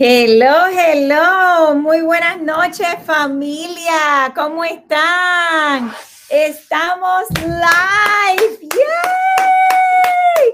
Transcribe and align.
Hello, 0.00 0.68
hello, 0.68 1.74
muy 1.74 2.02
buenas 2.02 2.40
noches 2.40 2.86
familia, 3.04 4.32
¿cómo 4.32 4.62
están? 4.62 5.92
Estamos 6.30 7.24
live, 7.42 8.60
¡Yay! 8.60 10.52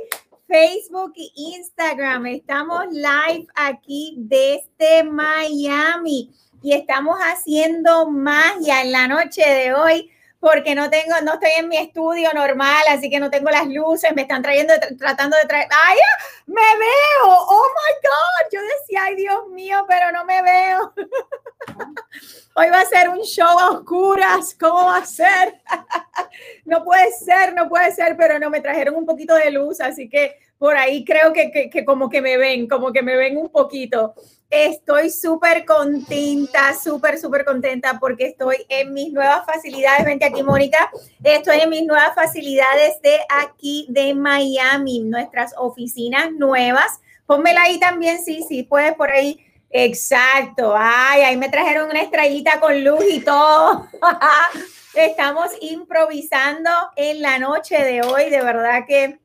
Facebook 0.48 1.12
e 1.16 1.30
Instagram, 1.34 2.24
estamos 2.24 2.86
live 2.90 3.46
aquí 3.54 4.14
desde 4.16 5.04
Miami. 5.04 6.30
Y 6.62 6.72
estamos 6.72 7.18
haciendo 7.18 8.08
magia 8.08 8.80
en 8.80 8.92
la 8.92 9.08
noche 9.08 9.42
de 9.46 9.74
hoy 9.74 10.10
porque 10.44 10.74
no 10.74 10.90
tengo, 10.90 11.14
no 11.24 11.34
estoy 11.34 11.52
en 11.56 11.68
mi 11.70 11.78
estudio 11.78 12.28
normal, 12.34 12.82
así 12.90 13.08
que 13.08 13.18
no 13.18 13.30
tengo 13.30 13.48
las 13.48 13.66
luces, 13.66 14.14
me 14.14 14.22
están 14.22 14.42
trayendo, 14.42 14.74
tratando 14.98 15.38
de 15.38 15.48
traer, 15.48 15.66
¡ay, 15.70 15.96
me 16.44 16.60
veo! 16.60 17.24
¡Oh, 17.24 17.66
my 17.66 17.94
God! 18.02 18.50
Yo 18.52 18.60
decía, 18.60 19.04
¡ay, 19.04 19.16
Dios 19.16 19.48
mío, 19.48 19.86
pero 19.88 20.12
no 20.12 20.26
me 20.26 20.42
veo! 20.42 20.92
Hoy 22.56 22.68
va 22.68 22.80
a 22.80 22.84
ser 22.84 23.08
un 23.08 23.22
show 23.22 23.58
a 23.58 23.70
oscuras, 23.70 24.54
¿cómo 24.60 24.84
va 24.84 24.98
a 24.98 25.06
ser? 25.06 25.62
no 26.66 26.84
puede 26.84 27.10
ser, 27.12 27.54
no 27.54 27.66
puede 27.66 27.90
ser, 27.92 28.14
pero 28.14 28.38
no, 28.38 28.50
me 28.50 28.60
trajeron 28.60 28.96
un 28.96 29.06
poquito 29.06 29.34
de 29.36 29.50
luz, 29.50 29.80
así 29.80 30.10
que 30.10 30.36
por 30.58 30.76
ahí 30.76 31.06
creo 31.06 31.32
que, 31.32 31.50
que, 31.50 31.70
que 31.70 31.86
como 31.86 32.10
que 32.10 32.20
me 32.20 32.36
ven, 32.36 32.68
como 32.68 32.92
que 32.92 33.00
me 33.00 33.16
ven 33.16 33.38
un 33.38 33.48
poquito. 33.48 34.14
Estoy 34.50 35.10
súper 35.10 35.64
contenta, 35.64 36.74
súper, 36.74 37.18
súper 37.18 37.44
contenta 37.44 37.98
porque 37.98 38.26
estoy 38.26 38.64
en 38.68 38.92
mis 38.92 39.12
nuevas 39.12 39.44
facilidades. 39.46 40.04
Vente 40.04 40.24
aquí, 40.24 40.42
Mónica. 40.42 40.90
Estoy 41.22 41.60
en 41.60 41.70
mis 41.70 41.84
nuevas 41.84 42.14
facilidades 42.14 43.00
de 43.02 43.18
aquí 43.28 43.86
de 43.88 44.14
Miami, 44.14 45.00
nuestras 45.00 45.54
oficinas 45.56 46.30
nuevas. 46.32 47.00
Pónmela 47.26 47.62
ahí 47.62 47.80
también, 47.80 48.22
sí, 48.24 48.44
sí, 48.48 48.62
puedes 48.62 48.94
por 48.94 49.10
ahí. 49.10 49.44
Exacto. 49.70 50.74
Ay, 50.76 51.22
ahí 51.22 51.36
me 51.36 51.48
trajeron 51.48 51.90
una 51.90 52.02
estrellita 52.02 52.60
con 52.60 52.84
luz 52.84 53.04
y 53.10 53.20
todo. 53.20 53.88
Estamos 54.94 55.50
improvisando 55.60 56.70
en 56.94 57.20
la 57.20 57.40
noche 57.40 57.82
de 57.82 58.02
hoy. 58.02 58.30
De 58.30 58.40
verdad 58.40 58.84
que 58.86 59.18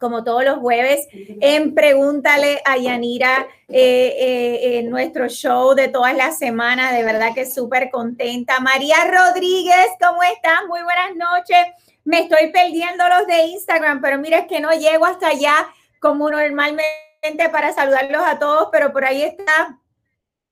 como 0.00 0.24
todos 0.24 0.44
los 0.44 0.58
jueves, 0.58 1.06
en 1.12 1.74
Pregúntale 1.74 2.62
a 2.64 2.78
Yanira, 2.78 3.46
eh, 3.68 4.16
eh, 4.18 4.78
en 4.78 4.88
nuestro 4.88 5.28
show 5.28 5.74
de 5.74 5.88
todas 5.88 6.16
las 6.16 6.38
semanas. 6.38 6.92
De 6.92 7.04
verdad 7.04 7.34
que 7.34 7.44
súper 7.44 7.90
contenta. 7.90 8.60
María 8.60 8.96
Rodríguez, 9.04 9.90
¿cómo 10.00 10.22
estás? 10.22 10.60
Muy 10.68 10.82
buenas 10.82 11.14
noches. 11.14 11.66
Me 12.04 12.20
estoy 12.20 12.50
perdiendo 12.50 13.06
los 13.08 13.26
de 13.26 13.44
Instagram, 13.48 14.00
pero 14.00 14.18
mira, 14.18 14.38
es 14.38 14.46
que 14.46 14.60
no 14.60 14.70
llego 14.72 15.04
hasta 15.04 15.28
allá 15.28 15.68
como 16.00 16.30
normalmente 16.30 17.50
para 17.52 17.72
saludarlos 17.74 18.22
a 18.24 18.38
todos, 18.38 18.68
pero 18.72 18.92
por 18.92 19.04
ahí 19.04 19.22
está 19.22 19.78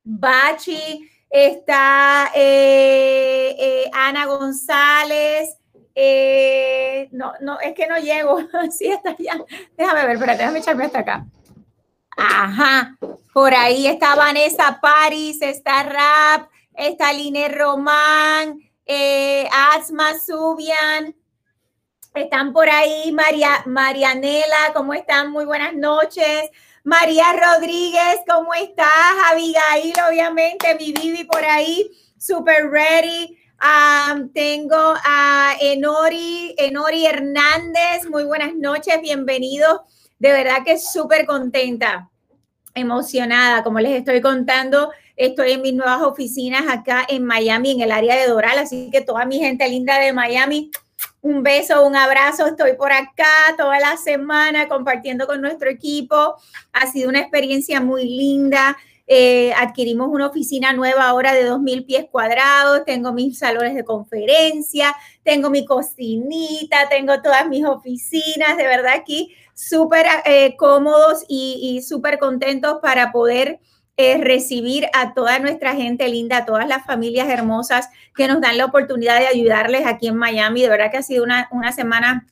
Bachi, 0.04 1.10
está 1.30 2.30
eh, 2.34 3.90
Ana 3.94 4.26
González, 4.26 5.56
eh, 6.00 7.08
no, 7.10 7.32
no, 7.40 7.58
es 7.58 7.74
que 7.74 7.88
no 7.88 7.96
llego. 7.96 8.38
sí, 8.70 8.86
está 8.86 9.10
allá. 9.10 9.44
Déjame 9.76 10.02
ver, 10.06 10.12
espérate, 10.12 10.38
déjame 10.38 10.58
echarme 10.60 10.84
hasta 10.84 11.00
acá. 11.00 11.26
Ajá, 12.16 12.96
por 13.32 13.52
ahí 13.52 13.88
está 13.88 14.14
Vanessa 14.14 14.78
Paris, 14.80 15.42
está 15.42 15.82
Rap, 15.82 16.50
está 16.72 17.12
Line 17.12 17.48
Román, 17.48 18.60
eh, 18.86 19.48
Asma 19.52 20.16
Subian, 20.18 21.16
están 22.14 22.52
por 22.52 22.68
ahí 22.68 23.10
María, 23.12 23.62
Marianela, 23.66 24.72
¿cómo 24.74 24.94
están? 24.94 25.32
Muy 25.32 25.46
buenas 25.46 25.74
noches. 25.74 26.50
María 26.84 27.26
Rodríguez, 27.32 28.20
¿cómo 28.28 28.54
estás? 28.54 28.86
Abigail, 29.32 29.94
obviamente, 30.08 30.76
mi 30.76 30.92
Vivi 30.92 31.24
por 31.24 31.44
ahí, 31.44 31.90
super 32.18 32.68
ready 32.70 33.37
tengo 34.32 34.94
a 35.04 35.54
Enori, 35.60 36.54
Enori 36.56 37.06
Hernández. 37.06 38.08
Muy 38.08 38.24
buenas 38.24 38.54
noches, 38.54 39.00
bienvenidos. 39.02 39.80
De 40.18 40.32
verdad 40.32 40.64
que 40.64 40.78
súper 40.78 41.26
contenta, 41.26 42.10
emocionada, 42.74 43.62
como 43.62 43.80
les 43.80 43.98
estoy 43.98 44.20
contando. 44.20 44.90
Estoy 45.16 45.52
en 45.52 45.62
mis 45.62 45.74
nuevas 45.74 46.02
oficinas 46.02 46.64
acá 46.68 47.04
en 47.08 47.24
Miami, 47.24 47.72
en 47.72 47.80
el 47.80 47.90
área 47.90 48.16
de 48.16 48.28
Doral. 48.28 48.58
Así 48.58 48.90
que 48.92 49.00
toda 49.00 49.24
mi 49.24 49.38
gente 49.38 49.68
linda 49.68 49.98
de 49.98 50.12
Miami, 50.12 50.70
un 51.20 51.42
beso, 51.42 51.84
un 51.84 51.96
abrazo. 51.96 52.46
Estoy 52.46 52.74
por 52.74 52.92
acá 52.92 53.26
toda 53.56 53.80
la 53.80 53.96
semana 53.96 54.68
compartiendo 54.68 55.26
con 55.26 55.40
nuestro 55.40 55.68
equipo. 55.68 56.36
Ha 56.72 56.86
sido 56.86 57.08
una 57.08 57.20
experiencia 57.20 57.80
muy 57.80 58.04
linda. 58.04 58.76
Eh, 59.10 59.54
adquirimos 59.54 60.08
una 60.10 60.26
oficina 60.26 60.74
nueva 60.74 61.08
ahora 61.08 61.32
de 61.32 61.50
2.000 61.50 61.86
pies 61.86 62.06
cuadrados, 62.10 62.84
tengo 62.84 63.14
mis 63.14 63.38
salones 63.38 63.74
de 63.74 63.82
conferencia, 63.82 64.94
tengo 65.22 65.48
mi 65.48 65.64
cocinita, 65.64 66.90
tengo 66.90 67.22
todas 67.22 67.48
mis 67.48 67.64
oficinas, 67.64 68.58
de 68.58 68.64
verdad 68.64 68.92
aquí 68.92 69.34
súper 69.54 70.04
eh, 70.26 70.56
cómodos 70.58 71.24
y, 71.26 71.80
súper 71.82 72.18
contentos 72.18 72.80
para 72.82 73.10
poder 73.10 73.60
eh, 73.96 74.18
recibir 74.18 74.86
a 74.92 75.14
toda 75.14 75.38
nuestra 75.38 75.74
gente 75.74 76.06
linda, 76.08 76.38
a 76.38 76.44
todas 76.44 76.68
las 76.68 76.84
familias 76.84 77.30
hermosas 77.30 77.88
que 78.14 78.28
nos 78.28 78.42
dan 78.42 78.58
la 78.58 78.66
oportunidad 78.66 79.18
de 79.18 79.26
ayudarles 79.26 79.86
aquí 79.86 80.08
en 80.08 80.16
Miami. 80.16 80.60
De 80.60 80.68
verdad 80.68 80.90
que 80.90 80.98
ha 80.98 81.02
sido 81.02 81.24
una, 81.24 81.48
una 81.50 81.72
semana 81.72 82.26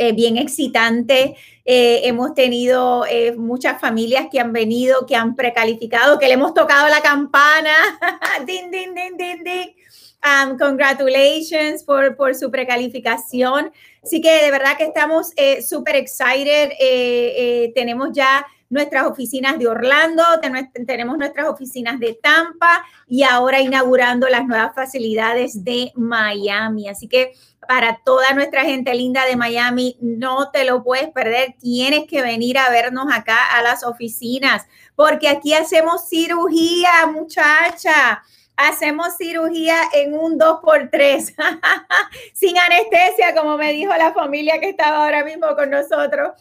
eh, 0.00 0.12
bien 0.12 0.38
excitante. 0.38 1.36
Eh, 1.62 2.00
hemos 2.04 2.32
tenido 2.32 3.04
eh, 3.04 3.36
muchas 3.36 3.78
familias 3.78 4.28
que 4.32 4.40
han 4.40 4.50
venido, 4.50 5.04
que 5.04 5.14
han 5.14 5.36
precalificado, 5.36 6.18
que 6.18 6.26
le 6.26 6.32
hemos 6.32 6.54
tocado 6.54 6.88
la 6.88 7.02
campana. 7.02 7.74
din, 8.46 8.70
din, 8.70 8.94
din, 8.94 9.18
din, 9.18 9.44
din. 9.44 9.74
Um, 10.24 10.56
congratulations 10.56 11.84
por, 11.84 12.16
por 12.16 12.34
su 12.34 12.50
precalificación. 12.50 13.70
Así 14.02 14.22
que 14.22 14.42
de 14.42 14.50
verdad 14.50 14.78
que 14.78 14.84
estamos 14.84 15.34
súper 15.62 15.96
excited. 15.96 16.70
tenemos 17.74 18.08
ya 18.14 18.46
nuestras 18.70 19.06
oficinas 19.06 19.58
de 19.58 19.66
Orlando, 19.66 20.22
tenemos 20.86 21.18
nuestras 21.18 21.46
oficinas 21.46 22.00
de 22.00 22.14
Tampa 22.14 22.82
y 23.06 23.22
ahora 23.24 23.60
inaugurando 23.60 24.28
las 24.28 24.46
nuevas 24.46 24.74
facilidades 24.74 25.62
de 25.62 25.92
Miami. 25.94 26.88
Así 26.88 27.06
que 27.06 27.32
para 27.70 28.00
toda 28.04 28.32
nuestra 28.32 28.62
gente 28.62 28.92
linda 28.94 29.24
de 29.26 29.36
Miami, 29.36 29.96
no 30.00 30.50
te 30.50 30.64
lo 30.64 30.82
puedes 30.82 31.08
perder. 31.10 31.54
Tienes 31.60 32.08
que 32.08 32.20
venir 32.20 32.58
a 32.58 32.68
vernos 32.68 33.06
acá 33.12 33.46
a 33.56 33.62
las 33.62 33.84
oficinas, 33.84 34.66
porque 34.96 35.28
aquí 35.28 35.54
hacemos 35.54 36.08
cirugía, 36.08 37.06
muchacha. 37.12 38.24
Hacemos 38.56 39.16
cirugía 39.16 39.76
en 39.94 40.14
un 40.14 40.36
2x3, 40.36 41.36
sin 42.34 42.58
anestesia, 42.58 43.36
como 43.36 43.56
me 43.56 43.72
dijo 43.72 43.96
la 43.96 44.12
familia 44.14 44.58
que 44.58 44.70
estaba 44.70 45.04
ahora 45.04 45.24
mismo 45.24 45.46
con 45.54 45.70
nosotros, 45.70 46.32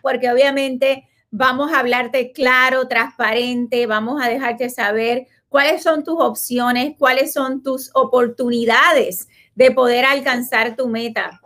porque 0.00 0.32
obviamente 0.32 1.06
vamos 1.30 1.74
a 1.74 1.80
hablarte 1.80 2.32
claro, 2.32 2.88
transparente, 2.88 3.86
vamos 3.86 4.18
a 4.24 4.30
dejarte 4.30 4.70
saber 4.70 5.26
cuáles 5.50 5.82
son 5.82 6.04
tus 6.04 6.18
opciones, 6.18 6.94
cuáles 6.98 7.34
son 7.34 7.62
tus 7.62 7.90
oportunidades 7.92 9.28
de 9.54 9.70
poder 9.70 10.04
alcanzar 10.04 10.76
tu 10.76 10.88
meta. 10.88 11.40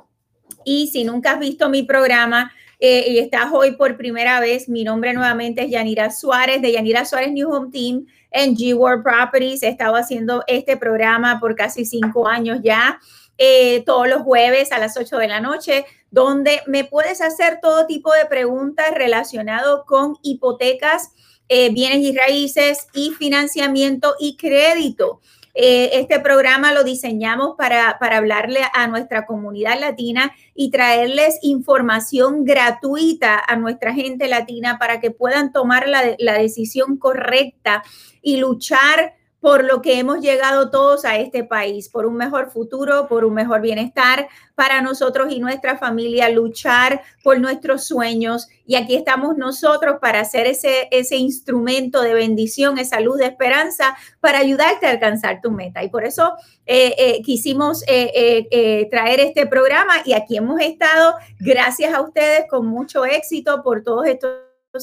Y 0.64 0.88
si 0.88 1.04
nunca 1.04 1.32
has 1.32 1.38
visto 1.38 1.68
mi 1.68 1.82
programa 1.82 2.52
eh, 2.80 3.06
y 3.08 3.18
estás 3.18 3.46
hoy 3.52 3.76
por 3.76 3.96
primera 3.96 4.40
vez, 4.40 4.68
mi 4.68 4.84
nombre 4.84 5.12
nuevamente 5.12 5.64
es 5.64 5.70
Yanira 5.70 6.10
Suárez 6.10 6.62
de 6.62 6.72
Yanira 6.72 7.04
Suárez 7.04 7.32
New 7.32 7.50
Home 7.50 7.70
Team 7.70 8.06
en 8.30 8.56
G 8.56 8.74
World 8.74 9.02
Properties. 9.02 9.62
He 9.62 9.68
estado 9.68 9.96
haciendo 9.96 10.44
este 10.46 10.76
programa 10.76 11.40
por 11.40 11.56
casi 11.56 11.84
cinco 11.84 12.28
años 12.28 12.60
ya. 12.62 13.00
Eh, 13.40 13.84
todos 13.86 14.08
los 14.08 14.22
jueves 14.22 14.72
a 14.72 14.80
las 14.80 14.96
8 14.96 15.16
de 15.16 15.28
la 15.28 15.38
noche, 15.38 15.86
donde 16.10 16.60
me 16.66 16.82
puedes 16.82 17.20
hacer 17.20 17.60
todo 17.62 17.86
tipo 17.86 18.12
de 18.12 18.26
preguntas 18.26 18.90
relacionado 18.92 19.84
con 19.86 20.16
hipotecas, 20.22 21.12
eh, 21.48 21.70
bienes 21.70 22.00
y 22.00 22.16
raíces 22.16 22.88
y 22.94 23.12
financiamiento 23.12 24.16
y 24.18 24.36
crédito. 24.36 25.20
Eh, 25.54 25.90
este 25.94 26.20
programa 26.20 26.72
lo 26.72 26.84
diseñamos 26.84 27.56
para, 27.56 27.90
hablarle 28.00 28.60
a 28.72 28.86
nuestra 28.86 29.26
comunidad 29.26 29.78
latina 29.80 30.32
y 30.54 30.70
traerles 30.70 31.38
información 31.42 32.44
gratuita 32.44 33.42
a 33.46 33.56
nuestra 33.56 33.92
gente 33.92 34.28
latina 34.28 34.78
para 34.78 35.00
que 35.00 35.10
puedan 35.10 35.52
tomar 35.52 35.88
la, 35.88 36.14
la 36.18 36.34
decisión 36.34 36.96
correcta 36.96 37.82
y 38.22 38.36
luchar 38.36 39.17
por 39.40 39.64
lo 39.64 39.82
que 39.82 39.98
hemos 39.98 40.20
llegado 40.20 40.70
todos 40.70 41.04
a 41.04 41.16
este 41.16 41.44
país, 41.44 41.88
por 41.88 42.06
un 42.06 42.16
mejor 42.16 42.50
futuro, 42.50 43.06
por 43.08 43.24
un 43.24 43.34
mejor 43.34 43.60
bienestar 43.60 44.28
para 44.54 44.82
nosotros 44.82 45.32
y 45.32 45.38
nuestra 45.38 45.78
familia, 45.78 46.28
luchar 46.28 47.02
por 47.22 47.38
nuestros 47.38 47.84
sueños. 47.84 48.48
Y 48.66 48.74
aquí 48.74 48.96
estamos 48.96 49.36
nosotros 49.36 49.98
para 50.00 50.20
hacer 50.20 50.46
ese, 50.46 50.88
ese 50.90 51.16
instrumento 51.16 52.02
de 52.02 52.14
bendición, 52.14 52.78
esa 52.78 52.98
luz 52.98 53.18
de 53.18 53.26
esperanza, 53.26 53.96
para 54.20 54.38
ayudarte 54.38 54.86
a 54.86 54.90
alcanzar 54.90 55.40
tu 55.40 55.52
meta. 55.52 55.84
Y 55.84 55.88
por 55.88 56.04
eso 56.04 56.32
eh, 56.66 56.94
eh, 56.98 57.22
quisimos 57.22 57.84
eh, 57.86 58.88
traer 58.90 59.20
este 59.20 59.46
programa 59.46 59.94
y 60.04 60.14
aquí 60.14 60.36
hemos 60.36 60.60
estado, 60.60 61.14
gracias 61.38 61.94
a 61.94 62.00
ustedes, 62.00 62.46
con 62.50 62.66
mucho 62.66 63.04
éxito 63.04 63.62
por 63.62 63.84
todos 63.84 64.06
estos 64.06 64.30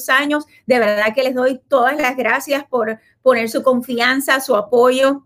años. 0.08 0.46
De 0.66 0.78
verdad 0.78 1.14
que 1.14 1.22
les 1.22 1.34
doy 1.34 1.60
todas 1.68 1.96
las 1.96 2.16
gracias 2.16 2.64
por 2.64 2.98
poner 3.26 3.50
su 3.50 3.64
confianza, 3.64 4.40
su 4.40 4.54
apoyo 4.54 5.24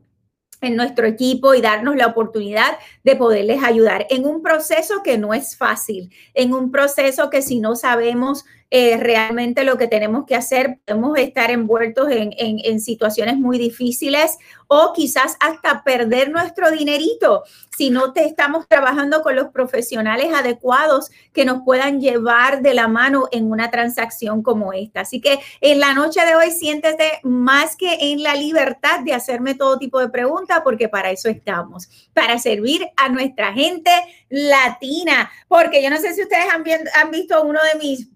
en 0.63 0.75
nuestro 0.75 1.07
equipo 1.07 1.53
y 1.53 1.61
darnos 1.61 1.97
la 1.97 2.07
oportunidad 2.07 2.79
de 3.05 3.15
poderles 3.15 3.63
ayudar 3.63 4.07
en 4.09 4.25
un 4.25 4.41
proceso 4.41 5.03
que 5.03 5.19
no 5.19 5.35
es 5.35 5.55
fácil, 5.55 6.11
en 6.33 6.55
un 6.55 6.71
proceso 6.71 7.29
que 7.29 7.43
si 7.43 7.61
no 7.61 7.77
sabemos 7.77 8.47
eh, 8.73 8.97
realmente 8.99 9.65
lo 9.65 9.77
que 9.77 9.89
tenemos 9.89 10.27
que 10.27 10.37
hacer. 10.37 10.79
Podemos 10.87 11.19
estar 11.19 11.51
envueltos 11.51 12.09
en, 12.11 12.33
en, 12.39 12.81
situaciones 12.81 13.37
muy 13.37 13.59
difíciles 13.59 14.39
o 14.69 14.93
quizás 14.95 15.37
hasta 15.41 15.83
perder 15.83 16.31
nuestro 16.31 16.71
dinerito 16.71 17.43
si 17.77 17.91
no 17.91 18.13
te 18.13 18.25
estamos 18.25 18.69
trabajando 18.69 19.23
con 19.23 19.35
los 19.35 19.49
profesionales 19.49 20.33
adecuados 20.33 21.11
que 21.33 21.45
nos 21.45 21.63
puedan 21.65 22.01
llevar 22.01 22.63
de 22.63 22.75
la 22.75 22.87
mano 22.87 23.29
en 23.33 23.51
una 23.51 23.73
transacción 23.73 24.43
como 24.43 24.73
esta. 24.73 25.01
Así 25.01 25.21
que 25.21 25.41
en 25.61 25.81
la 25.81 25.93
noche 25.93 26.25
de 26.25 26.37
hoy 26.37 26.53
siéntete 26.53 27.19
más 27.25 27.75
que 27.75 28.13
en 28.13 28.23
la 28.23 28.37
libertad 28.37 29.01
de 29.01 29.15
hacerme 29.15 29.57
todo 29.57 29.79
tipo 29.79 29.99
de 29.99 30.11
preguntas 30.11 30.61
porque 30.63 30.89
para 30.89 31.11
eso 31.11 31.29
estamos, 31.29 31.89
para 32.15 32.39
servir 32.39 32.89
a 32.97 33.09
nuestra 33.09 33.53
gente 33.53 33.91
latina. 34.29 35.29
Porque 35.49 35.83
yo 35.83 35.91
no 35.91 35.99
sé 35.99 36.15
si 36.15 36.23
ustedes 36.23 36.47
han, 36.53 36.65
han 36.95 37.11
visto 37.11 37.43
uno 37.43 37.59
de 37.73 37.79
mis 37.81 38.09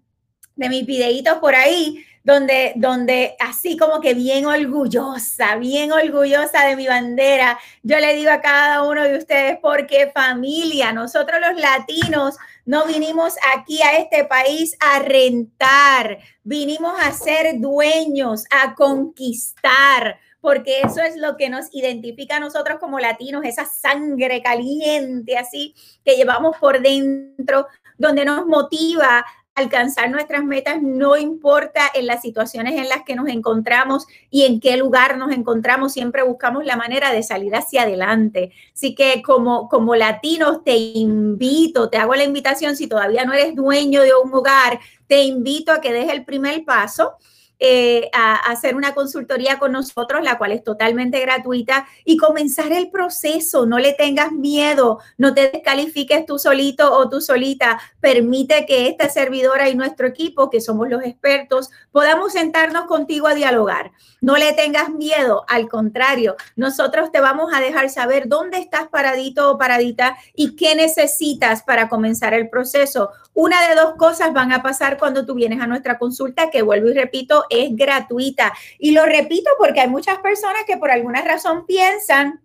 de 0.57 0.69
mis 0.69 0.87
videitos 0.87 1.39
por 1.39 1.55
ahí, 1.55 2.05
donde, 2.25 2.73
donde 2.77 3.37
así 3.39 3.77
como 3.77 4.01
que 4.01 4.15
bien 4.15 4.47
orgullosa, 4.47 5.57
bien 5.57 5.93
orgullosa 5.93 6.65
de 6.67 6.75
mi 6.75 6.87
bandera, 6.87 7.59
yo 7.83 7.99
le 7.99 8.15
digo 8.15 8.31
a 8.31 8.41
cada 8.41 8.83
uno 8.83 9.05
de 9.05 9.19
ustedes, 9.19 9.59
porque 9.61 10.11
familia, 10.13 10.93
nosotros 10.93 11.39
los 11.41 11.61
latinos 11.61 12.37
no 12.65 12.87
vinimos 12.87 13.35
aquí 13.55 13.83
a 13.83 13.99
este 13.99 14.25
país 14.25 14.75
a 14.81 15.01
rentar, 15.01 16.19
vinimos 16.43 16.95
a 16.99 17.13
ser 17.13 17.61
dueños, 17.61 18.47
a 18.51 18.75
conquistar, 18.75 20.19
porque 20.41 20.81
eso 20.81 21.03
es 21.03 21.17
lo 21.17 21.37
que 21.37 21.51
nos 21.51 21.75
identifica 21.75 22.37
a 22.37 22.41
nosotros 22.41 22.79
como 22.79 22.99
latinos, 23.01 23.45
esa 23.45 23.67
sangre 23.67 24.43
caliente 24.43 25.37
así 25.37 25.75
que 26.03 26.17
llevamos 26.17 26.57
por 26.57 26.81
dentro, 26.81 27.67
donde 27.99 28.25
nos 28.25 28.47
motiva 28.47 29.25
alcanzar 29.55 30.11
nuestras 30.11 30.45
metas, 30.45 30.83
no 30.83 31.17
importa 31.17 31.83
en 31.95 32.07
las 32.07 32.23
situaciones 32.23 32.75
en 32.75 32.89
las 32.89 33.03
que 33.05 33.15
nos 33.15 33.29
encontramos 33.29 34.07
y 34.31 34.45
en 34.45 34.61
qué 34.61 34.77
lugar 34.77 35.17
nos 35.17 35.33
encontramos, 35.33 35.93
siempre 35.93 36.23
buscamos 36.23 36.65
la 36.65 36.77
manera 36.77 37.13
de 37.13 37.23
salir 37.23 37.55
hacia 37.55 37.83
adelante. 37.83 38.53
Así 38.73 38.95
que 38.95 39.23
como, 39.23 39.69
como 39.69 39.95
latinos 39.95 40.65
te 40.65 40.77
invito, 40.77 41.89
te 41.89 41.99
hago 41.99 42.15
la 42.15 42.25
invitación, 42.25 42.77
si 42.77 42.89
todavía 42.89 43.25
no 43.25 43.33
eres 43.33 43.55
dueño 43.55 44.03
de 44.03 44.13
un 44.15 44.35
hogar, 44.35 44.81
te 45.07 45.23
invito 45.23 45.71
a 45.71 45.81
que 45.81 45.93
des 45.93 46.11
el 46.11 46.25
primer 46.25 46.65
paso 46.65 47.15
eh, 47.59 48.11
a, 48.13 48.35
hacer 48.51 48.75
una 48.77 48.95
consultoría 48.95 49.59
con 49.59 49.73
nosotros, 49.73 50.23
la 50.23 50.39
cual 50.39 50.53
es 50.53 50.65
totalmente 50.65 51.21
gratuita, 51.21 51.87
y 52.05 52.17
comenzar 52.17 52.73
el 52.73 52.91
proceso. 52.91 53.65
No 53.67 53.79
le 53.79 53.93
tengas 53.93 54.33
miedo, 54.33 54.99
no 55.19 55.35
te 55.35 55.51
descalifiques 55.51 56.27
tú 56.27 56.39
solito 56.39 56.93
o 56.93 57.09
tú 57.09 57.21
solita. 57.21 57.81
Permite 58.01 58.67
que 58.67 58.89
esta 58.89 59.09
servidora 59.09 59.69
y 59.69 59.75
nuestro 59.75 60.07
equipo, 60.07 60.51
que 60.51 60.61
somos 60.61 60.89
los 60.89 61.05
expertos, 61.05 61.71
podamos 61.93 62.33
sentarnos 62.33 62.87
contigo 62.87 63.29
a 63.29 63.35
dialogar. 63.35 63.93
No 64.21 64.37
le 64.37 64.53
tengas 64.53 64.91
miedo, 64.91 65.45
al 65.49 65.69
contrario, 65.69 66.37
nosotros 66.57 67.13
te 67.13 67.21
vamos 67.21 67.53
a 67.55 67.61
dejar 67.61 67.89
saber 67.91 68.29
dónde 68.29 68.59
estás 68.59 68.89
paradito 68.89 69.51
o 69.51 69.59
paradita 69.59 70.17
y 70.35 70.57
qué 70.57 70.75
necesitas 70.75 71.63
para 71.63 71.89
comenzar 71.89 72.35
el 72.35 72.49
proceso. 72.49 73.11
Una 73.35 73.69
de 73.69 73.75
dos 73.75 73.97
cosas 73.97 74.33
van 74.33 74.53
a 74.53 74.63
pasar 74.63 74.97
cuando 74.97 75.27
tú 75.27 75.35
vienes 75.35 75.61
a 75.61 75.67
nuestra 75.67 75.99
consulta, 75.99 76.51
que 76.51 76.63
vuelvo 76.63 76.89
y 76.89 76.95
repito, 76.95 77.45
es 77.51 77.75
gratuita. 77.75 78.53
Y 78.79 78.93
lo 78.93 79.05
repito 79.05 79.51
porque 79.59 79.81
hay 79.81 79.89
muchas 79.89 80.19
personas 80.19 80.63
que 80.67 80.77
por 80.77 80.91
alguna 80.91 81.21
razón 81.23 81.67
piensan 81.67 82.44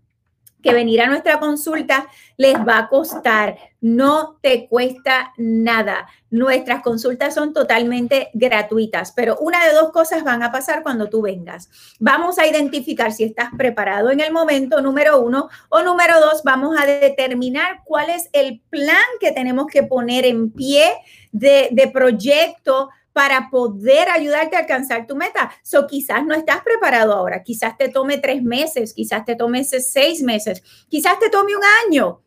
que 0.62 0.74
venir 0.74 1.02
a 1.02 1.08
nuestra 1.08 1.40
consulta 1.40 2.08
les 2.38 2.56
va 2.56 2.78
a 2.78 2.90
costar. 2.90 3.58
No 3.82 4.38
te 4.42 4.68
cuesta 4.68 5.34
nada. 5.38 6.08
Nuestras 6.30 6.82
consultas 6.82 7.34
son 7.34 7.54
totalmente 7.54 8.30
gratuitas, 8.34 9.14
pero 9.14 9.38
una 9.40 9.66
de 9.66 9.74
dos 9.74 9.92
cosas 9.92 10.24
van 10.24 10.44
a 10.44 10.52
pasar 10.52 10.84
cuando 10.84 11.10
tú 11.10 11.22
vengas. 11.22 11.70
Vamos 12.00 12.38
a 12.40 12.48
identificar 12.48 13.12
si 13.12 13.24
estás 13.24 13.50
preparado 13.58 14.12
en 14.12 14.20
el 14.20 14.34
momento, 14.34 14.82
número 14.82 15.20
uno, 15.22 15.50
o 15.70 15.82
número 15.82 16.20
dos, 16.20 16.44
vamos 16.44 16.76
a 16.78 16.86
determinar 16.86 17.82
cuál 17.86 18.10
es 18.10 18.30
el 18.34 18.62
plan 18.70 18.98
que 19.20 19.32
tenemos 19.32 19.68
que 19.68 19.84
poner 19.84 20.26
en 20.26 20.52
pie 20.52 20.92
de, 21.32 21.70
de 21.72 21.88
proyecto 21.88 22.90
para 23.14 23.50
poder 23.50 24.10
ayudarte 24.10 24.56
a 24.56 24.60
alcanzar 24.60 25.08
tu 25.08 25.16
meta. 25.16 25.52
So, 25.64 25.88
quizás 25.88 26.26
no 26.26 26.34
estás 26.34 26.62
preparado 26.62 27.14
ahora, 27.14 27.44
quizás 27.44 27.78
te 27.78 27.90
tome 27.90 28.18
tres 28.18 28.44
meses, 28.44 28.94
quizás 28.94 29.26
te 29.26 29.36
tome 29.36 29.64
seis 29.64 30.22
meses, 30.22 30.64
quizás 30.90 31.20
te 31.20 31.30
tome 31.30 31.56
un 31.56 31.64
año. 31.88 32.22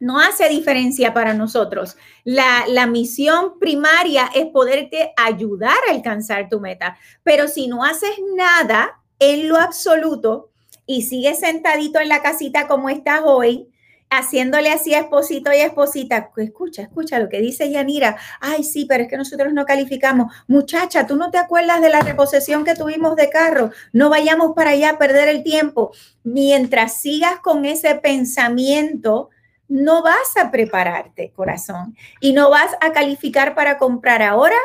No 0.00 0.20
hace 0.20 0.48
diferencia 0.48 1.12
para 1.12 1.34
nosotros. 1.34 1.96
La, 2.22 2.64
la 2.68 2.86
misión 2.86 3.58
primaria 3.58 4.30
es 4.32 4.46
poderte 4.46 5.12
ayudar 5.16 5.76
a 5.88 5.92
alcanzar 5.92 6.48
tu 6.48 6.60
meta. 6.60 6.96
Pero 7.24 7.48
si 7.48 7.66
no 7.66 7.82
haces 7.82 8.12
nada 8.36 9.02
en 9.18 9.48
lo 9.48 9.56
absoluto 9.56 10.50
y 10.86 11.02
sigues 11.02 11.40
sentadito 11.40 11.98
en 11.98 12.08
la 12.08 12.22
casita 12.22 12.68
como 12.68 12.88
estás 12.88 13.22
hoy, 13.24 13.68
haciéndole 14.10 14.70
así 14.70 14.94
a 14.94 15.00
esposito 15.00 15.52
y 15.52 15.58
esposita, 15.58 16.30
escucha, 16.36 16.82
escucha 16.82 17.18
lo 17.18 17.28
que 17.28 17.40
dice 17.40 17.70
Yanira, 17.70 18.16
ay 18.40 18.64
sí, 18.64 18.86
pero 18.86 19.04
es 19.04 19.10
que 19.10 19.16
nosotros 19.16 19.52
no 19.52 19.64
calificamos, 19.66 20.32
muchacha, 20.46 21.06
tú 21.06 21.16
no 21.16 21.30
te 21.30 21.38
acuerdas 21.38 21.80
de 21.80 21.90
la 21.90 22.00
reposición 22.00 22.64
que 22.64 22.74
tuvimos 22.74 23.16
de 23.16 23.30
carro, 23.30 23.70
no 23.92 24.10
vayamos 24.10 24.52
para 24.54 24.70
allá 24.70 24.90
a 24.90 24.98
perder 24.98 25.28
el 25.28 25.42
tiempo, 25.42 25.92
mientras 26.22 27.00
sigas 27.00 27.40
con 27.40 27.64
ese 27.64 27.94
pensamiento, 27.96 29.30
no 29.68 30.02
vas 30.02 30.36
a 30.42 30.50
prepararte, 30.50 31.32
corazón, 31.32 31.96
y 32.20 32.32
no 32.32 32.50
vas 32.50 32.70
a 32.80 32.92
calificar 32.92 33.54
para 33.54 33.76
comprar 33.76 34.22
ahora, 34.22 34.56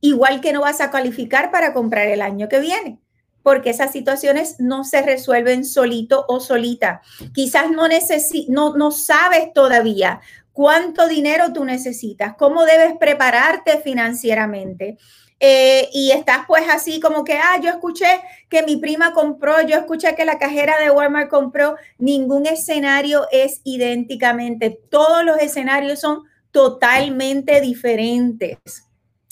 igual 0.00 0.40
que 0.40 0.52
no 0.52 0.62
vas 0.62 0.80
a 0.80 0.90
calificar 0.90 1.50
para 1.50 1.74
comprar 1.74 2.08
el 2.08 2.22
año 2.22 2.48
que 2.48 2.60
viene 2.60 2.98
porque 3.46 3.70
esas 3.70 3.92
situaciones 3.92 4.56
no 4.58 4.82
se 4.82 5.02
resuelven 5.02 5.64
solito 5.64 6.24
o 6.26 6.40
solita. 6.40 7.00
Quizás 7.32 7.70
no, 7.70 7.86
no, 8.48 8.76
no 8.76 8.90
sabes 8.90 9.52
todavía 9.52 10.20
cuánto 10.52 11.06
dinero 11.06 11.52
tú 11.52 11.64
necesitas, 11.64 12.34
cómo 12.36 12.64
debes 12.64 12.94
prepararte 12.98 13.78
financieramente. 13.78 14.98
Eh, 15.38 15.88
y 15.92 16.10
estás 16.10 16.40
pues 16.48 16.64
así 16.68 16.98
como 16.98 17.22
que, 17.22 17.34
ah, 17.34 17.60
yo 17.62 17.70
escuché 17.70 18.20
que 18.48 18.64
mi 18.64 18.78
prima 18.78 19.12
compró, 19.12 19.62
yo 19.62 19.76
escuché 19.76 20.16
que 20.16 20.24
la 20.24 20.40
cajera 20.40 20.80
de 20.80 20.90
Walmart 20.90 21.30
compró, 21.30 21.76
ningún 21.98 22.46
escenario 22.46 23.28
es 23.30 23.60
idénticamente, 23.62 24.76
todos 24.90 25.24
los 25.24 25.38
escenarios 25.38 26.00
son 26.00 26.24
totalmente 26.50 27.60
diferentes. 27.60 28.58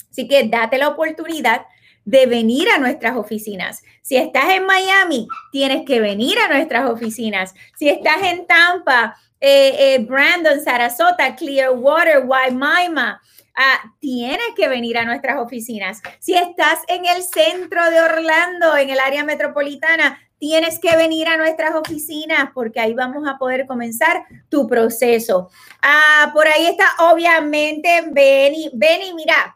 Así 0.09 0.25
que 0.29 0.47
date 0.47 0.77
la 0.77 0.87
oportunidad 0.87 1.65
de 2.05 2.27
venir 2.27 2.69
a 2.69 2.77
nuestras 2.77 3.17
oficinas. 3.17 3.83
Si 4.01 4.15
estás 4.15 4.49
en 4.49 4.65
Miami, 4.65 5.27
tienes 5.51 5.83
que 5.85 5.99
venir 5.99 6.37
a 6.39 6.47
nuestras 6.47 6.89
oficinas. 6.89 7.53
Si 7.77 7.89
estás 7.89 8.21
en 8.23 8.45
Tampa, 8.45 9.17
eh, 9.39 9.95
eh, 9.95 9.99
Brandon, 9.99 10.63
Sarasota, 10.63 11.35
Clearwater, 11.35 12.25
Waimima, 12.25 13.21
ah, 13.55 13.93
tienes 13.99 14.47
que 14.55 14.67
venir 14.67 14.97
a 14.97 15.05
nuestras 15.05 15.39
oficinas. 15.39 16.01
Si 16.19 16.35
estás 16.35 16.79
en 16.87 17.05
el 17.05 17.23
centro 17.23 17.89
de 17.89 17.99
Orlando, 18.01 18.77
en 18.77 18.91
el 18.91 18.99
área 18.99 19.23
metropolitana, 19.23 20.19
tienes 20.37 20.79
que 20.79 20.95
venir 20.95 21.27
a 21.27 21.37
nuestras 21.37 21.73
oficinas 21.75 22.49
porque 22.53 22.79
ahí 22.79 22.93
vamos 22.93 23.27
a 23.27 23.37
poder 23.37 23.65
comenzar 23.65 24.25
tu 24.49 24.67
proceso. 24.67 25.49
Ah, 25.81 26.29
por 26.33 26.47
ahí 26.47 26.67
está, 26.67 26.85
obviamente, 27.11 28.03
Benny. 28.11 28.69
Benny, 28.73 29.13
mira, 29.13 29.54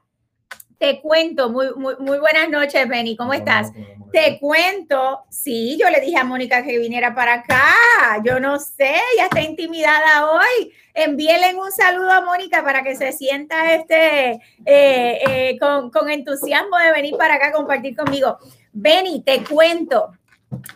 te 0.80 1.02
cuento, 1.02 1.50
muy, 1.50 1.68
muy, 1.76 1.96
muy 2.00 2.18
buenas 2.20 2.50
noches, 2.50 2.88
Benny, 2.88 3.18
¿cómo 3.18 3.34
estás? 3.34 3.72
Te 4.14 4.40
cuento, 4.40 5.26
sí, 5.30 5.78
yo 5.80 5.90
le 5.90 6.00
dije 6.00 6.18
a 6.18 6.24
Mónica 6.24 6.64
que 6.64 6.80
viniera 6.80 7.14
para 7.14 7.34
acá, 7.34 8.24
yo 8.24 8.40
no 8.40 8.58
sé, 8.60 8.96
ya 9.18 9.26
está 9.26 9.42
intimidada 9.42 10.32
hoy. 10.32 10.74
Envíele 10.94 11.54
un 11.54 11.72
saludo 11.72 12.12
a 12.12 12.22
Mónica 12.22 12.64
para 12.64 12.82
que 12.82 12.96
se 12.96 13.12
sienta 13.12 13.74
este, 13.74 14.32
eh, 14.66 15.20
eh, 15.28 15.58
con, 15.60 15.92
con 15.92 16.10
entusiasmo 16.10 16.78
de 16.78 16.92
venir 16.94 17.16
para 17.18 17.36
acá 17.36 17.50
a 17.50 17.52
compartir 17.52 17.96
conmigo. 17.96 18.38
Benny, 18.72 19.22
te 19.22 19.44
cuento, 19.44 20.14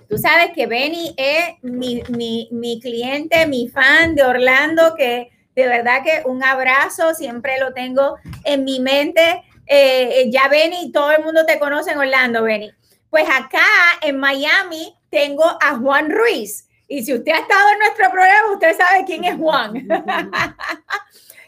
Tú 0.07 0.19
sabes 0.19 0.51
que 0.53 0.67
Benny 0.67 1.15
es 1.17 1.55
mi, 1.63 2.03
mi, 2.09 2.47
mi, 2.51 2.79
cliente, 2.79 3.47
mi 3.47 3.67
fan 3.69 4.13
de 4.13 4.23
Orlando, 4.23 4.93
que 4.95 5.31
de 5.55 5.67
verdad 5.67 6.03
que 6.03 6.21
un 6.29 6.43
abrazo, 6.43 7.15
siempre 7.15 7.59
lo 7.59 7.73
tengo 7.73 8.17
en 8.43 8.63
mi 8.63 8.79
mente. 8.79 9.41
Eh, 9.65 10.21
eh, 10.21 10.31
ya 10.31 10.47
Benny, 10.49 10.91
todo 10.91 11.11
el 11.11 11.23
mundo 11.23 11.45
te 11.45 11.59
conoce 11.59 11.91
en 11.91 11.97
Orlando, 11.97 12.43
Benny. 12.43 12.71
Pues 13.09 13.25
acá 13.29 13.65
en 14.01 14.17
Miami 14.17 14.95
tengo 15.09 15.43
a 15.43 15.77
Juan 15.77 16.09
Ruiz. 16.09 16.67
Y 16.87 17.03
si 17.03 17.13
usted 17.13 17.31
ha 17.31 17.39
estado 17.39 17.69
en 17.71 17.79
nuestro 17.79 18.11
programa, 18.11 18.51
usted 18.53 18.77
sabe 18.77 19.05
quién 19.05 19.23
es 19.23 19.37
Juan. 19.37 19.87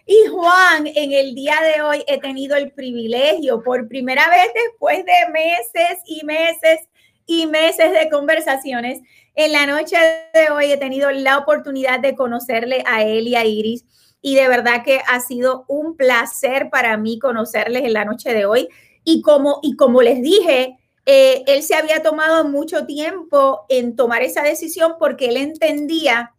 Y 0.08 0.28
Juan, 0.28 0.86
en 0.86 1.14
el 1.14 1.34
día 1.34 1.56
de 1.62 1.82
hoy 1.82 2.04
he 2.08 2.20
tenido 2.20 2.56
el 2.56 2.72
privilegio, 2.72 3.64
por 3.64 3.88
primera 3.88 4.30
vez 4.30 4.52
después 4.54 5.04
de 5.04 5.32
meses 5.32 6.00
y 6.06 6.24
meses 6.24 6.80
y 7.26 7.48
meses 7.48 7.92
de 7.92 8.08
conversaciones, 8.12 9.00
en 9.34 9.52
la 9.52 9.66
noche 9.66 9.98
de 10.32 10.52
hoy 10.52 10.72
he 10.72 10.78
tenido 10.78 11.10
la 11.10 11.40
oportunidad 11.40 12.00
de 12.00 12.16
conocerle 12.16 12.84
a 12.86 13.02
él 13.02 13.28
y 13.28 13.36
a 13.36 13.46
Iris 13.46 13.84
y 14.26 14.34
de 14.34 14.48
verdad 14.48 14.84
que 14.84 15.02
ha 15.08 15.20
sido 15.20 15.66
un 15.68 15.96
placer 15.96 16.72
para 16.72 16.98
mí 16.98 17.20
conocerles 17.20 17.84
en 17.84 17.94
la 17.94 18.06
noche 18.06 18.34
de 18.34 18.48
hoy. 18.48 18.68
Y 19.04 19.22
como, 19.22 19.60
y 19.62 19.76
como 19.76 20.02
les 20.02 20.20
dije, 20.20 20.80
eh, 21.06 21.44
él 21.46 21.62
se 21.62 21.76
había 21.76 22.02
tomado 22.02 22.44
mucho 22.44 22.88
tiempo 22.88 23.68
en 23.70 23.96
tomar 23.96 24.24
esa 24.24 24.42
decisión 24.42 24.96
porque 24.98 25.28
él 25.28 25.38
entendía 25.38 26.34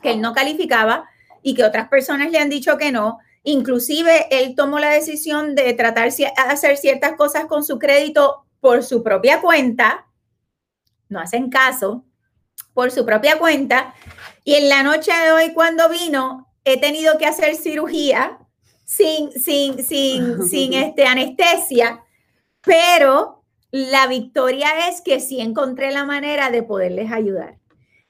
que 0.00 0.12
él 0.12 0.20
no 0.20 0.32
calificaba 0.32 1.08
y 1.42 1.54
que 1.54 1.64
otras 1.64 1.88
personas 1.88 2.30
le 2.30 2.38
han 2.38 2.50
dicho 2.50 2.78
que 2.78 2.92
no. 2.92 3.18
Inclusive 3.42 4.28
él 4.30 4.54
tomó 4.54 4.78
la 4.78 4.90
decisión 4.90 5.56
de 5.56 5.72
tratar 5.72 6.12
de 6.12 6.32
hacer 6.36 6.76
ciertas 6.76 7.14
cosas 7.14 7.46
con 7.46 7.64
su 7.64 7.80
crédito 7.80 8.44
por 8.60 8.84
su 8.84 9.02
propia 9.02 9.40
cuenta. 9.40 10.06
No 11.08 11.18
hacen 11.18 11.50
caso 11.50 12.04
por 12.74 12.92
su 12.92 13.04
propia 13.04 13.40
cuenta. 13.40 13.92
Y 14.44 14.54
en 14.54 14.68
la 14.68 14.84
noche 14.84 15.10
de 15.12 15.32
hoy, 15.32 15.52
cuando 15.52 15.88
vino, 15.88 16.47
he 16.72 16.76
tenido 16.78 17.18
que 17.18 17.26
hacer 17.26 17.54
cirugía 17.56 18.38
sin, 18.84 19.32
sin, 19.32 19.82
sin, 19.84 20.42
sin 20.48 20.74
este, 20.74 21.04
anestesia, 21.04 22.02
pero 22.62 23.44
la 23.70 24.06
victoria 24.06 24.88
es 24.88 25.00
que 25.00 25.20
sí 25.20 25.40
encontré 25.40 25.90
la 25.92 26.04
manera 26.04 26.50
de 26.50 26.62
poderles 26.62 27.12
ayudar 27.12 27.58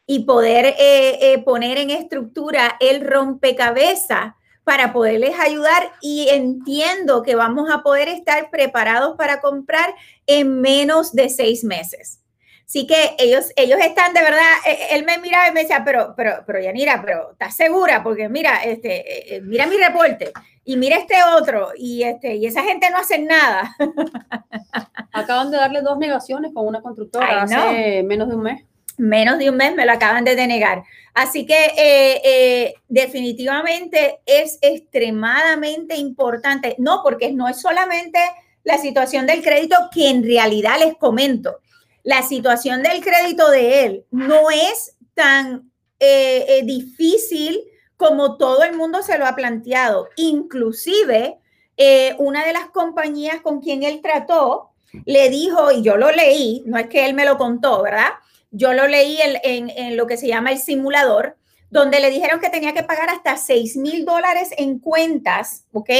y 0.06 0.20
poder 0.20 0.66
eh, 0.78 1.32
eh, 1.32 1.42
poner 1.44 1.78
en 1.78 1.90
estructura 1.90 2.76
el 2.80 3.04
rompecabezas 3.06 4.34
para 4.64 4.92
poderles 4.92 5.38
ayudar 5.38 5.92
y 6.00 6.28
entiendo 6.28 7.22
que 7.22 7.34
vamos 7.34 7.70
a 7.70 7.82
poder 7.82 8.08
estar 8.08 8.50
preparados 8.50 9.16
para 9.16 9.40
comprar 9.40 9.94
en 10.26 10.60
menos 10.60 11.12
de 11.12 11.28
seis 11.28 11.64
meses. 11.64 12.20
Así 12.68 12.86
que 12.86 13.16
ellos, 13.18 13.46
ellos 13.56 13.78
están 13.80 14.12
de 14.12 14.20
verdad, 14.20 14.42
eh, 14.66 14.88
él 14.90 15.06
me 15.06 15.16
miraba 15.16 15.48
y 15.48 15.52
me 15.52 15.62
decía, 15.62 15.82
pero, 15.86 16.12
pero, 16.14 16.42
pero 16.46 16.60
Yanira, 16.60 17.00
pero 17.00 17.32
¿estás 17.32 17.56
segura? 17.56 18.02
Porque 18.02 18.28
mira, 18.28 18.62
este, 18.62 19.36
eh, 19.36 19.40
mira 19.40 19.66
mi 19.66 19.78
reporte 19.78 20.32
y 20.66 20.76
mira 20.76 20.98
este 20.98 21.14
otro 21.34 21.70
y 21.78 22.02
este, 22.02 22.36
y 22.36 22.44
esa 22.44 22.62
gente 22.62 22.90
no 22.90 22.98
hace 22.98 23.20
nada. 23.20 23.74
Acaban 25.12 25.50
de 25.50 25.56
darle 25.56 25.80
dos 25.80 25.96
negaciones 25.96 26.52
con 26.52 26.66
una 26.66 26.82
constructora 26.82 27.44
hace 27.44 28.02
menos 28.02 28.28
de 28.28 28.34
un 28.34 28.42
mes. 28.42 28.64
Menos 28.98 29.38
de 29.38 29.48
un 29.48 29.56
mes 29.56 29.74
me 29.74 29.86
lo 29.86 29.92
acaban 29.92 30.24
de 30.24 30.36
denegar. 30.36 30.82
Así 31.14 31.46
que 31.46 31.72
eh, 31.74 32.74
definitivamente 32.88 34.18
es 34.26 34.58
extremadamente 34.60 35.96
importante, 35.96 36.74
no 36.76 37.00
porque 37.02 37.32
no 37.32 37.48
es 37.48 37.62
solamente 37.62 38.18
la 38.62 38.76
situación 38.76 39.26
del 39.26 39.40
crédito 39.40 39.76
que 39.90 40.10
en 40.10 40.22
realidad 40.22 40.78
les 40.78 40.94
comento 40.96 41.60
la 42.08 42.22
situación 42.22 42.82
del 42.82 43.02
crédito 43.02 43.50
de 43.50 43.84
él 43.84 44.06
no 44.10 44.48
es 44.48 44.96
tan 45.12 45.70
eh, 46.00 46.46
eh, 46.48 46.62
difícil 46.64 47.60
como 47.98 48.38
todo 48.38 48.62
el 48.64 48.74
mundo 48.74 49.02
se 49.02 49.18
lo 49.18 49.26
ha 49.26 49.36
planteado. 49.36 50.08
Inclusive, 50.16 51.36
eh, 51.76 52.16
una 52.16 52.46
de 52.46 52.54
las 52.54 52.70
compañías 52.70 53.42
con 53.42 53.60
quien 53.60 53.82
él 53.82 54.00
trató 54.02 54.70
le 55.04 55.28
dijo, 55.28 55.70
y 55.70 55.82
yo 55.82 55.98
lo 55.98 56.10
leí, 56.10 56.62
no 56.64 56.78
es 56.78 56.86
que 56.86 57.04
él 57.04 57.12
me 57.12 57.26
lo 57.26 57.36
contó, 57.36 57.82
¿verdad? 57.82 58.12
Yo 58.50 58.72
lo 58.72 58.86
leí 58.86 59.18
en, 59.20 59.68
en 59.68 59.98
lo 59.98 60.06
que 60.06 60.16
se 60.16 60.28
llama 60.28 60.52
el 60.52 60.58
simulador, 60.58 61.36
donde 61.68 62.00
le 62.00 62.08
dijeron 62.08 62.40
que 62.40 62.48
tenía 62.48 62.72
que 62.72 62.84
pagar 62.84 63.10
hasta 63.10 63.36
6 63.36 63.76
mil 63.76 64.06
dólares 64.06 64.48
en 64.56 64.78
cuentas, 64.78 65.66
¿ok? 65.72 65.90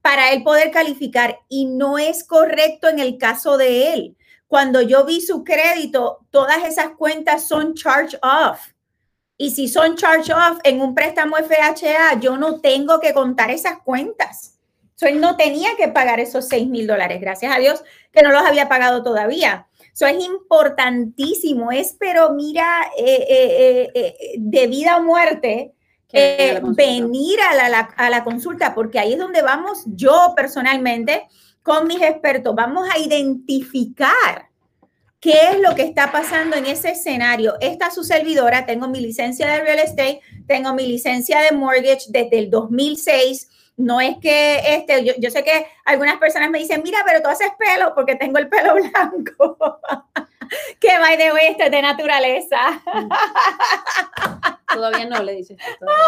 Para 0.00 0.32
él 0.32 0.44
poder 0.44 0.70
calificar. 0.70 1.40
Y 1.48 1.64
no 1.64 1.98
es 1.98 2.22
correcto 2.22 2.88
en 2.88 3.00
el 3.00 3.18
caso 3.18 3.56
de 3.56 3.94
él 3.94 4.16
cuando 4.50 4.82
yo 4.82 5.04
vi 5.04 5.20
su 5.20 5.44
crédito, 5.44 6.26
todas 6.30 6.64
esas 6.64 6.96
cuentas 6.98 7.46
son 7.46 7.72
charge 7.74 8.18
off. 8.20 8.58
Y 9.36 9.52
si 9.52 9.68
son 9.68 9.94
charge 9.94 10.32
off 10.32 10.58
en 10.64 10.80
un 10.80 10.92
préstamo 10.92 11.36
FHA, 11.36 12.18
yo 12.18 12.36
no 12.36 12.60
tengo 12.60 12.98
que 12.98 13.14
contar 13.14 13.52
esas 13.52 13.78
cuentas. 13.78 14.58
So, 14.96 15.06
él 15.06 15.20
no 15.20 15.36
tenía 15.36 15.76
que 15.76 15.86
pagar 15.86 16.18
esos 16.18 16.48
6 16.48 16.66
mil 16.66 16.88
dólares. 16.88 17.20
Gracias 17.20 17.54
a 17.54 17.60
Dios 17.60 17.84
que 18.10 18.22
no 18.22 18.32
los 18.32 18.42
había 18.42 18.68
pagado 18.68 19.04
todavía. 19.04 19.68
Eso 19.94 20.06
es 20.08 20.20
importantísimo. 20.20 21.70
Es, 21.70 21.94
pero 21.96 22.30
mira, 22.30 22.90
eh, 22.98 23.26
eh, 23.28 23.90
eh, 23.94 24.34
de 24.36 24.66
vida 24.66 24.96
o 24.96 25.02
muerte, 25.04 25.74
venir 26.12 27.38
a 27.40 27.68
la, 27.68 27.78
a 27.78 28.10
la 28.10 28.24
consulta, 28.24 28.74
porque 28.74 28.98
ahí 28.98 29.12
es 29.12 29.18
donde 29.20 29.42
vamos 29.42 29.84
yo 29.86 30.32
personalmente 30.34 31.28
con 31.62 31.86
mis 31.86 32.02
expertos, 32.02 32.54
vamos 32.54 32.88
a 32.92 32.98
identificar 32.98 34.48
qué 35.20 35.34
es 35.52 35.60
lo 35.60 35.74
que 35.74 35.82
está 35.82 36.10
pasando 36.10 36.56
en 36.56 36.66
ese 36.66 36.92
escenario. 36.92 37.54
Esta 37.60 37.90
su 37.90 38.02
servidora, 38.04 38.64
tengo 38.64 38.88
mi 38.88 39.00
licencia 39.00 39.46
de 39.46 39.60
real 39.60 39.78
estate, 39.78 40.20
tengo 40.46 40.72
mi 40.72 40.86
licencia 40.86 41.40
de 41.42 41.52
mortgage 41.52 42.06
desde 42.08 42.38
el 42.38 42.50
2006. 42.50 43.48
No 43.76 44.00
es 44.00 44.16
que 44.18 44.60
este, 44.74 45.04
yo, 45.04 45.12
yo 45.18 45.30
sé 45.30 45.44
que 45.44 45.66
algunas 45.84 46.18
personas 46.18 46.50
me 46.50 46.58
dicen, 46.58 46.82
mira, 46.82 46.98
pero 47.06 47.22
tú 47.22 47.28
haces 47.28 47.50
pelo 47.58 47.94
porque 47.94 48.16
tengo 48.16 48.38
el 48.38 48.48
pelo 48.48 48.74
blanco. 48.92 49.80
que 50.80 50.98
by 50.98 51.16
the 51.16 51.32
way, 51.32 51.48
esto 51.48 51.64
es 51.64 51.70
de 51.70 51.82
naturaleza. 51.82 52.82
Todavía 54.72 55.06
no, 55.06 55.22
le 55.22 55.34
dices. 55.34 55.56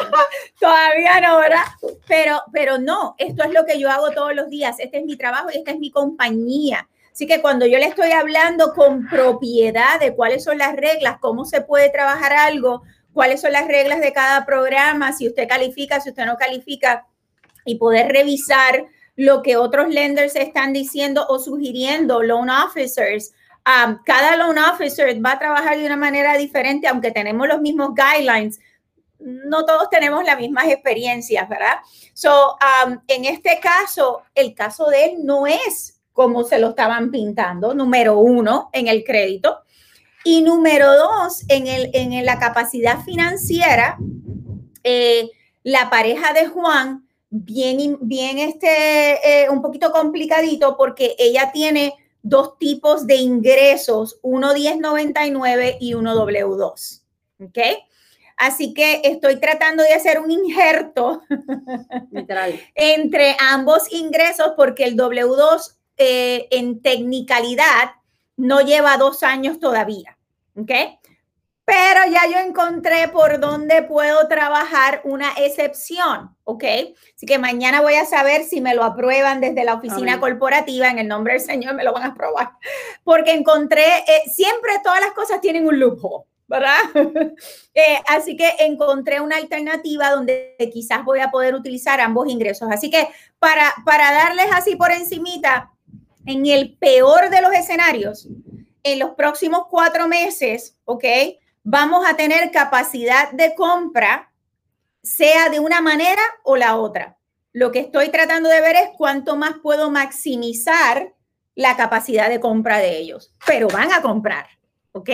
Todavía. 0.61 1.21
no, 1.21 1.39
¿verdad? 1.39 1.65
Pero, 2.07 2.43
pero 2.53 2.79
no, 2.79 3.15
esto 3.19 3.45
es 3.45 3.53
lo 3.53 3.65
que 3.65 3.79
yo 3.79 3.91
hago 3.91 4.11
todos 4.11 4.35
los 4.35 4.49
días. 4.49 4.77
Este 4.79 4.99
es 4.99 5.05
mi 5.05 5.17
trabajo 5.17 5.49
y 5.53 5.59
esta 5.59 5.73
es 5.73 5.79
mi 5.79 5.91
compañía. 5.91 6.89
Así 7.13 7.27
que 7.27 7.43
cuando 7.43 7.67
yo 7.67 7.79
le 7.79 7.87
estoy 7.87 8.13
hablando 8.13 8.73
con 8.73 9.07
propiedad 9.09 10.01
de 10.01 10.15
cuáles 10.15 10.45
son 10.45 10.59
las 10.59 10.75
reglas, 10.75 11.19
cómo 11.21 11.45
se 11.45 11.61
puede 11.61 11.91
trabajar 11.91 12.33
algo, 12.33 12.83
cuáles 13.13 13.43
son 13.43 13.53
las 13.53 13.67
reglas 13.67 14.01
de 14.01 14.13
cada 14.13 14.47
programa, 14.47 15.13
si 15.13 15.29
usted 15.29 15.47
califica, 15.47 16.01
si 16.01 16.09
usted 16.11 16.25
no 16.25 16.37
califica, 16.37 17.07
y 17.65 17.77
poder 17.77 18.11
revisar 18.11 18.87
lo 19.15 19.43
que 19.43 19.57
otros 19.57 19.89
lenders 19.89 20.37
están 20.37 20.73
diciendo 20.73 21.27
o 21.29 21.39
sugiriendo, 21.39 22.23
loan 22.23 22.49
officers, 22.51 23.33
cada 24.05 24.37
loan 24.37 24.59
officer 24.59 25.15
va 25.25 25.33
a 25.33 25.39
trabajar 25.39 25.79
de 25.79 25.87
una 25.87 25.97
manera 25.97 26.37
diferente, 26.37 26.89
aunque 26.89 27.11
tenemos 27.11 27.47
los 27.47 27.61
mismos 27.61 27.91
guidelines. 27.95 28.61
No 29.19 29.65
todos 29.65 29.89
tenemos 29.89 30.25
las 30.25 30.39
mismas 30.39 30.67
experiencias, 30.67 31.49
¿verdad? 31.49 31.79
So, 32.13 32.57
en 33.07 33.25
este 33.25 33.61
caso, 33.61 34.23
el 34.35 34.55
caso 34.55 34.87
de 34.87 35.05
él 35.05 35.13
no 35.25 35.47
es 35.47 36.01
como 36.13 36.45
se 36.45 36.59
lo 36.59 36.71
estaban 36.71 37.11
pintando, 37.11 37.75
número 37.75 38.19
uno, 38.19 38.69
en 38.73 38.89
el 38.89 39.05
crédito. 39.05 39.61
Y 40.25 40.43
número 40.43 40.93
dos, 40.93 41.43
en, 41.49 41.67
el, 41.67 41.91
en 41.95 42.25
la 42.25 42.39
capacidad 42.39 43.01
financiera, 43.01 43.97
eh, 44.85 45.31
la 45.63 45.91
pareja 45.91 46.33
de 46.33 46.47
Juan, 46.47 47.09
bien, 47.31 47.99
bien 48.03 48.39
este, 48.39 49.45
eh, 49.45 49.49
un 49.49 49.63
poquito 49.63 49.91
complicadito 49.91 50.77
porque 50.77 51.17
ella 51.19 51.51
tiene 51.53 51.95
dos 52.23 52.59
tipos 52.59 53.07
de 53.07 53.17
ingresos, 53.17 54.19
uno 54.23 54.55
1099 54.55 55.79
y 55.81 55.95
uno 55.95 56.15
W2. 56.15 57.03
¿Ok? 57.41 57.59
Así 58.37 58.75
que 58.75 59.03
estoy 59.05 59.37
tratando 59.37 59.83
de 59.83 59.93
hacer 59.93 60.19
un 60.19 60.31
injerto 60.31 61.23
entre 62.75 63.37
ambos 63.39 63.93
ingresos 63.93 64.53
porque 64.57 64.85
el 64.85 64.97
W2 64.97 65.77
eh, 65.99 66.49
en 66.51 66.81
tecnicalidad 66.81 67.93
no 68.37 68.61
lleva 68.61 68.97
dos 68.97 69.23
años 69.23 69.61
todavía. 69.61 70.19
¿Ok? 70.57 70.71
Pero 71.73 72.13
ya 72.13 72.27
yo 72.31 72.39
encontré 72.47 73.09
por 73.09 73.41
dónde 73.41 73.83
puedo 73.83 74.29
trabajar 74.29 75.01
una 75.05 75.33
excepción, 75.39 76.37
¿ok? 76.45 76.65
Así 77.17 77.25
que 77.25 77.39
mañana 77.39 77.81
voy 77.81 77.95
a 77.95 78.05
saber 78.05 78.45
si 78.45 78.61
me 78.61 78.75
lo 78.75 78.85
aprueban 78.85 79.41
desde 79.41 79.65
la 79.65 79.73
oficina 79.73 80.21
corporativa, 80.21 80.91
en 80.91 80.99
el 80.99 81.09
nombre 81.09 81.33
del 81.33 81.41
Señor 81.41 81.75
me 81.75 81.83
lo 81.83 81.95
van 81.95 82.03
a 82.03 82.07
aprobar, 82.09 82.51
porque 83.05 83.33
encontré, 83.33 83.87
eh, 84.07 84.23
siempre 84.31 84.73
todas 84.85 85.01
las 85.01 85.13
cosas 85.13 85.41
tienen 85.41 85.67
un 85.67 85.81
lujo, 85.81 86.27
¿verdad? 86.47 86.77
Eh, 87.75 87.99
así 88.07 88.37
que 88.37 88.53
encontré 88.59 89.23
una 89.23 89.39
alternativa 89.39 90.11
donde 90.11 90.55
quizás 90.71 91.03
voy 91.07 91.21
a 91.21 91.31
poder 91.31 91.55
utilizar 91.55 92.03
ambos 92.03 92.29
ingresos. 92.29 92.69
Así 92.71 92.91
que 92.91 93.09
para, 93.39 93.73
para 93.87 94.13
darles 94.13 94.49
así 94.53 94.77
por 94.77 94.93
encimita, 94.93 95.71
en 96.27 96.45
el 96.45 96.77
peor 96.77 97.31
de 97.31 97.41
los 97.41 97.51
escenarios, 97.55 98.29
en 98.83 98.99
los 98.99 99.13
próximos 99.13 99.69
cuatro 99.71 100.07
meses, 100.07 100.77
¿ok? 100.85 101.05
Vamos 101.65 102.05
a 102.07 102.17
tener 102.17 102.51
capacidad 102.51 103.31
de 103.33 103.55
compra, 103.55 104.33
sea 105.03 105.49
de 105.49 105.61
una 105.61 105.81
manera 105.81 106.23
o 106.45 106.57
la 106.57 106.77
otra. 106.77 107.19
Lo 107.53 107.71
que 107.71 107.81
estoy 107.81 108.09
tratando 108.09 108.49
de 108.49 108.61
ver 108.61 108.77
es 108.77 108.89
cuánto 108.97 109.37
más 109.37 109.55
puedo 109.63 109.91
maximizar 109.91 111.13
la 111.55 111.77
capacidad 111.77 112.29
de 112.29 112.41
compra 112.41 112.79
de 112.79 112.97
ellos, 112.97 113.35
pero 113.47 113.69
van 113.69 113.93
a 113.93 114.01
comprar, 114.01 114.47
¿ok? 114.93 115.11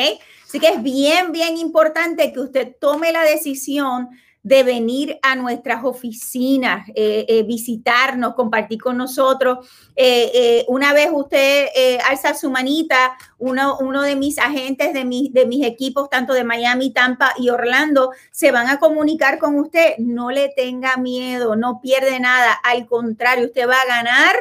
Así 0.46 0.60
que 0.60 0.68
es 0.68 0.82
bien, 0.82 1.32
bien 1.32 1.56
importante 1.56 2.32
que 2.32 2.40
usted 2.40 2.76
tome 2.80 3.12
la 3.12 3.22
decisión 3.22 4.08
de 4.48 4.62
venir 4.62 5.18
a 5.20 5.36
nuestras 5.36 5.84
oficinas, 5.84 6.88
eh, 6.94 7.26
eh, 7.28 7.42
visitarnos, 7.42 8.34
compartir 8.34 8.80
con 8.80 8.96
nosotros. 8.96 9.68
Eh, 9.94 10.64
una 10.68 10.94
vez 10.94 11.10
usted 11.12 11.66
alza 12.08 12.32
su 12.32 12.50
manita, 12.50 13.14
uno, 13.36 14.02
de 14.02 14.16
mis 14.16 14.38
agentes 14.38 14.94
de, 14.94 15.04
de 15.32 15.46
mis 15.46 15.66
equipos, 15.66 16.08
tanto 16.08 16.32
de 16.32 16.44
Miami, 16.44 16.94
Tampa 16.94 17.34
y 17.36 17.50
Orlando, 17.50 18.12
se 18.32 18.50
van 18.50 18.68
a 18.68 18.78
comunicar 18.78 19.38
con 19.38 19.58
usted. 19.58 19.98
No 19.98 20.30
le 20.30 20.48
tenga 20.48 20.96
miedo, 20.96 21.54
no 21.54 21.80
pierde 21.82 22.18
nada. 22.18 22.58
Al 22.64 22.86
contrario, 22.86 23.48
usted 23.48 23.68
va 23.68 23.76
a 23.82 23.86
ganar 23.86 24.34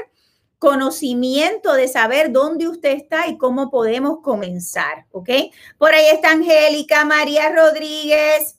conocimiento 0.57 1.73
de 1.73 1.87
saber 1.87 2.31
dónde 2.31 2.67
usted 2.67 2.91
está 2.91 3.27
y 3.27 3.37
cómo 3.37 3.69
podemos 3.69 4.19
comenzar, 4.23 5.05
¿ok? 5.11 5.29
Por 5.77 5.93
ahí 5.93 6.07
está 6.13 6.31
Angélica, 6.31 7.05
María 7.05 7.51
Rodríguez, 7.51 8.56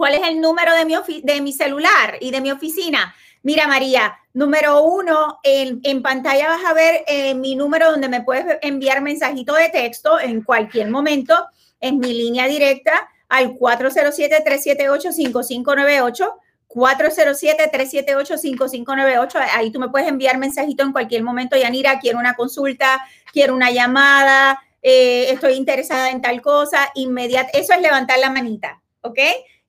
¿Cuál 0.00 0.14
es 0.14 0.22
el 0.26 0.40
número 0.40 0.74
de 0.74 0.86
mi, 0.86 0.94
de 1.22 1.42
mi 1.42 1.52
celular 1.52 2.16
y 2.22 2.30
de 2.30 2.40
mi 2.40 2.50
oficina? 2.50 3.14
Mira, 3.42 3.66
María, 3.66 4.16
número 4.32 4.82
uno, 4.82 5.40
en, 5.42 5.80
en 5.82 6.00
pantalla 6.00 6.48
vas 6.48 6.64
a 6.64 6.72
ver 6.72 7.04
eh, 7.06 7.34
mi 7.34 7.54
número 7.54 7.90
donde 7.90 8.08
me 8.08 8.22
puedes 8.22 8.56
enviar 8.62 9.02
mensajito 9.02 9.52
de 9.52 9.68
texto 9.68 10.18
en 10.18 10.42
cualquier 10.42 10.88
momento. 10.88 11.34
Es 11.78 11.92
mi 11.92 12.14
línea 12.14 12.46
directa 12.46 13.10
al 13.28 13.58
407-378-5598. 13.58 16.32
407-378-5598. 16.66 19.48
Ahí 19.54 19.70
tú 19.70 19.80
me 19.80 19.90
puedes 19.90 20.08
enviar 20.08 20.38
mensajito 20.38 20.82
en 20.82 20.92
cualquier 20.92 21.22
momento. 21.22 21.58
Yanira, 21.58 22.00
quiero 22.00 22.18
una 22.18 22.36
consulta, 22.36 23.06
quiero 23.34 23.54
una 23.54 23.70
llamada, 23.70 24.62
eh, 24.80 25.26
estoy 25.28 25.56
interesada 25.56 26.08
en 26.08 26.22
tal 26.22 26.40
cosa. 26.40 26.90
Inmediato, 26.94 27.50
eso 27.52 27.74
es 27.74 27.82
levantar 27.82 28.18
la 28.18 28.30
manita, 28.30 28.80
¿ok? 29.02 29.18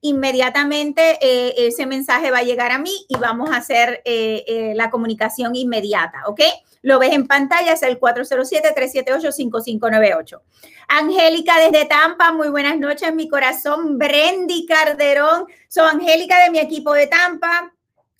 Inmediatamente 0.01 1.17
eh, 1.22 1.53
ese 1.67 1.86
mensaje 1.86 2.31
va 2.31 2.39
a 2.39 2.43
llegar 2.43 2.72
a 2.72 2.79
mí 2.79 3.05
y 3.08 3.15
vamos 3.17 3.51
a 3.51 3.58
hacer 3.58 4.01
eh, 4.03 4.43
eh, 4.48 4.74
la 4.75 4.89
comunicación 4.89 5.55
inmediata, 5.55 6.24
¿ok? 6.25 6.41
Lo 6.81 6.98
ves 6.98 7.13
en 7.13 7.27
pantalla, 7.27 7.74
es 7.74 7.84
el 7.84 8.00
407-378-5598. 8.00 10.41
Angélica 10.88 11.60
desde 11.60 11.86
Tampa, 11.86 12.34
muy 12.34 12.50
buenas 12.50 12.79
noches, 12.79 13.13
mi 13.13 13.29
corazón. 13.29 14.00
Brendy 14.00 14.65
Calderón, 14.65 15.46
soy 15.67 15.88
Angélica 15.88 16.43
de 16.43 16.50
mi 16.50 16.58
equipo 16.58 16.93
de 16.93 17.05
Tampa. 17.05 17.72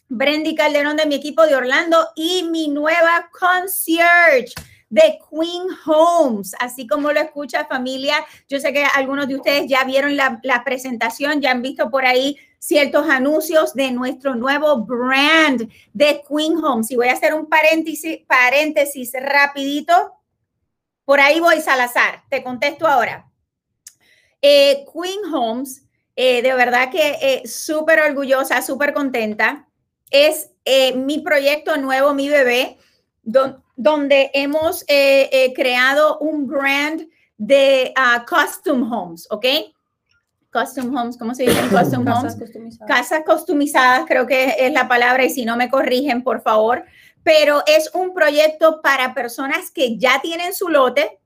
Brendy 0.10 0.54
Calderón 0.54 0.98
de 0.98 1.08
mi 1.08 1.16
equipo 1.16 1.48
de 1.48 1.56
Orlando 1.56 2.10
y 2.16 2.44
mi 2.44 2.68
nueva 2.68 3.32
concierge 3.32 4.54
de 4.92 5.18
Queen 5.30 5.68
Homes, 5.86 6.54
así 6.60 6.86
como 6.86 7.12
lo 7.14 7.20
escucha 7.20 7.66
familia. 7.66 8.18
Yo 8.50 8.60
sé 8.60 8.74
que 8.74 8.84
algunos 8.84 9.28
de 9.28 9.38
ustedes 9.38 9.66
ya 9.68 9.86
vieron 9.86 10.18
la, 10.18 10.64
presentación, 10.66 11.42
ya 11.42 11.52
han 11.52 11.62
visto 11.62 11.90
por 11.90 12.06
ahí 12.06 12.38
ciertos 12.60 13.10
anuncios 13.10 13.74
de 13.74 13.92
nuestro 13.92 14.36
nuevo 14.36 14.84
brand 14.84 15.72
de 15.94 16.22
Queen 16.28 16.58
Homes. 16.64 16.92
Y 16.92 16.98
voy 16.98 17.08
a 17.08 17.14
hacer 17.14 17.34
un 17.34 17.48
paréntesis, 17.48 18.20
paréntesis 18.28 19.14
rapidito. 19.14 19.94
Por 21.06 21.22
ahí 21.22 21.40
voy, 21.40 21.62
Salazar. 21.62 22.24
Te 22.30 22.44
contesto 22.44 22.86
ahora. 22.86 23.32
Eh, 24.42 24.86
Queen 24.92 25.34
Homes, 25.34 25.86
eh, 26.18 26.42
de 26.42 26.54
verdad 26.54 26.92
que 26.92 27.18
eh, 27.22 27.48
súper 27.48 28.02
orgullosa, 28.02 28.62
súper 28.62 28.94
contenta. 28.94 29.70
Es 30.10 30.50
mi 30.96 31.20
proyecto 31.20 31.78
nuevo, 31.78 32.14
mi 32.14 32.28
bebé, 32.28 32.78
donde 33.82 34.30
hemos 34.36 34.84
eh, 34.88 35.28
eh, 35.32 35.54
creado 35.56 36.20
un 36.20 36.46
brand 36.46 37.02
de 37.36 37.92
uh, 37.98 38.24
custom 38.30 38.92
homes, 38.94 39.28
¿ok? 39.32 39.46
Custom 40.54 40.96
homes, 40.96 41.18
¿cómo 41.18 41.34
se 41.34 41.44
dice? 41.44 41.60
Custom 41.72 42.06
Casas 42.06 42.20
homes. 42.20 42.36
Customizadas. 42.36 42.88
Casas 42.88 43.22
customizadas, 43.26 44.06
creo 44.08 44.28
que 44.28 44.56
es 44.60 44.72
la 44.72 44.88
palabra, 44.88 45.26
y 45.26 45.32
si 45.32 45.46
no 45.46 45.58
me 45.58 45.72
corrigen, 45.72 46.24
por 46.24 46.44
favor. 46.44 46.86
Pero 47.24 47.64
es 47.66 47.90
un 47.96 48.14
proyecto 48.14 48.82
para 48.84 49.16
personas 49.16 49.72
que 49.72 49.98
ya 49.98 50.22
tienen 50.22 50.54
su 50.54 50.70
lote 50.70 51.20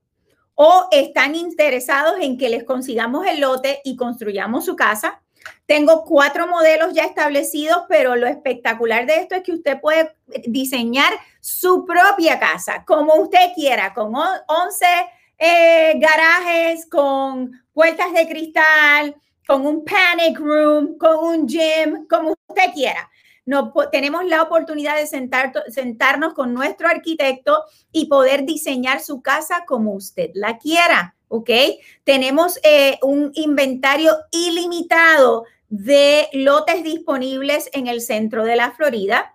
o 0.53 0.87
están 0.91 1.35
interesados 1.35 2.15
en 2.21 2.37
que 2.37 2.47
les 2.47 2.63
consigamos 2.63 3.27
el 3.27 3.41
lote 3.41 3.81
y 3.83 3.97
construyamos 3.97 4.63
su 4.63 4.77
casa 4.77 5.21
tengo 5.65 6.03
cuatro 6.03 6.47
modelos 6.47 6.93
ya 6.93 7.03
establecidos, 7.03 7.83
pero 7.89 8.15
lo 8.15 8.27
espectacular 8.27 9.05
de 9.05 9.15
esto 9.15 9.35
es 9.35 9.43
que 9.43 9.53
usted 9.53 9.79
puede 9.81 10.15
diseñar 10.45 11.13
su 11.41 11.85
propia 11.85 12.39
casa 12.39 12.83
como 12.85 13.15
usted 13.15 13.53
quiera, 13.55 13.93
con 13.93 14.13
11 14.15 14.85
eh, 15.37 15.93
garajes, 15.97 16.85
con 16.85 17.51
puertas 17.73 18.13
de 18.13 18.27
cristal, 18.27 19.15
con 19.47 19.65
un 19.65 19.83
panic 19.83 20.39
room, 20.39 20.97
con 20.97 21.17
un 21.17 21.47
gym, 21.47 22.07
como 22.07 22.35
usted 22.47 22.73
quiera. 22.73 23.09
No, 23.45 23.71
tenemos 23.91 24.25
la 24.25 24.41
oportunidad 24.41 24.97
de 24.97 25.05
sentar, 25.05 25.51
sentarnos 25.67 26.33
con 26.33 26.53
nuestro 26.53 26.87
arquitecto 26.87 27.63
y 27.91 28.07
poder 28.07 28.43
diseñar 28.45 29.01
su 29.01 29.21
casa 29.21 29.65
como 29.67 29.93
usted 29.93 30.31
la 30.33 30.57
quiera. 30.57 31.15
¿ok? 31.27 31.49
Tenemos 32.03 32.59
eh, 32.63 32.97
un 33.01 33.31
inventario 33.35 34.13
ilimitado 34.31 35.45
de 35.69 36.27
lotes 36.33 36.83
disponibles 36.83 37.69
en 37.73 37.87
el 37.87 38.01
centro 38.01 38.43
de 38.43 38.55
la 38.55 38.71
Florida. 38.71 39.33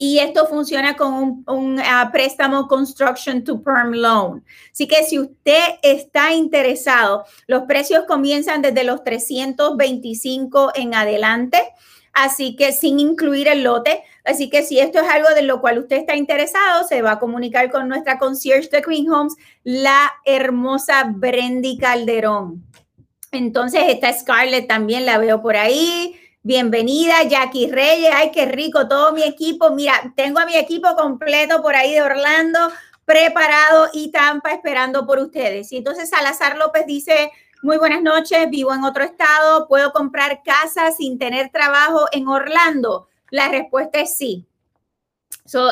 Y 0.00 0.20
esto 0.20 0.46
funciona 0.46 0.96
con 0.96 1.44
un, 1.46 1.80
ah, 1.80 2.10
préstamo 2.12 2.68
Construction 2.68 3.42
to 3.42 3.62
Perm 3.62 3.92
Loan. 3.92 4.44
Así 4.72 4.86
que 4.86 5.02
si 5.04 5.18
usted 5.18 5.74
está 5.82 6.32
interesado, 6.32 7.24
los 7.48 7.64
precios 7.64 8.04
comienzan 8.06 8.62
desde 8.62 8.84
los 8.84 9.02
325 9.02 10.72
en 10.76 10.94
adelante 10.94 11.58
así 12.18 12.56
que 12.56 12.72
sin 12.72 12.98
incluir 12.98 13.48
el 13.48 13.62
lote. 13.62 14.02
Así 14.24 14.50
que 14.50 14.62
si 14.62 14.78
esto 14.78 14.98
es 15.00 15.08
algo 15.08 15.28
de 15.34 15.42
lo 15.42 15.60
cual 15.60 15.78
usted 15.78 15.96
está 15.96 16.16
interesado, 16.16 16.86
se 16.86 17.00
va 17.00 17.12
a 17.12 17.18
comunicar 17.18 17.70
con 17.70 17.88
nuestra 17.88 18.18
concierge 18.18 18.68
de 18.70 18.82
Queen 18.82 19.10
Homes, 19.10 19.34
la 19.62 20.12
hermosa 20.24 21.04
Brendy 21.14 21.78
Calderón. 21.78 22.64
Entonces, 23.32 23.82
esta 23.88 24.12
Scarlett 24.12 24.68
también 24.68 25.04
la 25.04 25.18
veo 25.18 25.42
por 25.42 25.56
ahí. 25.56 26.18
Bienvenida, 26.42 27.24
Jackie 27.24 27.70
Reyes. 27.70 28.10
Ay, 28.14 28.30
qué 28.32 28.46
rico, 28.46 28.88
todo 28.88 29.12
mi 29.12 29.22
equipo. 29.22 29.70
Mira, 29.70 30.12
tengo 30.16 30.38
a 30.38 30.46
mi 30.46 30.56
equipo 30.56 30.94
completo 30.96 31.60
por 31.60 31.74
ahí 31.74 31.92
de 31.92 32.02
Orlando, 32.02 32.72
preparado 33.04 33.88
y 33.92 34.10
Tampa 34.10 34.52
esperando 34.52 35.06
por 35.06 35.18
ustedes. 35.18 35.70
Y 35.72 35.78
entonces 35.78 36.08
Salazar 36.08 36.56
López 36.56 36.86
dice, 36.86 37.30
muy 37.60 37.76
buenas 37.76 38.02
noches, 38.02 38.48
vivo 38.50 38.72
en 38.72 38.84
otro 38.84 39.04
estado, 39.04 39.66
¿puedo 39.66 39.92
comprar 39.92 40.42
casa 40.42 40.92
sin 40.92 41.18
tener 41.18 41.50
trabajo 41.50 42.06
en 42.12 42.28
Orlando? 42.28 43.08
La 43.30 43.48
respuesta 43.48 44.00
es 44.00 44.16
sí. 44.16 44.46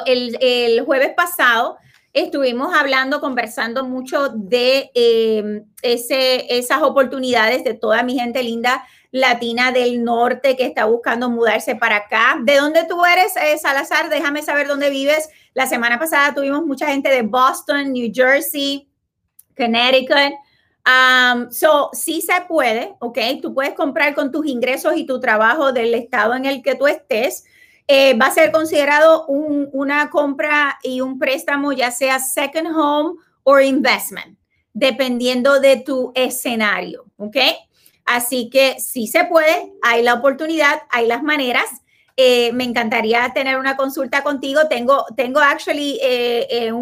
el, 0.07 0.83
jueves 0.85 1.15
pasado 1.15 1.79
estuvimos 2.17 2.75
hablando, 2.75 3.21
conversando 3.21 3.85
mucho 3.85 4.31
de 4.31 4.91
em, 4.95 5.65
esas 5.83 6.83
oportunidades 6.83 7.63
de 7.63 7.75
toda 7.75 8.03
mi 8.03 8.19
gente 8.19 8.43
linda 8.43 8.85
latina 9.11 9.71
del 9.71 10.03
norte 10.03 10.57
que 10.57 10.65
está 10.65 10.87
buscando 10.87 11.29
mudarse 11.29 11.77
para 11.77 11.97
acá. 11.97 12.39
¿De 12.43 12.57
dónde 12.57 12.85
tú 12.85 13.05
eres, 13.05 13.37
eh, 13.37 13.59
Salazar? 13.59 14.09
Déjame 14.09 14.43
saber 14.43 14.67
dónde 14.67 14.89
vives. 14.89 15.29
La 15.53 15.67
semana 15.67 15.99
pasada 15.99 16.35
tuvimos 16.35 16.65
mucha 16.65 16.87
gente 16.87 17.11
de 17.11 17.21
Boston, 17.23 17.93
New 17.93 18.11
Jersey, 18.13 18.89
Connecticut. 19.55 20.35
Um, 20.87 21.51
so, 21.51 21.91
sí 21.93 22.23
se 22.23 22.41
puede, 22.49 22.95
¿ok? 23.01 23.19
Tú 23.43 23.53
puedes 23.53 23.75
comprar 23.75 24.15
con 24.15 24.33
tus 24.33 24.47
ingresos 24.47 24.97
y 24.97 25.05
tu 25.05 25.21
trabajo 25.21 25.73
del 25.73 25.95
estado 25.95 26.35
en 26.35 26.47
el 26.47 26.63
que 26.63 26.77
tú 26.77 26.87
estés. 26.87 27.45
Eh, 27.89 28.15
va 28.15 28.27
a 28.27 28.35
ser 28.35 28.51
considerado 28.51 29.27
una 29.27 30.11
compra 30.11 30.79
y 30.83 31.01
un 31.01 31.19
préstamo, 31.19 31.73
ya 31.73 31.93
sea 31.93 32.19
second 32.19 32.67
home 32.77 33.21
o 33.45 33.61
investment, 33.61 34.37
dependiendo 34.73 35.61
de 35.61 35.77
tu 35.77 36.11
escenario, 36.17 37.05
¿ok? 37.17 37.37
Así 38.05 38.51
que 38.51 38.81
sí 38.81 39.07
se 39.07 39.25
puede, 39.25 39.73
hay 39.83 40.03
la 40.03 40.15
oportunidad, 40.15 40.83
hay 40.91 41.07
las 41.07 41.23
maneras. 41.23 41.67
Eh, 42.17 42.51
me 42.53 42.65
encantaría 42.65 43.31
tener 43.35 43.59
una 43.59 43.77
consulta 43.77 44.23
contigo. 44.23 44.67
Tengo, 44.69 45.05
tengo 45.17 45.39
actually 45.39 45.99
eh, 46.03 46.73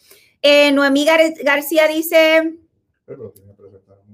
Eh, 0.43 0.73
Noemí 0.73 1.05
García 1.05 1.89
dice, 1.89 2.59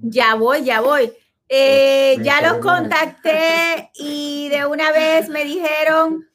ya 0.03 0.35
voy, 0.35 0.65
ya 0.65 0.81
voy. 0.81 1.13
Eh, 1.49 2.17
ya 2.23 2.41
los 2.41 2.59
contacté 2.59 3.91
y 3.95 4.49
de 4.49 4.65
una 4.65 4.91
vez 4.93 5.29
me 5.29 5.45
dijeron 5.45 6.27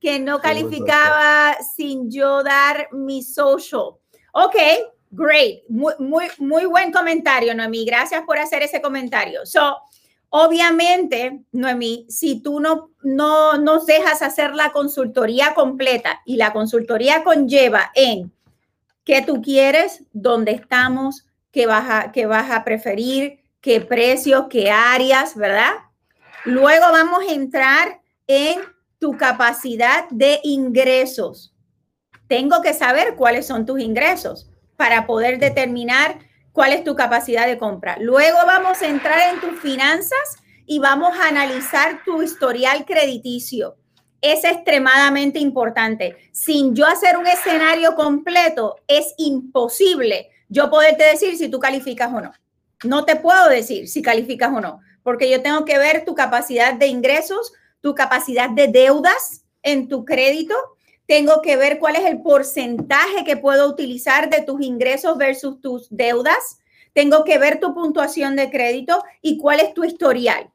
que 0.00 0.18
no 0.18 0.40
calificaba 0.40 1.56
sin 1.74 2.10
yo 2.10 2.42
dar 2.42 2.88
mi 2.92 3.22
social. 3.22 3.94
Ok, 4.32 4.56
great. 5.10 5.62
Muy, 5.68 5.94
muy, 5.98 6.26
muy 6.38 6.66
buen 6.66 6.92
comentario, 6.92 7.54
Noemí. 7.54 7.84
Gracias 7.84 8.22
por 8.24 8.38
hacer 8.38 8.62
ese 8.62 8.82
comentario. 8.82 9.46
So, 9.46 9.78
obviamente, 10.28 11.44
Noemí, 11.52 12.06
si 12.08 12.42
tú 12.42 12.60
no, 12.60 12.90
no 13.02 13.56
nos 13.58 13.86
dejas 13.86 14.22
hacer 14.22 14.54
la 14.54 14.72
consultoría 14.72 15.54
completa 15.54 16.20
y 16.26 16.36
la 16.36 16.52
consultoría 16.52 17.24
conlleva 17.24 17.90
en 17.94 18.32
qué 19.04 19.22
tú 19.22 19.40
quieres, 19.40 20.02
dónde 20.12 20.52
estamos, 20.52 21.26
qué 21.50 21.66
vas 21.66 21.86
a, 21.88 22.12
qué 22.12 22.26
vas 22.26 22.50
a 22.50 22.64
preferir, 22.64 23.40
qué 23.60 23.80
precios, 23.80 24.46
qué 24.50 24.70
áreas, 24.70 25.34
¿verdad? 25.36 25.72
Luego 26.44 26.84
vamos 26.92 27.24
a 27.26 27.32
entrar 27.32 28.00
en 28.26 28.60
tu 28.98 29.16
capacidad 29.16 30.08
de 30.10 30.40
ingresos. 30.42 31.54
Tengo 32.28 32.60
que 32.62 32.74
saber 32.74 33.14
cuáles 33.14 33.46
son 33.46 33.66
tus 33.66 33.80
ingresos 33.80 34.50
para 34.76 35.06
poder 35.06 35.38
determinar 35.38 36.18
cuál 36.52 36.72
es 36.72 36.84
tu 36.84 36.94
capacidad 36.94 37.46
de 37.46 37.58
compra. 37.58 37.96
Luego 38.00 38.38
vamos 38.46 38.82
a 38.82 38.88
entrar 38.88 39.34
en 39.34 39.40
tus 39.40 39.60
finanzas 39.60 40.36
y 40.64 40.78
vamos 40.78 41.16
a 41.18 41.28
analizar 41.28 42.02
tu 42.04 42.22
historial 42.22 42.84
crediticio. 42.84 43.76
Es 44.20 44.44
extremadamente 44.44 45.38
importante. 45.38 46.16
Sin 46.32 46.74
yo 46.74 46.86
hacer 46.86 47.16
un 47.16 47.26
escenario 47.26 47.94
completo, 47.94 48.76
es 48.88 49.14
imposible 49.18 50.30
yo 50.48 50.70
poderte 50.70 51.04
decir 51.04 51.36
si 51.36 51.48
tú 51.48 51.58
calificas 51.58 52.12
o 52.12 52.20
no. 52.20 52.32
No 52.84 53.04
te 53.04 53.16
puedo 53.16 53.48
decir 53.48 53.88
si 53.88 54.02
calificas 54.02 54.52
o 54.52 54.60
no, 54.60 54.80
porque 55.02 55.30
yo 55.30 55.42
tengo 55.42 55.64
que 55.64 55.78
ver 55.78 56.04
tu 56.04 56.14
capacidad 56.14 56.74
de 56.74 56.86
ingresos, 56.86 57.52
tu 57.86 57.94
capacidad 57.94 58.50
de 58.50 58.66
deudas 58.66 59.44
en 59.62 59.86
tu 59.86 60.04
crédito. 60.04 60.56
Tengo 61.06 61.40
que 61.40 61.56
ver 61.56 61.78
cuál 61.78 61.94
es 61.94 62.04
el 62.04 62.20
porcentaje 62.20 63.22
que 63.24 63.36
puedo 63.36 63.68
utilizar 63.68 64.28
de 64.28 64.42
tus 64.42 64.60
ingresos 64.60 65.16
versus 65.16 65.60
tus 65.60 65.86
deudas. 65.88 66.58
Tengo 66.94 67.22
que 67.22 67.38
ver 67.38 67.60
tu 67.60 67.74
puntuación 67.74 68.34
de 68.34 68.50
crédito 68.50 69.04
y 69.22 69.38
cuál 69.38 69.60
es 69.60 69.72
tu 69.72 69.84
historial. 69.84 70.50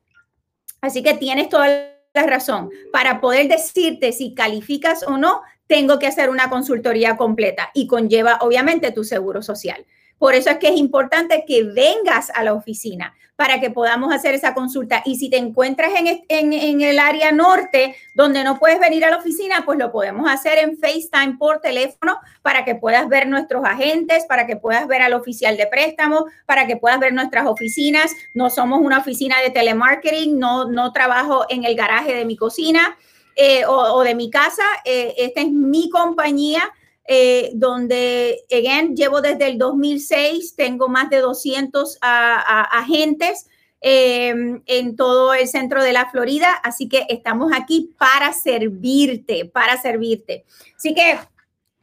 Así 0.81 1.03
que 1.03 1.13
tienes 1.13 1.47
toda 1.47 1.95
la 2.13 2.23
razón. 2.23 2.69
Para 2.91 3.21
poder 3.21 3.47
decirte 3.47 4.11
si 4.11 4.33
calificas 4.33 5.01
o 5.03 5.17
no, 5.17 5.41
tengo 5.67 5.99
que 5.99 6.07
hacer 6.07 6.29
una 6.29 6.49
consultoría 6.49 7.15
completa 7.15 7.71
y 7.73 7.87
conlleva 7.87 8.39
obviamente 8.41 8.91
tu 8.91 9.05
seguro 9.05 9.41
social. 9.41 9.85
Por 10.21 10.35
eso 10.35 10.51
es 10.51 10.59
que 10.59 10.67
es 10.67 10.77
importante 10.77 11.45
que 11.47 11.63
vengas 11.63 12.29
a 12.35 12.43
la 12.43 12.53
oficina 12.53 13.15
para 13.35 13.59
que 13.59 13.71
podamos 13.71 14.13
hacer 14.13 14.35
esa 14.35 14.53
consulta. 14.53 15.01
Y 15.03 15.15
si 15.15 15.31
te 15.31 15.37
encuentras 15.37 15.89
en, 16.29 16.81
el 16.83 16.99
área 16.99 17.31
norte 17.31 17.95
donde 18.13 18.43
no 18.43 18.59
puedes 18.59 18.79
venir 18.79 19.03
a 19.03 19.09
la 19.09 19.17
oficina, 19.17 19.63
pues 19.65 19.79
lo 19.79 19.91
podemos 19.91 20.29
hacer 20.29 20.59
en 20.59 20.77
FaceTime 20.77 21.37
por 21.39 21.59
teléfono 21.59 22.19
para 22.43 22.63
que 22.63 22.75
puedas 22.75 23.09
ver 23.09 23.27
nuestros 23.27 23.65
agentes, 23.65 24.25
para 24.29 24.45
que 24.45 24.57
puedas 24.57 24.87
ver 24.87 25.01
al 25.01 25.13
oficial 25.13 25.57
de 25.57 25.65
préstamo, 25.65 26.27
para 26.45 26.67
que 26.67 26.77
puedas 26.77 26.99
ver 26.99 27.13
nuestras 27.13 27.47
oficinas. 27.47 28.11
No 28.35 28.51
somos 28.51 28.79
una 28.79 28.99
oficina 28.99 29.41
de 29.41 29.49
telemarketing, 29.49 30.37
no, 30.37 30.65
no 30.65 30.91
trabajo 30.91 31.47
en 31.49 31.63
el 31.63 31.75
garaje 31.75 32.13
de 32.13 32.25
mi 32.25 32.37
cocina. 32.37 32.95
Eh, 33.35 33.63
o, 33.65 34.03
de 34.03 34.13
mi 34.13 34.29
casa, 34.29 34.65
eh, 34.85 35.15
esta 35.17 35.41
es 35.41 35.49
mi 35.49 35.89
compañía 35.89 36.71
eh, 37.05 37.51
donde, 37.53 38.45
again, 38.51 38.95
llevo 38.95 39.21
desde 39.21 39.47
el 39.47 39.57
2006, 39.57 40.55
tengo 40.55 40.87
más 40.87 41.09
de 41.09 41.17
200 41.17 41.97
agentes 42.01 43.47
em, 43.81 44.61
en 44.65 44.95
todo 44.95 45.33
el 45.33 45.47
centro 45.47 45.83
de 45.83 45.93
la 45.93 46.09
Florida, 46.09 46.53
así 46.63 46.87
que 46.87 47.05
estamos 47.09 47.51
aquí 47.53 47.93
para 47.97 48.31
servirte, 48.33 49.45
para 49.45 49.81
servirte. 49.81 50.45
Así 50.75 50.93
que 50.93 51.17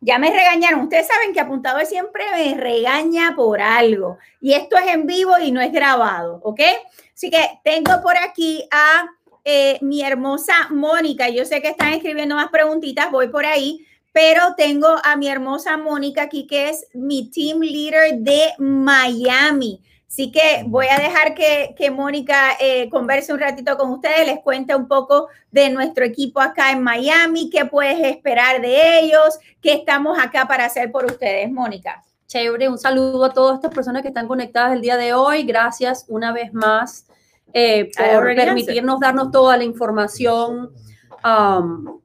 ya 0.00 0.18
me 0.18 0.30
regañaron. 0.30 0.82
Ustedes 0.82 1.08
saben 1.08 1.32
que 1.32 1.40
Apuntador 1.40 1.84
siempre 1.86 2.24
me 2.32 2.54
regaña 2.54 3.34
por 3.34 3.60
algo. 3.60 4.18
Y 4.40 4.52
esto 4.52 4.76
es 4.76 4.86
en 4.86 5.06
vivo 5.06 5.32
y 5.42 5.50
no 5.50 5.60
es 5.60 5.72
grabado, 5.72 6.40
¿ok? 6.44 6.60
Así 7.12 7.30
que 7.30 7.60
tengo 7.64 8.00
por 8.02 8.16
aquí 8.16 8.64
a 8.70 9.08
eh, 9.44 9.78
mi 9.80 10.02
hermosa 10.02 10.68
Mónica. 10.70 11.28
Yo 11.28 11.44
sé 11.44 11.60
que 11.60 11.68
están 11.68 11.94
escribiendo 11.94 12.36
más 12.36 12.48
preguntitas, 12.50 13.10
voy 13.10 13.28
por 13.28 13.44
ahí 13.44 13.84
pero 14.12 14.54
tengo 14.56 14.88
a 15.04 15.16
mi 15.16 15.28
hermosa 15.28 15.76
Mónica 15.76 16.22
aquí, 16.22 16.46
que 16.46 16.70
es 16.70 16.86
mi 16.94 17.30
team 17.30 17.60
leader 17.60 18.18
de 18.18 18.54
Miami. 18.58 19.80
Así 20.08 20.32
que 20.32 20.64
voy 20.66 20.86
a 20.86 20.98
dejar 20.98 21.34
que, 21.34 21.74
que 21.76 21.90
Mónica 21.90 22.52
eh, 22.58 22.88
converse 22.88 23.32
un 23.32 23.40
ratito 23.40 23.76
con 23.76 23.90
ustedes, 23.90 24.26
les 24.26 24.40
cuente 24.40 24.74
un 24.74 24.88
poco 24.88 25.28
de 25.50 25.68
nuestro 25.68 26.04
equipo 26.04 26.40
acá 26.40 26.72
en 26.72 26.82
Miami, 26.82 27.50
qué 27.50 27.66
puedes 27.66 28.00
esperar 28.00 28.62
de 28.62 29.00
ellos, 29.00 29.38
qué 29.60 29.74
estamos 29.74 30.18
acá 30.18 30.48
para 30.48 30.64
hacer 30.64 30.90
por 30.90 31.04
ustedes, 31.04 31.50
Mónica. 31.52 32.02
Chévere, 32.26 32.68
un 32.68 32.78
saludo 32.78 33.24
a 33.24 33.32
todas 33.32 33.56
estas 33.56 33.72
personas 33.72 34.02
que 34.02 34.08
están 34.08 34.26
conectadas 34.26 34.72
el 34.72 34.80
día 34.80 34.96
de 34.96 35.12
hoy. 35.12 35.44
Gracias 35.44 36.06
una 36.08 36.32
vez 36.32 36.52
más 36.52 37.06
eh, 37.52 37.90
por 37.96 38.34
permitirnos 38.34 39.00
darnos 39.00 39.30
toda 39.30 39.56
la 39.56 39.64
información. 39.64 40.70
Um, 41.24 42.00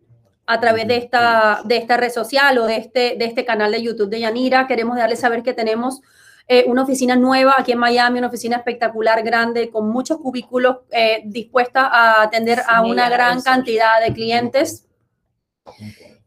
a 0.45 0.59
través 0.59 0.87
de 0.87 0.97
esta, 0.97 1.61
de 1.65 1.77
esta 1.77 1.97
red 1.97 2.11
social 2.11 2.57
o 2.57 2.65
de 2.65 2.77
este, 2.77 3.15
de 3.17 3.25
este 3.25 3.45
canal 3.45 3.71
de 3.71 3.81
YouTube 3.81 4.09
de 4.09 4.19
Yanira. 4.19 4.67
Queremos 4.67 4.97
darles 4.97 5.19
saber 5.19 5.43
que 5.43 5.53
tenemos 5.53 6.01
eh, 6.47 6.65
una 6.67 6.83
oficina 6.83 7.15
nueva 7.15 7.55
aquí 7.57 7.71
en 7.71 7.77
Miami, 7.77 8.19
una 8.19 8.27
oficina 8.27 8.57
espectacular, 8.57 9.23
grande, 9.23 9.69
con 9.69 9.89
muchos 9.89 10.17
cubículos 10.17 10.77
eh, 10.91 11.21
dispuesta 11.25 11.87
a 11.87 12.21
atender 12.23 12.61
a 12.67 12.81
una 12.81 13.09
gran 13.09 13.41
cantidad 13.41 14.01
de 14.05 14.13
clientes 14.13 14.87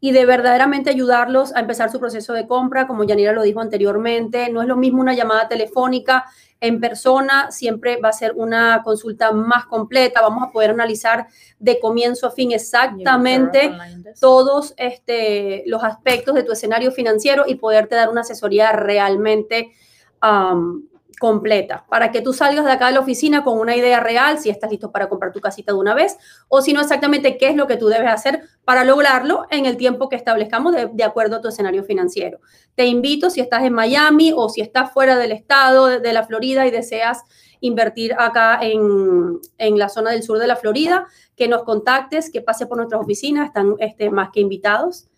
y 0.01 0.13
de 0.13 0.25
verdaderamente 0.25 0.89
ayudarlos 0.89 1.55
a 1.55 1.61
empezar 1.61 1.91
su 1.91 2.01
proceso 2.01 2.33
de 2.33 2.47
compra, 2.47 2.87
como 2.87 3.05
Yanira 3.05 3.33
lo 3.33 3.43
dijo 3.43 3.61
anteriormente. 3.61 4.51
No 4.51 4.63
es 4.63 4.69
lo 4.69 4.77
mismo 4.77 5.03
una 5.03 5.15
llamada 5.15 5.49
telefónica 5.49 6.25
en 6.61 6.81
persona, 6.81 7.51
siempre 7.51 7.99
va 8.01 8.09
a 8.09 8.13
ser 8.13 8.33
una 8.35 8.83
consulta 8.83 9.33
más 9.33 9.67
completa, 9.67 10.23
vamos 10.23 10.43
a 10.43 10.51
poder 10.51 10.71
analizar 10.71 11.27
de 11.59 11.79
comienzo 11.79 12.27
a 12.27 12.31
fin 12.31 12.53
exactamente 12.53 13.73
todos 14.21 14.75
este, 14.77 15.63
los 15.67 15.85
aspectos 15.85 16.35
de 16.35 16.43
tu 16.43 16.53
escenario 16.53 16.91
financiero 16.93 17.45
y 17.47 17.57
poderte 17.57 17.95
dar 17.95 18.09
una 18.09 18.23
asesoría 18.23 18.73
realmente 18.73 19.73
completa, 21.19 21.87
para 21.89 22.11
que 22.11 22.21
tú 22.21 22.33
salgas 22.33 22.65
de 22.65 22.73
acá 22.73 22.89
de 22.89 22.93
la 22.93 23.01
oficina 23.01 23.43
con 23.43 23.59
una 23.59 23.75
idea 23.75 24.01
real, 24.01 24.39
si 24.39 24.51
estás 24.51 24.71
listo 24.71 24.93
para 24.93 25.09
comprar 25.09 25.33
tu 25.33 25.41
casita 25.41 25.73
de 25.73 25.79
una 25.79 25.95
vez, 25.95 26.17
o 26.49 26.61
si 26.61 26.73
no 26.73 26.81
exactamente 26.81 27.39
qué 27.39 27.49
es 27.49 27.57
lo 27.57 27.67
que 27.67 27.77
tú 27.77 27.89
debes 27.89 28.09
hacer 28.09 28.43
para 28.65 28.85
lograrlo 28.85 29.47
en 29.51 29.67
el 29.67 29.77
tiempo 29.77 30.09
que 30.09 30.17
establezcamos 30.17 30.75
de, 30.75 31.05
acuerdo 31.05 31.37
a 31.37 31.41
tu 31.41 31.49
escenario 31.49 31.85
financiero. 31.85 32.39
Te 32.75 32.85
invito, 32.87 33.31
si 33.31 33.41
estás 33.41 33.65
en 33.65 33.73
Miami 33.73 34.33
o 34.37 34.49
si 34.49 34.61
estás 34.61 34.93
fuera 34.93 35.17
del 35.17 35.33
estado 35.33 35.87
de, 35.87 36.13
la 36.13 36.25
Florida 36.25 36.67
y 36.67 36.71
deseas 36.71 37.23
invertir 37.61 38.15
acá 38.19 38.59
en, 38.61 39.41
la 39.79 39.89
zona 39.89 40.11
del 40.11 40.23
sur 40.23 40.39
de 40.39 40.47
la 40.47 40.57
Florida, 40.57 41.07
que 41.35 41.49
nos 41.49 41.63
contactes, 41.65 42.31
que 42.31 42.43
pase 42.43 42.67
por 42.67 42.77
nuestras 42.77 43.01
oficinas, 43.01 43.47
están 43.47 43.75
este, 43.79 44.11
más 44.11 44.31
que 44.33 44.41
invitados 44.41 45.09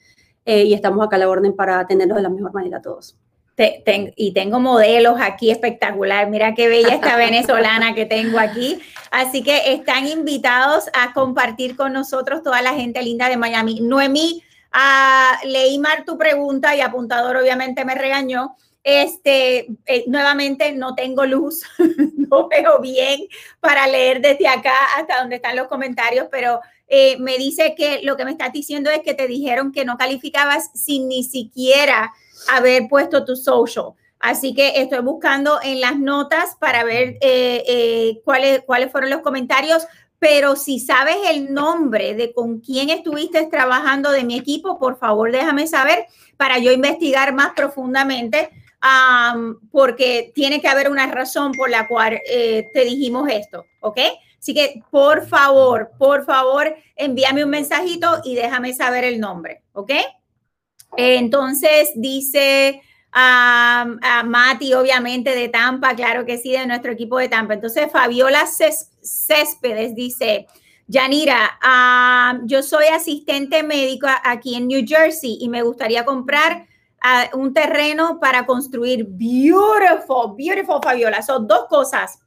eh, 0.45 0.65
y 0.65 0.75
estamos 0.75 1.05
acá 1.05 1.17
a 1.17 1.19
la 1.19 1.29
orden 1.29 1.57
para 1.57 1.81
atenderlos 1.81 2.17
de 2.17 2.23
la 2.23 2.31
mejor 2.31 2.53
manera 2.55 2.79
a 2.79 2.83
todos 2.83 3.17
y 4.17 4.33
tengo 4.33 4.61
modelos 4.61 5.17
aquí 5.21 5.51
espectacular. 5.51 6.29
Mira 6.29 6.55
qué 6.55 6.69
bella 6.69 6.95
esta 6.95 7.17
venezolana 7.17 7.95
que 7.95 8.07
tengo 8.07 8.39
aquí. 8.39 8.79
Así 9.11 9.43
que 9.43 9.73
están 9.73 10.07
invitados 10.07 10.85
a 10.93 11.13
compartir 11.13 11.77
con 11.77 11.93
nosotros 11.93 12.43
toda 12.43 12.63
la 12.63 12.75
gente 12.75 13.03
linda 13.03 13.29
de 13.29 13.37
Miami. 13.37 13.81
Noemí, 13.81 14.43
uh, 14.73 15.47
leí 15.47 15.79
mal 15.79 16.05
tu 16.05 16.17
pregunta 16.17 16.77
y 16.77 16.81
apuntador 16.81 17.37
obviamente 17.37 17.85
me 17.85 17.95
regañó. 17.95 18.57
Este, 18.85 19.67
eh, 19.87 20.05
nuevamente 20.07 20.73
no 20.73 20.95
tengo 20.95 21.27
luz, 21.27 21.63
no 22.17 22.49
veo 22.49 22.81
bien 22.81 23.21
para 23.61 23.87
leer 23.87 24.23
desde 24.23 24.49
acá 24.49 24.73
hasta 24.97 25.19
donde 25.19 25.37
están 25.37 25.57
los 25.57 25.67
comentarios, 25.67 26.29
pero 26.31 26.61
eh, 26.87 27.19
me 27.19 27.37
dice 27.37 27.75
que 27.77 28.01
lo 28.03 28.17
que 28.17 28.25
me 28.25 28.31
estás 28.31 28.53
diciendo 28.53 28.89
es 28.89 29.01
que 29.01 29.13
te 29.13 29.27
dijeron 29.27 29.73
que 29.73 29.85
no 29.85 29.99
calificabas 29.99 30.71
sin 30.75 31.09
ni 31.09 31.23
siquiera 31.23 32.15
haber 32.49 32.89
puesto 32.89 33.25
tu 33.25 33.37
social. 33.37 33.95
Así 34.21 34.55
que 34.55 34.81
estoy 34.81 35.01
buscando 35.01 35.61
en 35.63 35.81
las 35.81 35.99
notas 35.99 36.57
para 36.59 36.83
ver 36.85 37.19
eh, 37.21 37.63
eh, 37.69 38.21
cuáles, 38.25 38.63
cuáles 38.65 38.91
fueron 38.91 39.11
los 39.11 39.21
comentarios, 39.21 39.87
pero 40.19 40.57
si 40.57 40.81
sabes 40.81 41.17
el 41.31 41.55
nombre 41.55 42.15
de 42.15 42.33
con 42.33 42.59
quién 42.59 42.91
estuviste 42.91 43.47
trabajando 43.47 44.11
de 44.11 44.25
mi 44.25 44.37
equipo, 44.37 44.79
por 44.79 44.99
favor 44.99 45.31
déjame 45.31 45.67
saber 45.67 46.07
para 46.37 46.59
yo 46.59 46.73
investigar 46.73 47.33
más 47.33 47.53
profundamente, 47.55 48.51
porque 49.71 50.33
tiene 50.35 50.61
que 50.61 50.69
haber 50.69 50.91
una 50.91 51.07
razón 51.07 51.53
por 51.53 51.69
la 51.69 51.89
cual 51.89 52.21
eh, 52.29 52.69
te 52.73 52.85
dijimos 52.85 53.29
esto, 53.31 53.65
¿ok? 53.81 53.99
Así 54.39 54.55
que 54.55 54.83
por 54.91 55.27
favor, 55.27 55.91
por 55.99 56.25
favor, 56.25 56.77
envíame 56.95 57.45
un 57.45 57.51
mensajito 57.51 58.21
y 58.25 58.37
déjame 58.37 58.73
saber 58.73 59.05
el 59.05 59.19
nombre, 59.19 59.63
¿ok? 59.73 59.93
Entonces 61.01 61.93
dice 61.95 62.83
a, 63.13 63.87
Mati, 64.27 64.75
obviamente 64.75 65.33
de 65.33 65.49
Tampa, 65.49 65.95
claro 65.95 66.27
que 66.27 66.39
sí, 66.39 66.51
de 66.51 66.67
nuestro 66.67 66.91
equipo 66.91 67.19
de 67.19 67.29
Tampa. 67.29 67.55
Entonces 67.55 67.91
Fabiola 67.93 68.47
Céspedes 69.01 69.95
dice, 69.95 70.49
Yanira, 70.89 71.57
yo 72.43 72.65
soy 72.65 72.87
asistente 72.87 73.63
médico 73.63 74.09
aquí 74.25 74.57
en 74.57 74.67
New 74.67 74.85
Jersey 74.85 75.39
y 75.41 75.49
me 75.49 75.63
gustaría 75.63 76.05
comprar 76.05 76.67
un 77.35 77.55
terreno 77.55 78.19
para 78.19 78.45
construir. 78.45 79.07
Beautiful, 79.09 80.35
beautiful, 80.37 80.81
Fabiola. 80.83 81.23
Son 81.23 81.47
dos 81.47 81.67
cosas. 81.69 82.19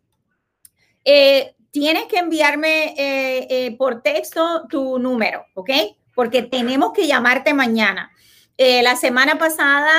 Eh, 1.03 1.55
tienes 1.71 2.05
que 2.05 2.19
enviarme 2.19 2.93
eh, 2.97 3.47
eh, 3.49 3.75
por 3.77 4.01
texto 4.01 4.65
tu 4.69 4.97
número, 4.97 5.43
¿ok? 5.55 5.71
Porque 6.15 6.43
tenemos 6.43 6.93
que 6.93 7.05
llamarte 7.05 7.53
mañana. 7.53 8.13
La 8.83 8.95
semana 8.95 9.39
pasada 9.39 9.91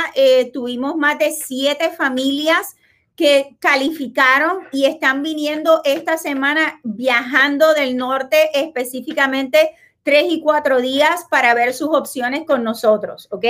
tuvimos 0.52 0.96
más 0.96 1.18
de 1.18 1.32
siete 1.32 1.90
familias 1.90 2.76
que 3.16 3.56
calificaron 3.58 4.60
y 4.72 4.84
están 4.86 5.22
viniendo 5.22 5.80
esta 5.84 6.16
semana 6.16 6.80
viajando 6.84 7.74
del 7.74 7.96
norte 7.96 8.50
específicamente 8.54 9.74
tres 10.02 10.26
y 10.28 10.40
cuatro 10.40 10.80
días 10.80 11.26
para 11.30 11.54
ver 11.54 11.74
sus 11.74 11.88
opciones 11.88 12.44
con 12.46 12.64
nosotros, 12.64 13.28
¿ok? 13.30 13.44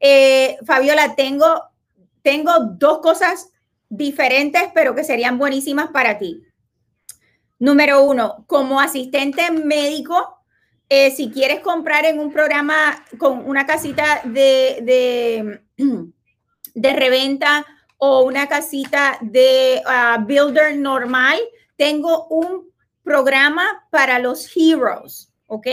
Eh, 0.00 0.58
Fabiola, 0.64 1.14
tengo, 1.14 1.62
tengo 2.22 2.52
dos 2.72 2.98
cosas 2.98 3.50
diferentes, 3.88 4.62
pero 4.74 4.94
que 4.94 5.04
serían 5.04 5.38
buenísimas 5.38 5.88
para 5.90 6.18
ti. 6.18 6.42
Número 7.58 8.02
uno, 8.02 8.44
como 8.46 8.80
asistente 8.80 9.50
médico, 9.50 10.37
eh, 10.88 11.10
si 11.10 11.30
quieres 11.30 11.60
comprar 11.60 12.04
en 12.06 12.18
un 12.18 12.32
programa 12.32 13.04
con 13.18 13.46
una 13.46 13.66
casita 13.66 14.22
de, 14.24 14.78
de, 14.82 15.60
de 16.74 16.92
reventa 16.94 17.66
o 17.98 18.22
una 18.22 18.48
casita 18.48 19.18
de 19.20 19.82
ah, 19.86 20.24
builder 20.26 20.76
normal, 20.76 21.38
tengo 21.76 22.26
un 22.28 22.68
programa 23.02 23.86
para 23.90 24.18
los 24.18 24.50
heroes, 24.56 25.32
¿ok? 25.46 25.66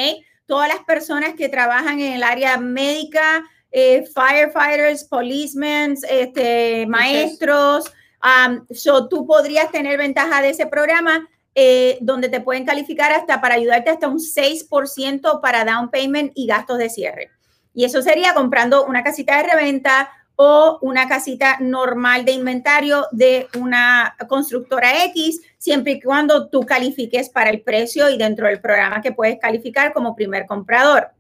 Todas 0.45 0.67
las 0.67 0.84
personas 0.86 1.34
que 1.36 1.49
trabajan 1.49 1.99
en 1.99 2.13
el 2.13 2.23
área 2.23 2.58
médica, 2.58 3.43
eh, 3.71 4.06
firefighters, 4.13 5.04
policemen, 5.04 5.95
este, 6.10 6.86
maestros. 6.88 7.91
Um, 8.23 8.65
so, 8.73 9.08
tú 9.08 9.25
podrías 9.28 9.71
tener 9.71 9.97
ventaja 9.97 10.41
de 10.41 10.49
ese 10.49 10.65
programa 10.65 11.28
eh, 11.58 11.98
donde 12.02 12.28
te 12.28 12.41
pueden 12.41 12.65
calificar 12.65 13.13
hasta 13.13 13.39
para 13.39 13.56
ayudarte 13.56 13.89
hasta 13.89 14.10
un 14.10 14.20
6% 14.20 15.39
para 15.41 15.63
down 15.63 15.89
payment 15.89 16.34
y 16.36 16.48
gastos 16.48 16.78
de 16.78 16.89
cierre. 16.89 17.32
Y 17.74 17.86
eso 17.86 18.02
sería 18.02 18.34
comprando 18.34 18.86
una 18.86 19.04
casita 19.04 19.38
de 19.38 19.44
reventa 19.44 20.10
o 20.36 20.80
una 20.82 21.08
casita 21.08 21.58
normal 21.62 22.26
de 22.26 22.34
inventario 22.34 23.08
de 23.12 23.48
una 23.58 24.15
constructora 24.28 25.06
X, 25.06 25.41
siempre 25.58 25.94
y 25.94 26.02
cuando 26.02 26.50
tú 26.50 26.62
califiques 26.62 27.30
para 27.30 27.50
el 27.50 27.62
precio 27.62 28.10
y 28.10 28.18
dentro 28.18 28.48
del 28.48 28.60
programa 28.60 29.02
que 29.02 29.13
puedes 29.13 29.39
calificar 29.39 29.94
como 29.94 30.15
primer 30.15 30.46
comprador. 30.46 31.12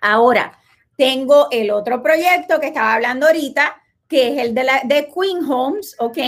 Ahora, 0.00 0.58
tengo 0.96 1.48
el 1.50 1.70
otro 1.70 2.02
proyecto 2.02 2.58
que 2.58 2.68
estaba 2.68 2.94
hablando 2.94 3.26
ahorita, 3.26 3.76
que 4.08 4.28
es 4.28 4.38
el 4.38 4.54
de, 4.54 4.66
de 4.84 5.08
Queen 5.08 5.44
Homes, 5.50 5.94
¿ok? 5.98 6.18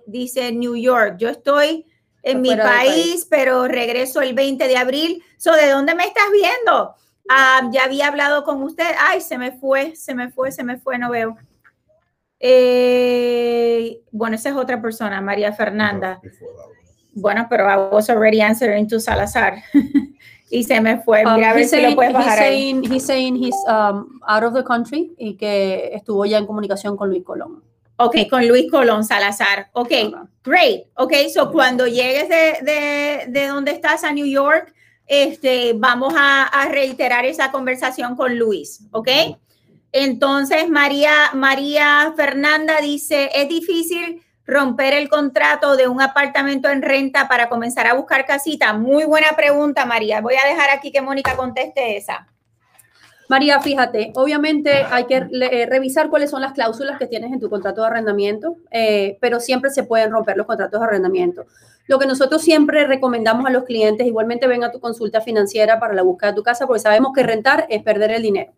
dice 0.07 0.53
New 0.53 0.77
York, 0.77 1.17
yo 1.19 1.31
estoy 1.31 1.87
en 2.25 2.41
mi 2.41 2.57
país, 2.57 3.27
pero 3.29 3.69
regreso 3.69 4.21
el 4.23 4.35
20 4.35 4.67
de 4.67 4.77
abril. 4.77 5.23
So, 5.37 5.55
¿De 5.55 5.69
dónde 5.69 5.95
me 5.95 6.05
estás 6.05 6.25
viendo? 6.33 6.95
Ah, 7.29 7.69
ya 7.73 7.85
había 7.85 8.09
hablado 8.09 8.45
con 8.45 8.63
usted. 8.63 8.87
Ay, 8.99 9.21
se 9.21 9.39
me 9.39 9.53
fue, 9.53 9.95
se 9.95 10.15
me 10.15 10.31
fue, 10.31 10.51
se 10.51 10.65
me 10.65 10.79
fue, 10.79 10.99
no 10.99 11.11
veo. 11.11 11.37
Eh, 12.47 14.03
bueno, 14.13 14.37
esa 14.37 14.51
es 14.51 14.55
otra 14.55 14.83
persona, 14.83 15.23
María 15.23 15.55
Fernanda. 15.55 16.21
Bueno, 17.15 17.47
pero 17.49 17.65
I 17.71 17.77
was 17.91 18.11
already 18.11 18.43
answering 18.43 18.87
to 18.89 19.01
Salazar. 19.01 19.63
y 20.51 20.63
se 20.63 20.79
me 20.83 20.99
fue. 20.99 21.21
Mira, 21.21 21.49
a 21.49 21.53
um, 21.53 21.57
ver 21.57 21.67
si 21.67 21.81
lo 21.81 21.95
puedes 21.95 22.13
bajar 22.13 22.39
he's 22.39 22.47
saying, 22.47 22.93
He's 22.93 23.07
saying 23.07 23.37
he's 23.37 23.57
um, 23.67 24.21
out 24.29 24.45
of 24.45 24.53
the 24.53 24.63
country 24.63 25.15
y 25.17 25.37
que 25.37 25.89
estuvo 25.95 26.27
ya 26.27 26.37
en 26.37 26.45
comunicación 26.45 26.99
con 26.99 27.09
Luis 27.09 27.25
Colón. 27.25 27.63
Ok, 27.97 28.29
con 28.29 28.47
Luis 28.47 28.71
Colón 28.71 29.05
Salazar. 29.05 29.71
Ok, 29.73 29.93
great. 30.45 30.83
Ok, 30.97 31.15
so 31.33 31.51
cuando 31.51 31.87
llegues 31.87 32.29
de, 32.29 32.59
de, 32.61 33.25
de 33.29 33.47
donde 33.47 33.71
estás 33.71 34.05
a 34.05 34.13
New 34.13 34.27
York, 34.27 34.75
este, 35.07 35.75
vamos 35.75 36.15
a, 36.17 36.69
reiterar 36.71 37.25
esa 37.25 37.51
conversación 37.51 38.17
con 38.17 38.39
Luis, 38.39 38.81
¿ok? 38.91 39.09
Entonces, 39.97 40.69
María, 40.69 41.31
María 41.35 42.13
Fernanda 42.17 42.81
dice, 42.81 43.31
es 43.33 43.49
difícil 43.49 44.21
romper 44.45 44.93
el 44.93 45.09
contrato 45.09 45.77
de 45.77 45.87
un 45.87 46.03
apartamento 46.03 46.69
en 46.69 46.83
renta 46.83 47.29
para 47.29 47.49
comenzar 47.49 47.87
a 47.87 47.95
buscar 47.95 48.27
casita. 48.27 48.73
Muy 48.73 49.05
buena 49.05 49.37
pregunta, 49.37 49.87
María. 49.87 50.21
Voy 50.21 50.35
a 50.35 50.49
dejar 50.49 50.71
aquí 50.71 50.91
que 50.91 51.01
Mónica 51.01 51.37
conteste 51.37 51.97
esa. 51.97 52.27
María, 53.29 53.61
fíjate, 53.61 54.11
obviamente 54.17 54.85
hay 54.91 55.05
que 55.05 55.29
eh, 55.31 55.67
revisar 55.71 56.11
cuáles 56.11 56.31
son 56.31 56.43
las 56.43 56.55
cláusulas 56.55 56.99
que 56.99 57.07
tienes 57.07 57.33
en 57.33 57.39
tu 57.39 57.49
contrato 57.49 57.83
de 57.83 57.87
arrendamiento, 57.87 58.57
eh, 58.73 59.17
pero 59.21 59.39
siempre 59.39 59.71
se 59.71 59.85
pueden 59.85 60.11
romper 60.11 60.37
los 60.37 60.49
contratos 60.49 60.81
de 60.81 60.87
arrendamiento. 60.87 61.47
Lo 61.87 62.01
que 62.01 62.07
nosotros 62.07 62.43
siempre 62.43 62.85
recomendamos 62.85 63.47
a 63.47 63.51
los 63.51 63.63
clientes, 63.63 64.09
igualmente 64.09 64.49
ven 64.49 64.65
a 64.65 64.73
tu 64.73 64.81
consulta 64.81 65.21
financiera 65.21 65.79
para 65.79 65.95
la 65.95 66.03
búsqueda 66.03 66.33
de 66.33 66.37
tu 66.37 66.43
casa, 66.43 66.67
porque 66.67 66.81
sabemos 66.81 67.13
que 67.15 67.23
rentar 67.23 67.67
es 67.69 67.81
perder 67.85 68.11
el 68.11 68.23
dinero. 68.23 68.53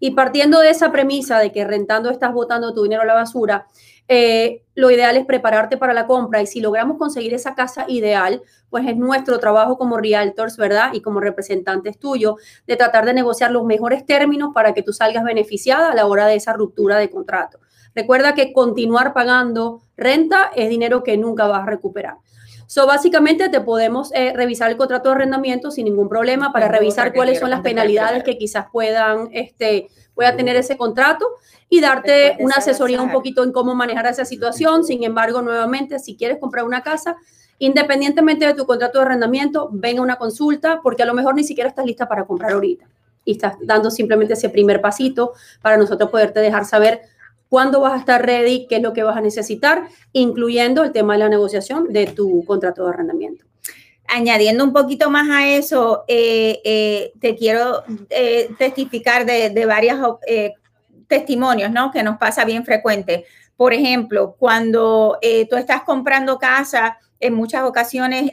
Y 0.00 0.12
partiendo 0.12 0.58
de 0.60 0.70
esa 0.70 0.90
premisa 0.90 1.38
de 1.38 1.52
que 1.52 1.64
rentando 1.64 2.10
estás 2.10 2.32
botando 2.32 2.74
tu 2.74 2.82
dinero 2.82 3.02
a 3.02 3.06
la 3.06 3.14
basura, 3.14 3.68
eh, 4.08 4.64
lo 4.74 4.90
ideal 4.90 5.16
es 5.16 5.24
prepararte 5.24 5.76
para 5.76 5.94
la 5.94 6.08
compra 6.08 6.42
y 6.42 6.46
si 6.46 6.60
logramos 6.60 6.98
conseguir 6.98 7.32
esa 7.32 7.54
casa 7.54 7.84
ideal, 7.86 8.42
pues 8.68 8.84
es 8.88 8.96
nuestro 8.96 9.38
trabajo 9.38 9.78
como 9.78 9.98
realtors, 9.98 10.56
¿verdad? 10.56 10.94
Y 10.94 11.00
como 11.00 11.20
representantes 11.20 11.96
tuyos, 11.96 12.34
de 12.66 12.74
tratar 12.76 13.04
de 13.04 13.14
negociar 13.14 13.52
los 13.52 13.64
mejores 13.64 14.04
términos 14.04 14.50
para 14.52 14.74
que 14.74 14.82
tú 14.82 14.92
salgas 14.92 15.22
beneficiada 15.22 15.92
a 15.92 15.94
la 15.94 16.06
hora 16.06 16.26
de 16.26 16.34
esa 16.34 16.54
ruptura 16.54 16.96
de 16.96 17.08
contrato. 17.08 17.60
Recuerda 17.94 18.34
que 18.34 18.52
continuar 18.52 19.12
pagando 19.12 19.82
renta 19.96 20.50
es 20.56 20.68
dinero 20.68 21.04
que 21.04 21.16
nunca 21.16 21.46
vas 21.46 21.62
a 21.62 21.70
recuperar. 21.70 22.16
So, 22.70 22.86
básicamente 22.86 23.48
te 23.48 23.60
podemos 23.60 24.12
eh, 24.14 24.32
revisar 24.32 24.70
el 24.70 24.76
contrato 24.76 25.08
de 25.08 25.16
arrendamiento 25.16 25.72
sin 25.72 25.86
ningún 25.86 26.08
problema 26.08 26.52
para 26.52 26.68
revisar 26.68 27.12
cuáles 27.12 27.40
son 27.40 27.50
las 27.50 27.62
penalidades 27.62 28.22
que 28.22 28.38
quizás 28.38 28.66
puedan, 28.70 29.28
este, 29.32 29.88
pueda 30.14 30.36
tener 30.36 30.54
ese 30.54 30.76
contrato 30.76 31.26
y 31.68 31.80
darte 31.80 32.36
una 32.38 32.54
asesoría 32.58 33.02
un 33.02 33.10
poquito 33.10 33.42
en 33.42 33.50
cómo 33.50 33.74
manejar 33.74 34.06
esa 34.06 34.24
situación. 34.24 34.84
Sin 34.84 35.02
embargo, 35.02 35.42
nuevamente, 35.42 35.98
si 35.98 36.14
quieres 36.14 36.38
comprar 36.38 36.64
una 36.64 36.80
casa, 36.80 37.16
independientemente 37.58 38.46
de 38.46 38.54
tu 38.54 38.66
contrato 38.66 39.00
de 39.00 39.04
arrendamiento, 39.06 39.68
venga 39.72 40.00
una 40.00 40.14
consulta 40.14 40.78
porque 40.80 41.02
a 41.02 41.06
lo 41.06 41.14
mejor 41.14 41.34
ni 41.34 41.42
siquiera 41.42 41.68
estás 41.68 41.84
lista 41.84 42.06
para 42.06 42.24
comprar 42.24 42.52
ahorita. 42.52 42.86
Y 43.24 43.32
estás 43.32 43.56
dando 43.62 43.90
simplemente 43.90 44.34
ese 44.34 44.48
primer 44.48 44.80
pasito 44.80 45.32
para 45.60 45.76
nosotros 45.76 46.08
poderte 46.08 46.38
dejar 46.38 46.64
saber 46.64 47.00
cuándo 47.50 47.80
vas 47.80 47.92
a 47.92 47.98
estar 47.98 48.24
ready, 48.24 48.66
qué 48.68 48.76
es 48.76 48.82
lo 48.82 48.94
que 48.94 49.02
vas 49.02 49.16
a 49.16 49.20
necesitar, 49.20 49.88
incluyendo 50.12 50.84
el 50.84 50.92
tema 50.92 51.14
de 51.14 51.18
la 51.18 51.28
negociación 51.28 51.92
de 51.92 52.06
tu 52.06 52.44
contrato 52.46 52.84
de 52.84 52.90
arrendamiento. 52.90 53.44
Añadiendo 54.08 54.64
un 54.64 54.72
poquito 54.72 55.10
más 55.10 55.28
a 55.28 55.48
eso, 55.48 56.04
eh, 56.08 56.60
eh, 56.64 57.12
te 57.20 57.36
quiero 57.36 57.82
eh, 58.08 58.50
testificar 58.56 59.26
de, 59.26 59.66
varios 59.66 59.98
testimonios, 61.08 61.70
¿no? 61.72 61.90
Que 61.90 62.04
nos 62.04 62.18
pasa 62.18 62.44
bien 62.44 62.64
frecuente. 62.64 63.24
Por 63.56 63.74
ejemplo, 63.74 64.36
cuando 64.38 65.18
tú 65.50 65.56
estás 65.56 65.82
comprando 65.82 66.38
casa 66.38 66.98
en 67.18 67.34
muchas 67.34 67.64
ocasiones, 67.64 68.30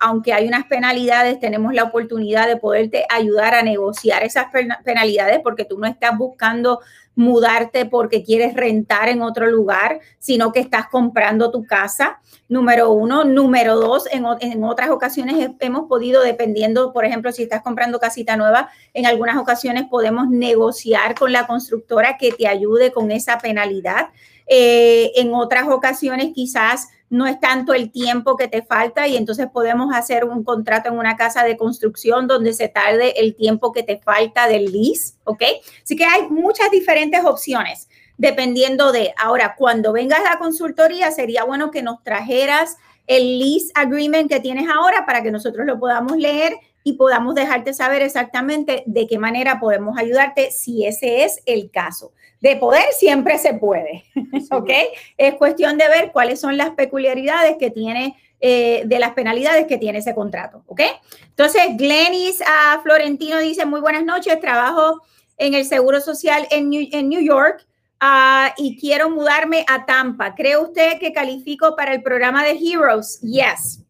aunque 0.00 0.32
hay 0.32 0.48
unas 0.48 0.64
penalidades, 0.66 1.38
tenemos 1.38 1.74
la 1.74 1.84
oportunidad 1.84 2.46
de 2.46 2.56
poderte 2.56 3.04
ayudar 3.10 3.54
a 3.54 3.62
negociar 3.62 4.22
esas 4.24 4.46
penalidades 4.84 5.40
porque 5.42 5.64
tú 5.64 5.78
no 5.78 5.86
estás 5.86 6.16
buscando 6.16 6.80
mudarte 7.14 7.86
porque 7.86 8.22
quieres 8.24 8.54
rentar 8.54 9.08
en 9.08 9.22
otro 9.22 9.46
lugar, 9.46 10.00
sino 10.18 10.52
que 10.52 10.60
estás 10.60 10.88
comprando 10.88 11.50
tu 11.50 11.64
casa. 11.64 12.20
Número 12.48 12.90
uno. 12.90 13.24
Número 13.24 13.76
dos, 13.76 14.04
en, 14.10 14.24
en 14.40 14.64
otras 14.64 14.90
ocasiones 14.90 15.50
hemos 15.60 15.88
podido, 15.88 16.22
dependiendo, 16.22 16.92
por 16.92 17.04
ejemplo, 17.04 17.32
si 17.32 17.42
estás 17.42 17.62
comprando 17.62 17.98
casita 17.98 18.36
nueva, 18.36 18.70
en 18.94 19.06
algunas 19.06 19.36
ocasiones 19.36 19.84
podemos 19.90 20.28
negociar 20.28 21.14
con 21.14 21.32
la 21.32 21.46
constructora 21.46 22.16
que 22.16 22.32
te 22.32 22.48
ayude 22.48 22.92
con 22.92 23.10
esa 23.10 23.38
penalidad. 23.38 24.08
Eh, 24.46 25.12
en 25.14 25.32
otras 25.32 25.68
ocasiones 25.68 26.32
quizás 26.34 26.88
no 27.10 27.26
es 27.26 27.38
tanto 27.40 27.74
el 27.74 27.90
tiempo 27.90 28.36
que 28.36 28.48
te 28.48 28.62
falta 28.62 29.06
y 29.06 29.16
entonces 29.16 29.48
podemos 29.52 29.94
hacer 29.94 30.24
un 30.24 30.44
contrato 30.44 30.88
en 30.88 30.98
una 30.98 31.16
casa 31.16 31.44
de 31.44 31.56
construcción 31.56 32.26
donde 32.26 32.54
se 32.54 32.68
tarde 32.68 33.20
el 33.20 33.34
tiempo 33.34 33.72
que 33.72 33.82
te 33.82 33.98
falta 33.98 34.48
del 34.48 34.72
lease, 34.72 35.14
¿ok? 35.24 35.42
Así 35.82 35.96
que 35.96 36.04
hay 36.04 36.28
muchas 36.30 36.70
diferentes 36.70 37.24
opciones 37.24 37.88
dependiendo 38.20 38.92
de, 38.92 39.14
ahora, 39.16 39.54
cuando 39.56 39.94
vengas 39.94 40.20
a 40.20 40.34
la 40.34 40.38
consultoría, 40.38 41.10
sería 41.10 41.44
bueno 41.44 41.70
que 41.70 41.82
nos 41.82 42.02
trajeras 42.02 42.76
el 43.06 43.38
lease 43.38 43.72
agreement 43.74 44.28
que 44.30 44.40
tienes 44.40 44.68
ahora 44.68 45.06
para 45.06 45.22
que 45.22 45.30
nosotros 45.30 45.66
lo 45.66 45.80
podamos 45.80 46.18
leer 46.18 46.52
y 46.84 46.92
podamos 46.94 47.34
dejarte 47.34 47.72
saber 47.72 48.02
exactamente 48.02 48.84
de 48.84 49.06
qué 49.06 49.18
manera 49.18 49.58
podemos 49.58 49.96
ayudarte 49.98 50.50
si 50.50 50.84
ese 50.84 51.24
es 51.24 51.40
el 51.46 51.70
caso. 51.70 52.12
De 52.40 52.56
poder 52.56 52.84
siempre 52.92 53.38
se 53.38 53.54
puede, 53.54 54.04
¿ok? 54.50 54.70
Es 55.18 55.34
cuestión 55.34 55.76
de 55.76 55.88
ver 55.88 56.10
cuáles 56.10 56.40
son 56.40 56.56
las 56.56 56.70
peculiaridades 56.70 57.56
que 57.58 57.70
tiene, 57.70 58.16
eh, 58.40 58.82
de 58.86 58.98
las 58.98 59.12
penalidades 59.12 59.66
que 59.66 59.76
tiene 59.76 59.98
ese 59.98 60.14
contrato, 60.14 60.64
¿ok? 60.66 60.80
Entonces, 61.28 61.62
Glenis 61.76 62.42
ah, 62.46 62.80
Florentino 62.82 63.38
dice, 63.38 63.66
muy 63.66 63.80
buenas 63.80 64.04
noches, 64.04 64.40
trabajo 64.40 65.02
en 65.36 65.52
el 65.52 65.66
Seguro 65.66 66.00
Social 66.00 66.46
en 66.50 66.70
New, 66.70 66.88
en 66.92 67.10
New 67.10 67.20
York 67.20 67.66
ah, 68.00 68.54
y 68.56 68.78
quiero 68.78 69.10
mudarme 69.10 69.66
a 69.68 69.84
Tampa. 69.84 70.34
¿Cree 70.34 70.56
usted 70.56 70.98
que 70.98 71.12
califico 71.12 71.76
para 71.76 71.92
el 71.92 72.02
programa 72.02 72.42
de 72.42 72.52
Heroes? 72.52 73.20
Yes, 73.20 73.84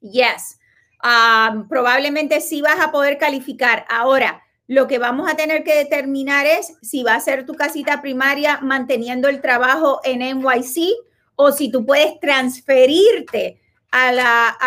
yes. 0.00 0.60
Ah, 1.02 1.64
probablemente 1.68 2.40
sí 2.40 2.62
vas 2.62 2.78
a 2.78 2.92
poder 2.92 3.18
calificar. 3.18 3.84
Ahora, 3.88 4.43
lo 4.66 4.86
que 4.86 4.98
vamos 4.98 5.30
a 5.30 5.36
tener 5.36 5.62
que 5.62 5.76
determinar 5.76 6.46
es 6.46 6.72
si 6.80 7.02
va 7.02 7.14
a 7.14 7.20
ser 7.20 7.44
tu 7.44 7.54
casita 7.54 8.00
primaria 8.00 8.60
manteniendo 8.62 9.28
el 9.28 9.40
trabajo 9.40 10.00
en 10.04 10.20
NYC 10.20 10.94
o 11.36 11.52
si 11.52 11.70
tú 11.70 11.84
puedes 11.84 12.18
transferirte 12.20 13.60
a, 13.90 14.12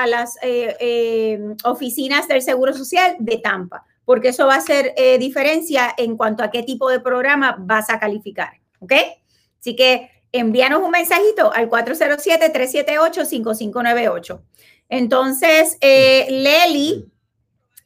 las 0.07 0.37
eh, 0.41 0.77
eh, 0.79 1.39
oficinas 1.65 2.29
del 2.29 2.41
Seguro 2.41 2.73
Social 2.73 3.17
de 3.19 3.39
Tampa, 3.39 3.83
porque 4.05 4.29
eso 4.29 4.47
va 4.47 4.55
a 4.55 4.59
hacer 4.59 4.93
eh, 4.95 5.17
diferencia 5.17 5.93
en 5.97 6.15
cuanto 6.15 6.43
a 6.43 6.51
qué 6.51 6.63
tipo 6.63 6.89
de 6.89 7.01
programa 7.01 7.57
vas 7.59 7.89
a 7.89 7.99
calificar. 7.99 8.53
¿Ok? 8.79 8.93
Así 9.59 9.75
que 9.75 10.09
envíanos 10.31 10.81
un 10.81 10.91
mensajito 10.91 11.51
al 11.53 11.69
407-378-5598. 11.69 14.39
Entonces, 14.87 15.77
Leli 15.81 17.11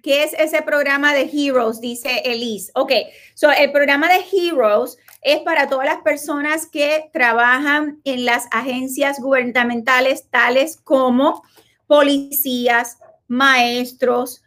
¿Qué 0.03 0.25
es 0.25 0.33
ese 0.35 0.63
programa 0.63 1.15
de 1.15 1.31
Heroes? 1.33 1.81
Dice 1.81 2.23
Elise. 2.25 2.73
Ok, 2.75 2.93
so 3.35 3.51
el 3.51 3.71
programa 3.71 4.09
de 4.09 4.25
Heroes 4.33 4.99
es 5.23 5.41
para 5.41 5.69
todas 5.69 5.87
las 5.87 6.03
personas 6.03 6.67
que 6.67 7.09
trabajan 7.13 8.01
en 8.05 8.25
las 8.25 8.49
agencias 8.51 9.21
gubernamentales, 9.21 10.29
tales 10.29 10.79
como 10.83 11.43
policías, 11.87 12.99
maestros, 13.29 14.43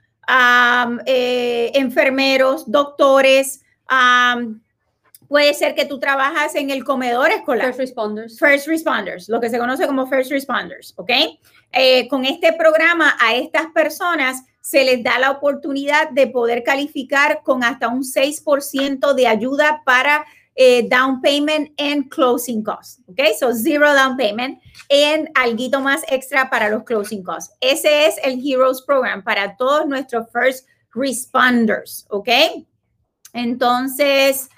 eh, 1.06 1.72
enfermeros, 1.76 2.70
doctores, 2.70 3.62
Puede 5.28 5.54
ser 5.54 5.76
que 5.76 5.86
tú 5.86 6.00
trabajas 6.00 6.56
en 6.56 6.70
el 6.70 6.84
comedor 6.84 7.32
escolar. 7.32 7.68
First 7.68 7.80
responders. 7.80 8.40
First 8.40 8.68
responders, 8.68 9.30
lo 9.30 9.40
que 9.40 9.50
se 9.50 9.58
conoce 9.58 9.88
como 9.88 10.08
first 10.08 10.32
responders, 10.32 10.94
¿ok? 10.98 11.12
Eh, 11.72 12.08
con 12.08 12.26
este 12.26 12.54
programa 12.54 13.16
a 13.20 13.36
estas 13.36 13.68
personas 13.74 14.44
se 14.62 14.84
les 14.84 15.04
da 15.04 15.20
la 15.20 15.32
oportunidad 15.32 16.10
de 16.10 16.28
poder 16.28 16.64
calificar 16.64 17.42
con 17.44 17.64
hasta 17.64 17.88
un 17.88 18.04
6% 18.04 19.14
de 19.14 19.28
ayuda 19.28 19.82
para 19.86 20.26
eh, 20.56 20.88
down 20.88 21.22
payment 21.22 21.70
and 21.78 22.10
closing 22.10 22.64
costs, 22.64 23.02
¿ok? 23.08 23.20
So 23.38 23.54
zero 23.54 23.94
down 23.94 24.16
payment 24.16 24.62
and 24.90 25.28
algo 25.36 25.82
más 25.82 26.02
extra 26.08 26.50
para 26.50 26.70
los 26.70 26.84
closing 26.84 27.24
costs. 27.24 27.54
Ese 27.60 28.08
es 28.08 28.16
el 28.24 28.40
Heroes 28.40 28.82
Program 28.82 29.22
para 29.22 29.58
todos 29.58 29.86
nuestros 29.86 30.28
first 30.32 30.66
responders, 30.94 32.06
¿ok? 32.10 32.30
Entonces, 33.34 34.50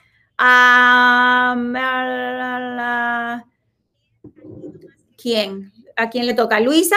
¿Quién? 5.17 5.71
¿A 5.95 6.09
quién 6.09 6.25
le 6.27 6.33
toca? 6.35 6.59
¿Luisa? 6.59 6.95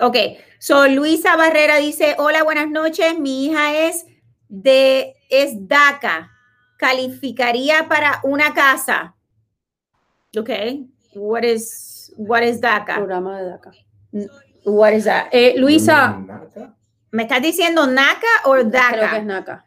Ok, 0.00 0.16
so 0.58 0.86
Luisa 0.88 1.36
Barrera 1.36 1.76
dice, 1.76 2.14
hola, 2.18 2.42
buenas 2.42 2.68
noches, 2.68 3.18
mi 3.18 3.46
hija 3.46 3.86
es 3.86 4.04
de, 4.48 5.14
es 5.30 5.66
DACA, 5.68 6.30
calificaría 6.76 7.88
para 7.88 8.20
una 8.22 8.52
casa. 8.52 9.14
Ok, 10.36 10.50
what 11.14 11.42
is, 11.42 12.12
what 12.16 12.42
is 12.42 12.60
DACA? 12.60 12.96
Programa 12.96 13.40
de 13.40 13.50
DACA. 13.50 13.72
What 14.64 14.92
is 14.92 15.04
that? 15.04 15.28
Eh, 15.32 15.54
Luisa. 15.56 16.18
¿Me 17.10 17.22
estás 17.22 17.42
diciendo 17.42 17.86
NACA 17.86 18.26
o 18.44 18.56
DACA? 18.62 18.92
Creo 18.92 19.10
que 19.10 19.16
es 19.16 19.24
NACA. 19.24 19.64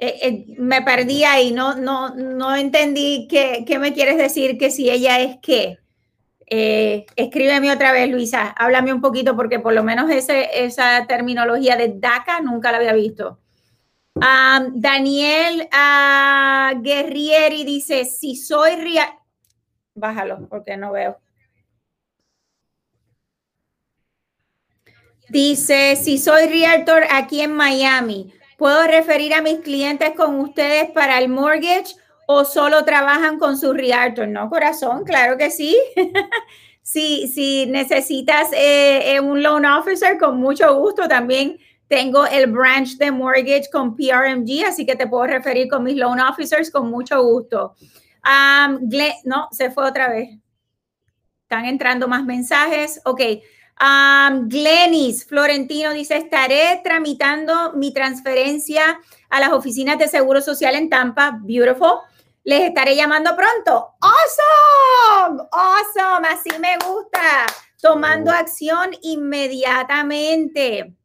Eh, 0.00 0.18
eh, 0.22 0.44
me 0.58 0.80
perdí 0.82 1.24
ahí, 1.24 1.50
no, 1.50 1.74
no, 1.74 2.14
no 2.14 2.54
entendí 2.54 3.26
qué, 3.28 3.64
qué, 3.66 3.80
me 3.80 3.92
quieres 3.92 4.16
decir 4.16 4.56
que 4.56 4.70
si 4.70 4.88
ella 4.88 5.18
es 5.18 5.38
qué. 5.42 5.80
Eh, 6.46 7.04
escríbeme 7.16 7.72
otra 7.72 7.90
vez, 7.90 8.08
Luisa, 8.08 8.54
háblame 8.56 8.92
un 8.92 9.00
poquito 9.00 9.34
porque 9.34 9.58
por 9.58 9.74
lo 9.74 9.82
menos 9.82 10.08
ese, 10.08 10.64
esa 10.64 11.04
terminología 11.08 11.76
de 11.76 11.94
DACA 11.96 12.40
nunca 12.40 12.70
la 12.70 12.78
había 12.78 12.92
visto. 12.92 13.40
Daniel 14.14 15.68
uh, 15.72 16.80
Guerrieri 16.80 17.64
dice, 17.64 18.04
si 18.04 18.36
soy 18.36 18.76
real... 18.76 19.08
Bájalo 19.94 20.48
porque 20.48 20.76
no 20.76 20.92
veo. 20.92 21.18
Dice, 25.28 25.96
si 25.96 26.18
soy 26.18 26.46
realtor 26.46 27.02
aquí 27.10 27.40
en 27.40 27.52
Miami, 27.52 28.32
¿Puedo 28.58 28.88
referir 28.88 29.34
a 29.34 29.40
mis 29.40 29.60
clientes 29.60 30.14
con 30.16 30.40
ustedes 30.40 30.90
para 30.90 31.20
el 31.20 31.28
mortgage 31.28 31.94
o 32.26 32.44
solo 32.44 32.84
trabajan 32.84 33.38
con 33.38 33.56
su 33.56 33.72
realtor? 33.72 34.26
No, 34.26 34.50
corazón, 34.50 35.04
claro 35.04 35.38
que 35.38 35.48
sí. 35.48 35.78
si, 36.82 37.28
si 37.28 37.66
necesitas 37.66 38.52
eh, 38.52 39.14
eh, 39.14 39.20
un 39.20 39.44
loan 39.44 39.64
officer, 39.64 40.18
con 40.18 40.38
mucho 40.38 40.74
gusto 40.76 41.06
también 41.06 41.56
tengo 41.86 42.26
el 42.26 42.50
branch 42.50 42.96
de 42.96 43.12
mortgage 43.12 43.70
con 43.70 43.94
PRMG, 43.94 44.66
así 44.66 44.84
que 44.84 44.96
te 44.96 45.06
puedo 45.06 45.28
referir 45.28 45.68
con 45.68 45.84
mis 45.84 45.94
loan 45.94 46.18
officers 46.18 46.68
con 46.72 46.90
mucho 46.90 47.22
gusto. 47.22 47.76
no, 49.22 49.48
se 49.52 49.70
fue 49.70 49.86
otra 49.86 50.08
vez. 50.08 50.30
están 51.42 51.64
entrando 51.64 52.08
más 52.08 52.24
mensajes. 52.24 53.00
Ok. 53.04 53.20
Um, 53.80 54.48
Glenis 54.48 55.24
Florentino 55.24 55.92
dice, 55.92 56.16
estaré 56.16 56.80
tramitando 56.82 57.74
mi 57.74 57.92
transferencia 57.92 58.98
a 59.30 59.40
las 59.40 59.50
oficinas 59.52 59.98
de 59.98 60.08
Seguro 60.08 60.40
Social 60.40 60.74
en 60.74 60.90
Tampa. 60.90 61.38
Beautiful. 61.42 62.00
Les 62.44 62.62
estaré 62.62 62.96
llamando 62.96 63.36
pronto. 63.36 63.94
Awesome. 64.00 65.42
Awesome. 65.52 66.28
Así 66.28 66.50
me 66.58 66.76
gusta. 66.78 67.46
Tomando 67.80 68.32
acción 68.32 68.90
inmediatamente. 69.02 70.96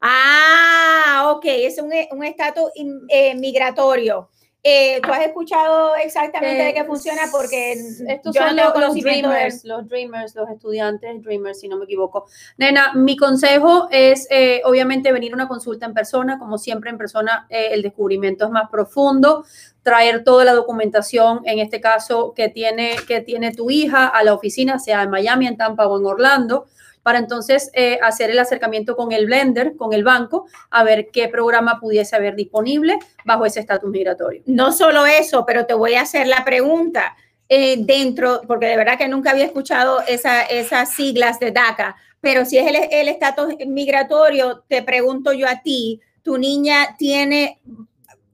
Ah, 0.00 1.30
ok. 1.34 1.44
Es 1.46 1.78
un 1.78 2.24
estatus 2.24 2.70
eh, 3.08 3.34
migratorio. 3.36 4.28
Eh, 4.64 5.00
¿Tú 5.02 5.10
has 5.10 5.26
escuchado 5.26 5.96
exactamente 5.96 6.62
de 6.62 6.74
qué 6.74 6.84
funciona? 6.84 7.22
Porque 7.32 7.72
estos 7.72 8.32
son 8.32 8.54
los, 8.54 8.94
dreamers, 8.94 9.64
los 9.64 9.88
dreamers, 9.88 10.36
los 10.36 10.48
estudiantes 10.50 11.20
dreamers, 11.20 11.58
si 11.58 11.66
no 11.66 11.76
me 11.76 11.84
equivoco. 11.84 12.26
Nena, 12.58 12.92
mi 12.94 13.16
consejo 13.16 13.88
es 13.90 14.28
eh, 14.30 14.62
obviamente 14.64 15.10
venir 15.10 15.32
a 15.32 15.34
una 15.34 15.48
consulta 15.48 15.86
en 15.86 15.94
persona, 15.94 16.38
como 16.38 16.58
siempre 16.58 16.90
en 16.90 16.98
persona 16.98 17.44
eh, 17.50 17.70
el 17.72 17.82
descubrimiento 17.82 18.44
es 18.44 18.50
más 18.52 18.70
profundo, 18.70 19.44
traer 19.82 20.22
toda 20.22 20.44
la 20.44 20.52
documentación, 20.52 21.40
en 21.44 21.58
este 21.58 21.80
caso 21.80 22.32
que 22.32 22.48
tiene, 22.48 22.94
que 23.08 23.20
tiene 23.20 23.52
tu 23.52 23.68
hija 23.68 24.06
a 24.06 24.22
la 24.22 24.32
oficina, 24.32 24.78
sea 24.78 25.02
en 25.02 25.10
Miami, 25.10 25.48
en 25.48 25.56
Tampa 25.56 25.88
o 25.88 25.98
en 25.98 26.06
Orlando 26.06 26.66
para 27.02 27.18
entonces 27.18 27.70
eh, 27.74 27.98
hacer 28.02 28.30
el 28.30 28.38
acercamiento 28.38 28.96
con 28.96 29.12
el 29.12 29.26
blender, 29.26 29.76
con 29.76 29.92
el 29.92 30.04
banco, 30.04 30.46
a 30.70 30.84
ver 30.84 31.08
qué 31.12 31.28
programa 31.28 31.78
pudiese 31.80 32.16
haber 32.16 32.36
disponible 32.36 32.98
bajo 33.24 33.46
ese 33.46 33.60
estatus 33.60 33.90
migratorio. 33.90 34.42
No 34.46 34.72
solo 34.72 35.06
eso, 35.06 35.44
pero 35.46 35.66
te 35.66 35.74
voy 35.74 35.94
a 35.94 36.02
hacer 36.02 36.26
la 36.26 36.44
pregunta. 36.44 37.16
Eh, 37.54 37.76
dentro, 37.80 38.40
porque 38.46 38.64
de 38.64 38.78
verdad 38.78 38.96
que 38.96 39.08
nunca 39.08 39.32
había 39.32 39.44
escuchado 39.44 40.00
esas 40.08 40.94
siglas 40.94 41.38
de 41.38 41.50
DACA, 41.50 41.96
pero 42.18 42.46
si 42.46 42.56
es 42.56 42.66
el 42.66 43.08
estatus 43.08 43.56
migratorio, 43.66 44.64
te 44.68 44.82
pregunto 44.82 45.34
yo 45.34 45.46
a 45.46 45.60
ti, 45.60 46.00
¿tu 46.22 46.38
niña 46.38 46.96
tiene 46.96 47.60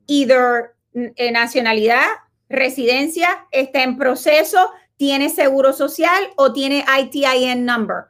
either 0.07 0.75
eh, 0.95 1.33
nacionalidad, 1.33 2.07
residencia, 2.49 3.47
está 3.51 3.83
en 3.83 3.99
proceso, 3.99 4.71
tiene 4.97 5.31
seguro 5.31 5.73
social 5.73 6.29
o 6.37 6.53
tiene 6.53 6.85
ITIN 7.01 7.64
number? 7.66 8.05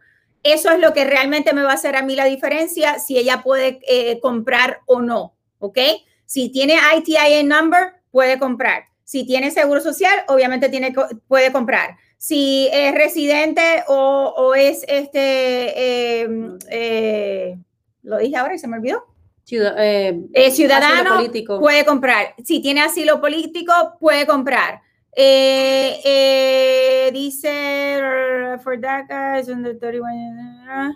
Eso 0.53 0.71
es 0.71 0.79
lo 0.79 0.93
que 0.93 1.05
realmente 1.05 1.53
me 1.53 1.63
va 1.63 1.73
a 1.73 1.75
hacer 1.75 1.97
a 1.97 2.03
mí 2.03 2.15
la 2.17 2.25
diferencia 2.25 2.99
si 2.99 3.19
ella 3.19 3.43
puede 3.43 3.81
eh, 3.89 4.21
comprar 4.21 4.81
o 4.87 5.01
no, 5.01 5.37
¿ok? 5.59 5.79
Si 6.27 6.51
tiene 6.51 6.79
ITIN 6.97 7.49
number, 7.49 7.95
puede 8.11 8.39
comprar. 8.39 8.85
Si 9.05 9.27
tiene 9.27 9.51
seguro 9.51 9.81
social, 9.81 10.25
obviamente 10.29 10.69
tiene, 10.69 10.95
puede 11.27 11.51
comprar. 11.51 11.97
Si 12.19 12.69
es 12.73 12.95
residente 12.95 13.85
o, 13.87 14.55
es 14.55 14.85
este, 14.87 16.21
em, 16.21 16.59
eh, 16.71 17.57
lo 18.03 18.19
dije 18.19 18.37
ahora 18.37 18.55
y 18.55 18.59
se 18.59 18.69
me 18.69 18.77
olvidó. 18.77 19.05
Eh, 19.51 20.51
ciudadano 20.51 21.23
puede 21.59 21.85
comprar. 21.85 22.35
Si 22.45 22.61
tiene 22.61 22.83
asilo 22.83 23.21
político, 23.21 23.73
puede 23.99 24.27
comprar. 24.27 24.83
Eh, 25.21 26.01
eh, 26.05 27.11
dice, 27.11 27.49
for 28.63 28.77
DACA 28.77 29.41
is 29.41 29.49
under 29.49 29.75
31. 29.75 30.95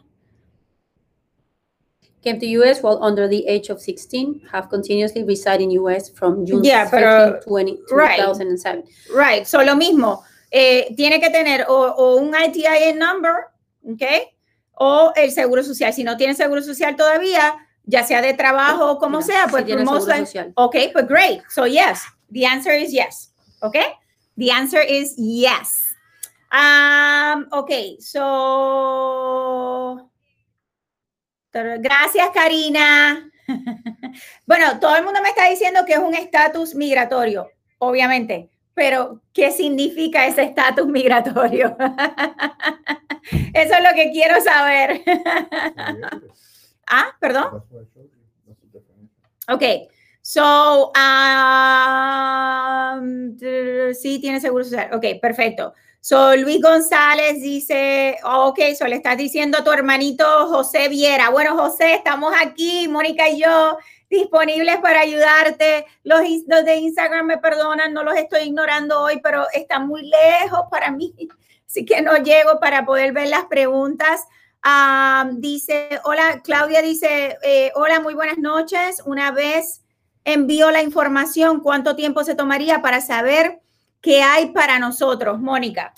Came 2.23 2.39
to 2.39 2.47
US 2.62 2.85
while 2.85 3.03
under 3.03 3.27
the 3.27 3.45
age 3.49 3.68
of 3.68 3.81
16, 3.81 4.43
have 4.53 4.68
continuously 4.68 5.25
resided 5.25 5.64
in 5.64 5.70
US 5.73 6.09
from 6.09 6.47
June 6.47 6.62
yeah, 6.62 6.89
15, 6.89 7.41
20, 7.43 7.79
2007. 7.89 8.85
Right, 9.12 9.45
so 9.45 9.61
lo 9.61 9.75
mismo. 9.75 10.23
Eh, 10.53 10.95
tiene 10.97 11.18
que 11.18 11.31
tener 11.31 11.66
o, 11.68 11.75
o, 11.75 12.16
un 12.18 12.33
ITIN 12.33 12.97
number, 12.97 13.51
¿ok? 13.85 14.03
O 14.75 15.12
el 15.16 15.33
seguro 15.33 15.64
social. 15.64 15.93
Si 15.93 16.05
no 16.05 16.16
tiene 16.16 16.35
seguro 16.35 16.62
social 16.62 16.95
todavía, 16.95 17.57
ya 17.87 18.05
sea 18.05 18.23
de 18.23 18.35
trabajo 18.35 18.93
o 18.93 18.99
como 18.99 19.20
sea, 19.20 19.49
pues 19.51 19.64
tiene 19.64 19.83
seguro 19.85 20.01
social. 20.01 20.53
Ok, 20.55 20.77
pues 20.93 21.09
great. 21.09 21.43
So 21.51 21.66
yes, 21.66 22.03
the 22.31 22.47
answer 22.47 22.79
is 22.81 22.93
yes. 22.93 23.35
¿Ok? 23.62 23.79
The 24.37 24.51
answer 24.51 24.80
is 24.80 25.14
yes. 25.16 25.78
Um, 26.53 27.47
ok, 27.53 28.01
so. 28.01 30.11
Gracias, 31.53 32.30
Karina. 32.33 33.30
bueno, 34.47 34.80
todo 34.80 34.97
el 34.97 35.05
mundo 35.05 35.20
me 35.22 35.30
está 35.30 35.49
diciendo 35.49 35.85
que 35.87 35.95
es 35.95 35.99
un 35.99 36.14
estatus 36.14 36.74
migratorio, 36.74 37.51
obviamente, 37.78 38.51
pero 38.74 39.22
¿qué 39.33 39.51
significa 39.51 40.26
ese 40.26 40.45
estatus 40.45 40.87
migratorio? 40.87 41.76
Eso 43.55 43.74
es 43.74 43.83
lo 43.83 43.95
que 43.95 44.11
quiero 44.11 44.41
saber. 44.41 45.03
ah, 46.87 47.16
perdón. 47.20 47.64
Ok. 49.49 49.62
So, 50.25 50.93
um, 52.95 53.37
sí, 53.93 54.20
tiene 54.20 54.41
seguro 54.41 54.62
social. 54.62 54.91
Ok, 54.95 55.05
perfecto. 55.20 55.75
So, 56.01 56.37
Luis 56.37 56.61
González 56.62 57.41
dice, 57.43 58.18
ok, 58.25 58.59
so 58.79 58.87
le 58.87 58.97
estás 58.97 59.16
diciendo 59.16 59.59
a 59.59 59.64
tu 59.64 59.73
hermanito 59.73 60.25
José 60.49 60.89
Viera. 60.89 61.31
Bueno, 61.31 61.57
José, 61.57 61.95
estamos 61.95 62.33
aquí, 62.41 62.87
Mónica 62.89 63.29
y 63.29 63.41
yo, 63.41 63.79
disponibles 64.09 64.79
para 64.79 65.01
ayudarte. 65.01 65.87
Los, 66.05 66.20
de 66.20 66.77
Instagram 66.77 67.27
me 67.27 67.39
perdonan, 67.39 67.93
no 67.93 68.05
los 68.05 68.16
estoy 68.16 68.43
ignorando 68.43 69.01
hoy, 69.01 69.20
pero 69.23 69.47
están 69.53 69.89
muy 69.89 70.03
lejos 70.03 70.66
para 70.70 70.93
mí, 70.93 71.14
así 71.66 71.85
que 71.85 72.01
no 72.01 72.16
llego 72.16 72.61
para 72.61 72.85
poder 72.85 73.12
ver 73.12 73.29
las 73.29 73.47
preguntas. 73.47 74.25
Um, 74.64 75.41
dice, 75.41 76.01
hola, 76.05 76.43
Claudia 76.45 76.81
dice, 76.81 77.39
eh, 77.43 77.73
hola, 77.75 77.99
muy 78.01 78.14
buenas 78.14 78.39
noches. 78.39 79.03
Una 79.05 79.33
vez 79.33 79.82
envío 80.25 80.70
la 80.70 80.83
información, 80.83 81.61
¿cuánto 81.61 81.97
tiempo 81.97 82.25
se 82.25 82.35
tomaría 82.35 82.83
para 82.83 83.01
saber 83.01 83.61
qué 84.01 84.23
hay 84.23 84.51
para 84.51 84.79
nosotros, 84.79 85.41
Mónica? 85.41 85.93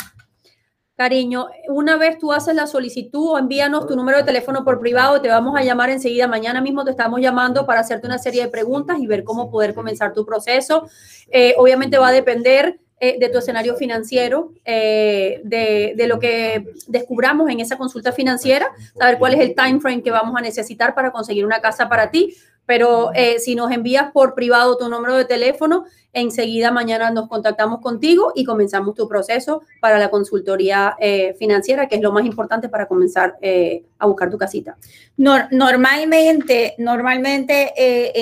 Cariño, 0.97 1.49
una 1.68 1.97
vez 1.97 2.18
tú 2.20 2.33
haces 2.33 2.55
la 2.55 2.68
solicitud 2.68 3.33
o 3.33 3.39
envíanos 3.39 3.89
tu 3.89 3.97
número 3.97 4.18
de 4.18 4.25
teléfono 4.25 4.64
por 4.64 4.79
privado, 4.79 5.20
te 5.20 5.29
vamos 5.29 5.59
a 5.59 5.64
llamar 5.64 5.91
enseguida. 5.91 6.29
Mañana 6.29 6.61
mismo 6.61 6.85
te 6.85 6.93
estamos 6.93 7.20
llamando 7.20 7.66
para 7.66 7.81
hacerte 7.81 8.07
una 8.07 8.18
serie 8.18 8.45
de 8.45 8.49
preguntas 8.49 8.99
y 9.01 9.09
ver 9.09 9.25
cómo 9.25 9.51
poder 9.51 9.75
comenzar 9.75 10.12
tu 10.12 10.25
proceso. 10.25 10.87
Eh, 11.33 11.55
obviamente 11.59 11.99
va 11.99 12.09
a 12.09 12.12
depender 12.12 12.79
eh, 13.01 13.18
de 13.18 13.29
tu 13.29 13.39
escenario 13.39 13.75
financiero, 13.75 14.53
eh, 14.64 15.41
de, 15.43 15.95
de, 15.97 16.07
lo 16.07 16.20
que 16.20 16.64
descubramos 16.87 17.51
en 17.51 17.59
esa 17.59 17.77
consulta 17.77 18.12
financiera, 18.12 18.68
saber 18.97 19.18
cuál 19.18 19.35
es 19.35 19.41
el 19.41 19.57
time 19.57 19.81
frame 19.81 20.01
que 20.01 20.12
vamos 20.12 20.37
a 20.37 20.41
necesitar 20.41 20.95
para 20.95 21.11
conseguir 21.11 21.45
una 21.45 21.61
casa 21.61 21.89
para 21.89 22.12
ti. 22.12 22.37
Pero 22.67 23.12
eh, 23.15 23.39
si 23.39 23.55
nos 23.55 23.71
envías 23.71 24.11
por 24.12 24.35
privado 24.35 24.77
tu 24.77 24.89
número 24.89 25.17
de 25.17 25.25
teléfono, 25.25 25.85
enseguida 26.12 26.71
mañana 26.71 27.11
nos 27.11 27.29
contactamos 27.29 27.81
contigo 27.81 28.33
y 28.35 28.45
comenzamos 28.45 28.95
tu 28.95 29.09
proceso 29.09 29.62
para 29.81 29.99
la 29.99 30.11
consultoría 30.11 30.97
eh, 30.99 31.35
financiera, 31.39 31.89
que 31.89 31.97
es 31.97 32.03
lo 32.03 32.12
más 32.12 32.25
importante 32.25 32.69
para 32.69 32.87
comenzar 32.87 33.37
eh, 33.41 33.85
a 33.99 34.07
buscar 34.07 34.31
tu 34.31 34.39
casita. 34.39 34.77
normalmente, 35.17 36.75
normalmente 36.79 37.73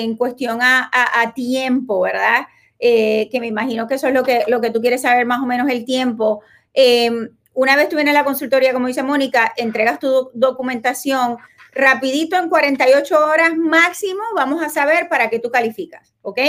en 0.01 0.15
cuestión 0.15 0.59
a, 0.61 0.89
tiempo, 1.35 2.01
¿verdad? 2.01 2.47
que 2.79 3.37
me 3.39 3.47
imagino 3.47 3.87
que 3.87 3.95
eso 3.95 4.07
es 4.07 4.13
lo 4.13 4.23
que, 4.23 4.43
lo 4.47 4.59
que 4.59 4.69
tú 4.69 4.81
quieres 4.81 5.03
saber 5.03 5.25
más 5.25 5.41
o 5.41 5.45
menos 5.45 5.69
el 5.69 5.85
tiempo. 5.85 6.41
Em, 6.73 7.29
una 7.53 7.75
vez 7.75 7.87
tú 7.87 7.95
vienes 7.95 8.15
a 8.15 8.19
la 8.19 8.23
consultoría, 8.23 8.73
como 8.73 8.87
dice 8.87 9.03
Mónica, 9.03 9.53
entregas 9.57 9.99
tu 9.99 10.31
documentación 10.33 11.37
rapidito 11.75 12.37
en 12.37 12.49
48 12.49 13.25
horas 13.25 13.55
máximo 13.57 14.21
vamos 14.35 14.63
a 14.63 14.69
saber 14.69 15.09
para 15.09 15.29
qué 15.29 15.39
tú 15.39 15.49
calificas, 15.49 16.13
¿ok? 16.21 16.39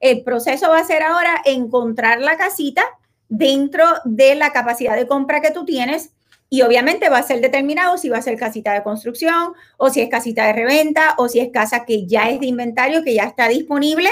El 0.00 0.22
proceso 0.22 0.68
va 0.68 0.78
a 0.78 0.84
ser 0.84 1.02
ahora 1.02 1.42
encontrar 1.44 2.20
la 2.20 2.36
casita 2.36 2.84
dentro 3.28 3.84
de 4.04 4.34
la 4.34 4.52
capacidad 4.52 4.96
de 4.96 5.06
compra 5.06 5.40
que 5.40 5.50
tú 5.50 5.64
tienes 5.64 6.12
y 6.50 6.62
obviamente 6.62 7.10
va 7.10 7.18
a 7.18 7.22
ser 7.22 7.40
determinado 7.40 7.98
si 7.98 8.08
va 8.08 8.18
a 8.18 8.22
ser 8.22 8.38
casita 8.38 8.72
de 8.72 8.82
construcción 8.82 9.52
o 9.76 9.90
si 9.90 10.00
es 10.00 10.08
casita 10.08 10.46
de 10.46 10.54
reventa 10.54 11.14
o 11.18 11.28
si 11.28 11.40
es 11.40 11.50
casa 11.52 11.84
que 11.84 12.06
ya 12.06 12.30
es 12.30 12.40
de 12.40 12.46
inventario, 12.46 13.04
que 13.04 13.14
ya 13.14 13.24
está 13.24 13.48
disponible. 13.48 14.08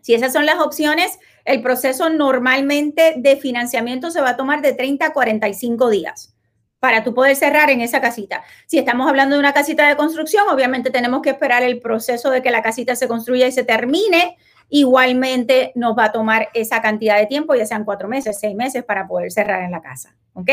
Si 0.00 0.14
esas 0.14 0.32
son 0.32 0.46
las 0.46 0.60
opciones, 0.60 1.18
el 1.44 1.60
proceso 1.62 2.10
normalmente 2.10 3.14
de 3.16 3.36
financiamiento 3.36 4.10
se 4.10 4.20
va 4.20 4.30
a 4.30 4.36
tomar 4.36 4.62
de 4.62 4.72
30 4.72 5.06
a 5.06 5.12
45 5.12 5.90
días 5.90 6.37
para 6.80 7.02
tú 7.02 7.14
poder 7.14 7.34
cerrar 7.34 7.70
en 7.70 7.80
esa 7.80 8.00
casita. 8.00 8.44
Si 8.66 8.78
estamos 8.78 9.08
hablando 9.08 9.34
de 9.34 9.40
una 9.40 9.52
casita 9.52 9.88
de 9.88 9.96
construcción, 9.96 10.48
obviamente 10.48 10.90
tenemos 10.90 11.22
que 11.22 11.30
esperar 11.30 11.62
el 11.62 11.80
proceso 11.80 12.30
de 12.30 12.42
que 12.42 12.50
la 12.50 12.62
casita 12.62 12.94
se 12.94 13.08
construya 13.08 13.46
y 13.46 13.52
se 13.52 13.64
termine. 13.64 14.36
Igualmente 14.68 15.72
nos 15.74 15.96
va 15.96 16.06
a 16.06 16.12
tomar 16.12 16.50
esa 16.54 16.80
cantidad 16.82 17.18
de 17.18 17.26
tiempo, 17.26 17.54
ya 17.54 17.66
sean 17.66 17.84
cuatro 17.84 18.08
meses, 18.08 18.38
seis 18.38 18.54
meses, 18.54 18.84
para 18.84 19.08
poder 19.08 19.32
cerrar 19.32 19.62
en 19.62 19.72
la 19.72 19.80
casa. 19.80 20.14
¿Ok? 20.34 20.50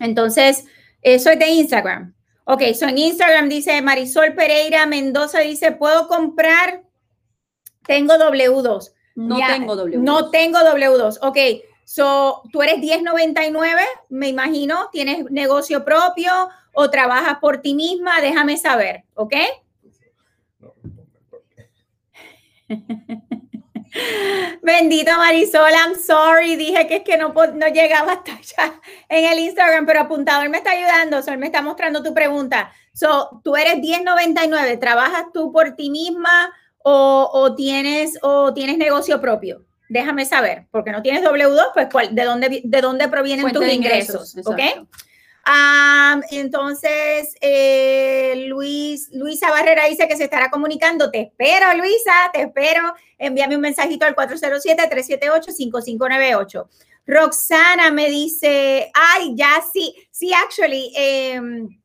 Entonces, 0.00 0.64
eso 1.02 1.30
es 1.30 1.38
de 1.38 1.48
Instagram. 1.48 2.14
Ok, 2.44 2.62
so 2.74 2.86
en 2.86 2.96
Instagram 2.96 3.48
dice 3.50 3.82
Marisol 3.82 4.32
Pereira 4.34 4.86
Mendoza, 4.86 5.40
dice, 5.40 5.72
¿puedo 5.72 6.08
comprar? 6.08 6.82
Tengo 7.86 8.14
W2. 8.14 8.92
No 9.16 9.36
tengo 9.36 9.74
W2. 9.76 9.98
No 9.98 10.30
tengo 10.30 10.58
W2. 10.60 11.18
Ok, 11.20 11.36
So, 11.88 12.42
tú 12.52 12.62
eres 12.62 12.80
1099, 12.80 13.80
me 14.10 14.28
imagino, 14.28 14.90
tienes 14.92 15.24
negocio 15.30 15.86
propio 15.86 16.30
o 16.74 16.90
trabajas 16.90 17.38
por 17.40 17.62
ti 17.62 17.74
misma, 17.74 18.20
déjame 18.20 18.58
saber, 18.58 19.04
¿ok? 19.14 19.34
Bendito 24.62 25.16
Marisol, 25.16 25.70
I'm 25.72 25.94
sorry, 25.94 26.56
dije 26.56 26.86
que 26.86 26.96
es 26.96 27.04
que 27.04 27.16
no, 27.16 27.32
no 27.32 27.68
llegaba 27.68 28.12
hasta 28.12 28.32
allá 28.34 28.78
en 29.08 29.24
el 29.24 29.38
Instagram, 29.38 29.86
pero 29.86 30.00
apuntador 30.00 30.50
me 30.50 30.58
está 30.58 30.72
ayudando, 30.72 31.22
Sol 31.22 31.38
me 31.38 31.46
está 31.46 31.62
mostrando 31.62 32.02
tu 32.02 32.12
pregunta. 32.12 32.70
So, 32.92 33.40
tú 33.42 33.56
eres 33.56 33.78
1099, 33.78 34.76
¿trabajas 34.76 35.28
tú 35.32 35.50
por 35.52 35.74
ti 35.74 35.88
misma 35.88 36.52
o, 36.84 37.30
o 37.32 37.54
tienes, 37.54 38.18
o 38.20 38.52
tienes 38.52 38.76
negocio 38.76 39.22
propio? 39.22 39.67
Déjame 39.88 40.24
saber, 40.24 40.66
porque 40.70 40.92
no 40.92 41.02
tienes 41.02 41.22
W2, 41.22 41.72
pues 41.74 41.88
¿cuál, 41.90 42.14
de, 42.14 42.24
dónde, 42.24 42.62
¿de 42.64 42.80
dónde 42.80 43.08
provienen 43.08 43.50
tus 43.52 43.66
ingresos? 43.66 44.36
¿Ok? 44.44 44.60
entonces, 46.30 47.34
eh, 47.40 48.44
Luis, 48.48 49.08
Luisa 49.12 49.50
Barrera 49.50 49.86
dice 49.86 50.06
que 50.06 50.16
se 50.16 50.24
estará 50.24 50.50
comunicando. 50.50 51.10
Te 51.10 51.22
espero, 51.22 51.72
Luisa, 51.74 52.12
te 52.34 52.42
espero. 52.42 52.94
Envíame 53.16 53.56
un 53.56 53.62
mensajito 53.62 54.04
al 54.04 54.14
407-378-5598. 54.14 56.68
Roxana 57.06 57.90
me 57.90 58.10
dice, 58.10 58.90
ay, 58.92 59.32
ya 59.34 59.62
sí, 59.72 59.94
sí, 60.10 60.34
actually, 60.34 60.92
em, 60.94 61.80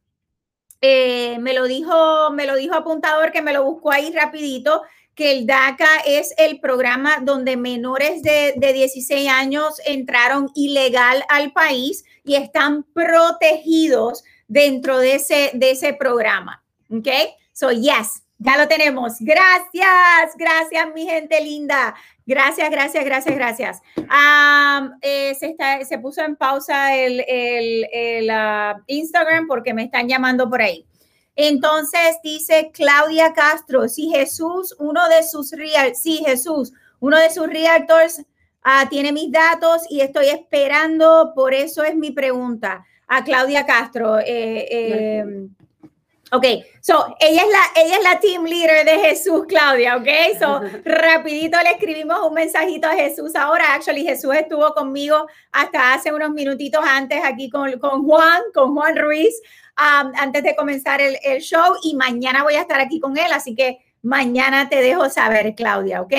eh, 0.81 1.37
me 1.39 1.53
lo 1.53 1.63
dijo, 1.63 2.31
me 2.31 2.45
lo 2.45 2.57
dijo 2.57 2.75
apuntador 2.75 3.31
que 3.31 3.41
me 3.41 3.53
lo 3.53 3.63
buscó 3.63 3.93
ahí 3.93 4.11
rapidito 4.11 4.81
que 5.15 5.31
el 5.31 5.45
DACA 5.45 5.99
es 6.05 6.33
el 6.37 6.59
programa 6.59 7.19
donde 7.21 7.57
menores 7.57 8.21
de, 8.23 8.53
16 8.57 9.29
años 9.29 9.79
entraron 9.85 10.49
ilegal 10.55 11.23
al 11.29 11.51
país 11.51 12.03
y 12.23 12.35
están 12.35 12.83
protegidos 12.93 14.23
dentro 14.47 14.97
de 14.97 15.15
ese, 15.15 15.51
de 15.53 15.71
ese 15.71 15.93
programa. 15.93 16.63
¿Ok? 16.89 17.07
So, 17.51 17.71
yes, 17.71 18.23
ya 18.39 18.57
lo 18.57 18.67
tenemos. 18.67 19.13
Gracias, 19.19 20.35
gracias, 20.37 20.93
mi 20.93 21.05
gente 21.05 21.39
linda. 21.41 21.95
Gracias, 22.25 22.69
gracias, 22.69 23.05
gracias, 23.05 23.35
gracias. 23.35 23.81
Se, 25.01 25.45
está, 25.45 25.83
se, 25.83 25.97
puso 25.99 26.21
en 26.21 26.35
pausa 26.35 26.95
el, 26.95 27.23
el, 27.27 28.29
ah, 28.29 28.81
Instagram 28.87 29.47
porque 29.47 29.73
me 29.73 29.83
están 29.83 30.07
llamando 30.07 30.49
por 30.49 30.61
ahí. 30.61 30.85
Entonces 31.35 32.17
dice 32.23 32.71
Claudia 32.73 33.33
Castro, 33.33 33.87
si 33.87 34.09
Jesús, 34.09 34.75
uno 34.79 35.07
de 35.09 35.23
sus 35.23 35.51
real, 35.51 35.95
sí 35.95 36.23
Jesús, 36.25 36.73
uno 36.99 37.17
de 37.17 37.31
sus 37.31 37.47
realtors 37.47 38.21
ah, 38.61 38.87
tiene 38.89 39.11
mis 39.11 39.31
datos 39.31 39.81
y 39.89 40.01
estoy 40.01 40.27
esperando, 40.27 41.33
por 41.35 41.53
eso 41.53 41.83
es 41.83 41.95
mi 41.95 42.11
pregunta 42.11 42.85
a 43.07 43.23
Claudia 43.23 43.65
Castro. 43.65 44.19
Eh, 44.19 44.67
eh, 44.69 45.47
ok, 46.31 46.45
so 46.81 47.15
ella 47.19 47.41
es, 47.41 47.47
la, 47.47 47.81
ella 47.81 47.97
es 47.97 48.03
la 48.03 48.19
team 48.19 48.43
leader 48.45 48.85
de 48.85 48.99
Jesús, 48.99 49.45
Claudia, 49.47 49.97
ok, 49.97 50.07
so 50.39 50.61
rapidito 50.85 51.57
le 51.63 51.71
escribimos 51.71 52.19
un 52.27 52.33
mensajito 52.33 52.87
a 52.87 52.93
Jesús 52.93 53.35
ahora, 53.35 53.73
actually 53.73 54.03
Jesús 54.03 54.33
estuvo 54.35 54.73
conmigo 54.73 55.27
hasta 55.51 55.93
hace 55.93 56.13
unos 56.13 56.29
minutitos 56.29 56.83
antes 56.83 57.21
aquí 57.23 57.49
con, 57.49 57.79
con 57.79 58.03
Juan, 58.03 58.41
con 58.53 58.73
Juan 58.75 58.95
Ruiz, 58.97 59.33
antes 59.75 60.43
de 60.43 60.55
comenzar 60.55 61.01
el, 61.01 61.41
show 61.41 61.75
y 61.83 61.95
mañana 61.95 62.43
voy 62.43 62.55
a 62.55 62.61
estar 62.61 62.79
aquí 62.79 62.99
con 62.99 63.17
él, 63.17 63.31
así 63.31 63.55
que 63.55 63.79
mañana 64.01 64.69
te 64.69 64.81
dejo 64.81 65.09
saber, 65.09 65.55
Claudia, 65.55 66.01
¿ok? 66.01 66.13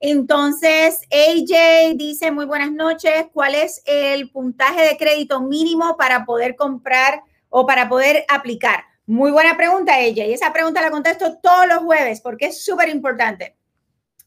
Entonces, 0.00 1.00
AJ 1.10 1.94
dice, 1.96 2.30
muy 2.30 2.44
buenas 2.44 2.70
noches, 2.70 3.26
¿cuál 3.32 3.54
es 3.54 3.82
el 3.86 4.30
puntaje 4.30 4.82
de 4.82 4.96
crédito 4.96 5.40
mínimo 5.40 5.96
para 5.96 6.24
poder 6.24 6.56
comprar 6.56 7.22
o 7.48 7.66
para 7.66 7.88
poder 7.88 8.24
aplicar? 8.28 8.84
Muy 9.06 9.30
buena 9.30 9.56
pregunta, 9.56 9.94
AJ. 9.94 10.16
Y 10.16 10.32
esa 10.32 10.52
pregunta 10.52 10.82
la 10.82 10.90
contesto 10.90 11.38
todos 11.42 11.66
los 11.66 11.78
jueves 11.78 12.20
porque 12.20 12.46
es 12.46 12.64
súper 12.64 12.88
importante. 12.88 13.56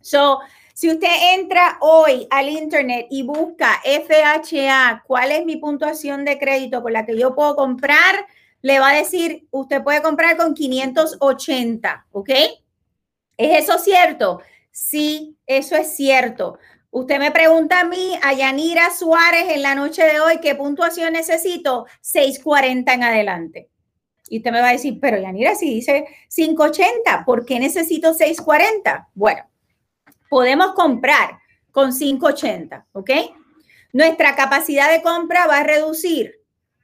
So, 0.01 0.39
si 0.73 0.91
usted 0.91 1.09
entra 1.33 1.77
hoy 1.81 2.27
al 2.29 2.49
internet 2.49 3.07
y 3.09 3.23
busca 3.23 3.81
FHA, 3.83 5.03
¿cuál 5.07 5.31
es 5.31 5.43
mi 5.43 5.57
puntuación 5.57 6.23
de 6.23 6.37
crédito 6.37 6.83
con 6.83 6.93
la 6.93 7.05
que 7.05 7.17
yo 7.17 7.33
puedo 7.33 7.55
comprar? 7.55 8.27
Le 8.61 8.79
va 8.79 8.89
a 8.89 8.95
decir, 8.95 9.47
usted 9.51 9.83
puede 9.83 10.01
comprar 10.01 10.37
con 10.37 10.53
580, 10.53 12.07
¿ok? 12.11 12.29
¿Es 13.37 13.63
eso 13.63 13.77
cierto? 13.79 14.41
Sí, 14.71 15.37
eso 15.45 15.75
es 15.75 15.95
cierto. 15.95 16.57
Usted 16.89 17.19
me 17.19 17.31
pregunta 17.31 17.81
a 17.81 17.83
mí, 17.83 18.17
a 18.23 18.33
Yanira 18.33 18.89
Suárez, 18.91 19.49
en 19.49 19.61
la 19.61 19.75
noche 19.75 20.03
de 20.03 20.19
hoy, 20.19 20.39
¿qué 20.41 20.55
puntuación 20.55 21.13
necesito? 21.13 21.85
640 22.01 22.93
en 22.93 23.03
adelante. 23.03 23.69
Y 24.29 24.37
usted 24.37 24.51
me 24.51 24.61
va 24.61 24.69
a 24.69 24.73
decir, 24.73 24.97
pero 24.99 25.19
Yanira, 25.19 25.55
si 25.55 25.73
dice 25.73 26.05
580, 26.33 27.23
¿por 27.25 27.45
qué 27.45 27.59
necesito 27.59 28.13
640? 28.13 29.09
Bueno, 29.13 29.43
podemos 30.29 30.73
comprar 30.73 31.39
con 31.71 31.91
580, 31.95 32.87
¿ok? 32.93 33.11
Nuestra 33.93 34.35
capacidad 34.35 34.91
de 34.91 35.01
compra 35.01 35.47
va 35.47 35.59
a 35.59 35.63
reducir 35.63 36.33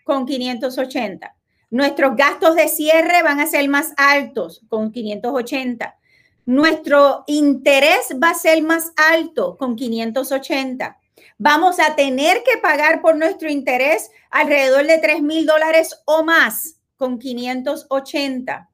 con 0.04 0.26
580. 0.26 1.36
Nuestros 1.74 2.16
gastos 2.16 2.56
de 2.56 2.68
cierre 2.68 3.24
van 3.24 3.40
a 3.40 3.48
ser 3.48 3.68
más 3.68 3.94
altos, 3.98 4.62
con 4.70 4.92
580. 4.92 5.98
Nuestro 6.46 7.24
interés 7.26 8.16
va 8.24 8.30
a 8.30 8.36
ser 8.36 8.62
más 8.62 8.92
alto, 8.96 9.58
con 9.58 9.76
580. 9.76 11.00
Vamos 11.40 11.80
a 11.80 11.96
tener 11.96 12.44
que 12.44 12.60
pagar 12.62 13.02
por 13.02 13.16
nuestro 13.16 13.50
interés 13.50 14.12
alrededor 14.30 14.86
de 14.86 15.00
3 15.00 15.24
mil 15.24 15.48
dólares 15.48 16.00
o 16.06 16.24
más, 16.24 16.76
con 16.96 17.18
580. 17.18 18.70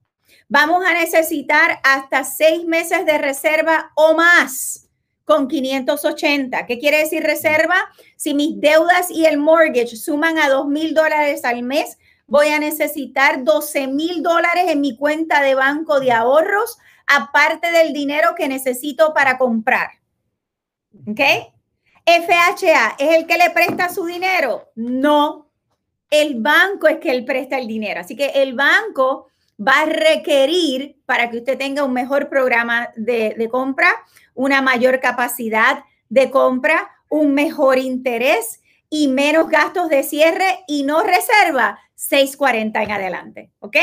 Vamos 0.50 0.84
a 0.86 0.94
necesitar 0.94 1.80
hasta 1.86 2.26
seis 2.26 2.66
meses 2.66 3.06
de 3.06 3.18
reserva 3.18 3.94
o 3.96 4.14
más 4.14 4.90
con 5.24 5.48
580. 5.48 6.66
¿Qué 6.66 6.80
quiere 6.80 6.98
decir 6.98 7.24
reserva? 7.24 7.78
Si 8.18 8.34
mis 8.34 8.60
deudas 8.60 9.10
y 9.10 9.26
el 9.26 9.38
mortgage 9.38 9.96
suman 9.96 10.38
a 10.38 10.50
2 10.50 10.68
mil 10.68 10.94
dólares 10.94 11.46
al 11.46 11.64
mes, 11.64 11.98
voy 12.30 12.50
a 12.50 12.60
necesitar 12.60 13.44
12 13.44 13.88
mil 13.88 14.24
dólares 14.24 14.66
en 14.68 14.82
mi 14.82 14.96
cuenta 14.96 15.42
de 15.42 15.56
banco 15.56 16.00
de 16.00 16.12
ahorros, 16.12 16.78
aparte 17.08 17.72
del 17.72 17.92
dinero 17.92 18.36
que 18.38 18.48
necesito 18.48 19.14
para 19.14 19.38
comprar. 19.38 19.90
¿Ok? 21.08 21.20
FHA 22.06 22.96
es 22.98 23.18
el 23.18 23.28
que 23.28 23.38
le 23.38 23.50
presta 23.50 23.90
su 23.90 24.06
dinero. 24.06 24.70
No, 24.76 25.50
el 26.10 26.42
banco 26.42 26.88
es 26.88 26.98
que 26.98 27.12
él 27.12 27.26
presta 27.26 27.58
el 27.58 27.68
dinero. 27.68 28.00
Así 28.00 28.16
que 28.16 28.28
el 28.28 28.54
banco 28.54 29.28
va 29.60 29.82
a 29.82 29.86
requerir 29.86 31.02
para 31.06 31.30
que 31.30 31.38
usted 31.38 31.58
tenga 31.58 31.84
un 31.84 31.94
mejor 31.94 32.30
programa 32.30 32.90
de, 32.96 33.36
de 33.38 33.50
compra, 33.50 33.92
una 34.34 34.62
mayor 34.62 35.00
capacidad 35.00 35.84
de 36.10 36.32
compra, 36.32 36.90
un 37.10 37.34
mejor 37.34 37.78
interés 37.78 38.62
y 38.90 39.08
menos 39.08 39.50
gastos 39.50 39.90
de 39.90 40.04
cierre 40.04 40.64
y 40.68 40.84
no 40.84 41.04
reserva 41.04 41.80
640 42.00 42.82
en 42.82 42.92
adelante, 42.92 43.52
¿ok? 43.60 43.76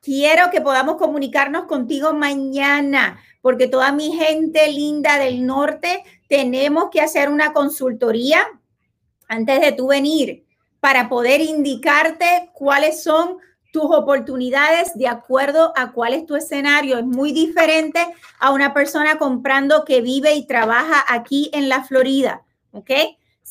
Quiero 0.00 0.50
que 0.50 0.60
podamos 0.60 0.96
comunicarnos 0.96 1.64
contigo 1.66 2.12
mañana, 2.12 3.20
porque 3.40 3.68
toda 3.68 3.92
mi 3.92 4.12
gente 4.12 4.70
linda 4.72 5.18
del 5.18 5.46
norte 5.46 6.02
tenemos 6.28 6.90
que 6.90 7.00
hacer 7.00 7.28
una 7.28 7.52
consultoría 7.52 8.44
antes 9.28 9.60
de 9.60 9.72
tú 9.72 9.88
venir 9.88 10.44
para 10.80 11.08
poder 11.08 11.40
indicarte 11.40 12.50
cuáles 12.52 13.02
son 13.02 13.38
tus 13.72 13.84
oportunidades 13.84 14.96
de 14.96 15.08
acuerdo 15.08 15.72
a 15.76 15.92
cuál 15.92 16.12
es 16.12 16.26
tu 16.26 16.36
escenario. 16.36 16.98
Es 16.98 17.04
muy 17.04 17.32
diferente 17.32 18.04
a 18.38 18.52
una 18.52 18.74
persona 18.74 19.18
comprando 19.18 19.84
que 19.84 20.00
vive 20.00 20.34
y 20.34 20.46
trabaja 20.46 21.04
aquí 21.08 21.50
en 21.52 21.68
la 21.68 21.82
Florida, 21.84 22.42
¿ok? 22.72 22.90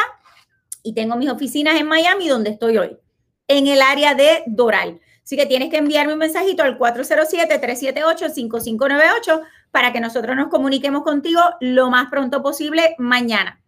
y 0.83 0.95
tengo 0.95 1.15
mis 1.17 1.31
oficinas 1.31 1.81
en 1.81 1.87
Miami 1.87 2.29
donde 2.29 2.51
estoy 2.51 2.77
hoy, 2.79 2.99
en 3.47 3.69
el 3.69 3.81
área 3.81 4.15
de 4.15 4.43
Doral. 4.47 5.01
Así 5.25 5.37
que 5.37 5.47
tienes 5.47 5.71
que 5.71 5.79
enviarme 5.79 6.13
un 6.13 6.19
mensajito 6.19 6.63
al 6.63 6.79
407-378-5598 6.79 9.43
para 9.71 9.91
que 9.93 10.01
nosotros 10.01 10.37
nos 10.37 10.49
comuniquemos 10.49 11.03
contigo 11.03 11.41
lo 11.61 11.89
más 11.91 12.11
pronto 12.11 12.43
posible 12.43 12.95
mañana. 12.99 13.63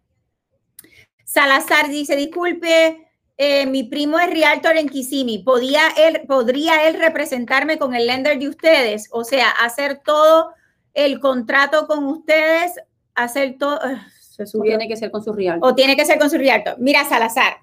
Salazar 1.25 1.89
dice, 1.89 2.15
disculpe, 2.15 3.09
eh, 3.37 3.65
mi 3.65 3.83
primo 3.83 4.19
es 4.19 4.29
realtor 4.29 4.77
en 4.77 4.87
Kissimmee. 4.87 5.43
¿Podía 5.43 5.81
él, 5.97 6.21
¿Podría 6.27 6.87
él 6.87 6.99
representarme 6.99 7.79
con 7.79 7.95
el 7.95 8.07
lender 8.07 8.37
de 8.37 8.49
ustedes? 8.49 9.09
O 9.11 9.23
sea, 9.23 9.49
hacer 9.49 10.01
todo 10.05 10.53
el 10.93 11.19
contrato 11.19 11.87
con 11.87 12.05
ustedes 12.05 12.73
hacer 13.17 13.57
todo. 13.57 13.79
Se 14.19 14.45
Tiene 14.45 14.87
que 14.87 14.95
ser 14.95 15.11
con 15.11 15.23
su 15.23 15.33
real. 15.33 15.59
O 15.61 15.75
tiene 15.75 15.95
que 15.95 16.05
ser 16.05 16.19
con 16.19 16.29
su 16.29 16.37
realtor. 16.37 16.75
Mira, 16.77 17.03
Salazar. 17.03 17.57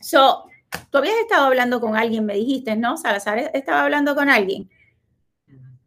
So, 0.00 0.44
tú 0.90 0.98
habías 0.98 1.16
estado 1.16 1.46
hablando 1.46 1.80
con 1.80 1.96
alguien, 1.96 2.26
me 2.26 2.34
dijiste, 2.34 2.76
¿no? 2.76 2.96
Salazar 2.96 3.50
estaba 3.54 3.84
hablando 3.84 4.14
con 4.14 4.28
alguien. 4.28 4.70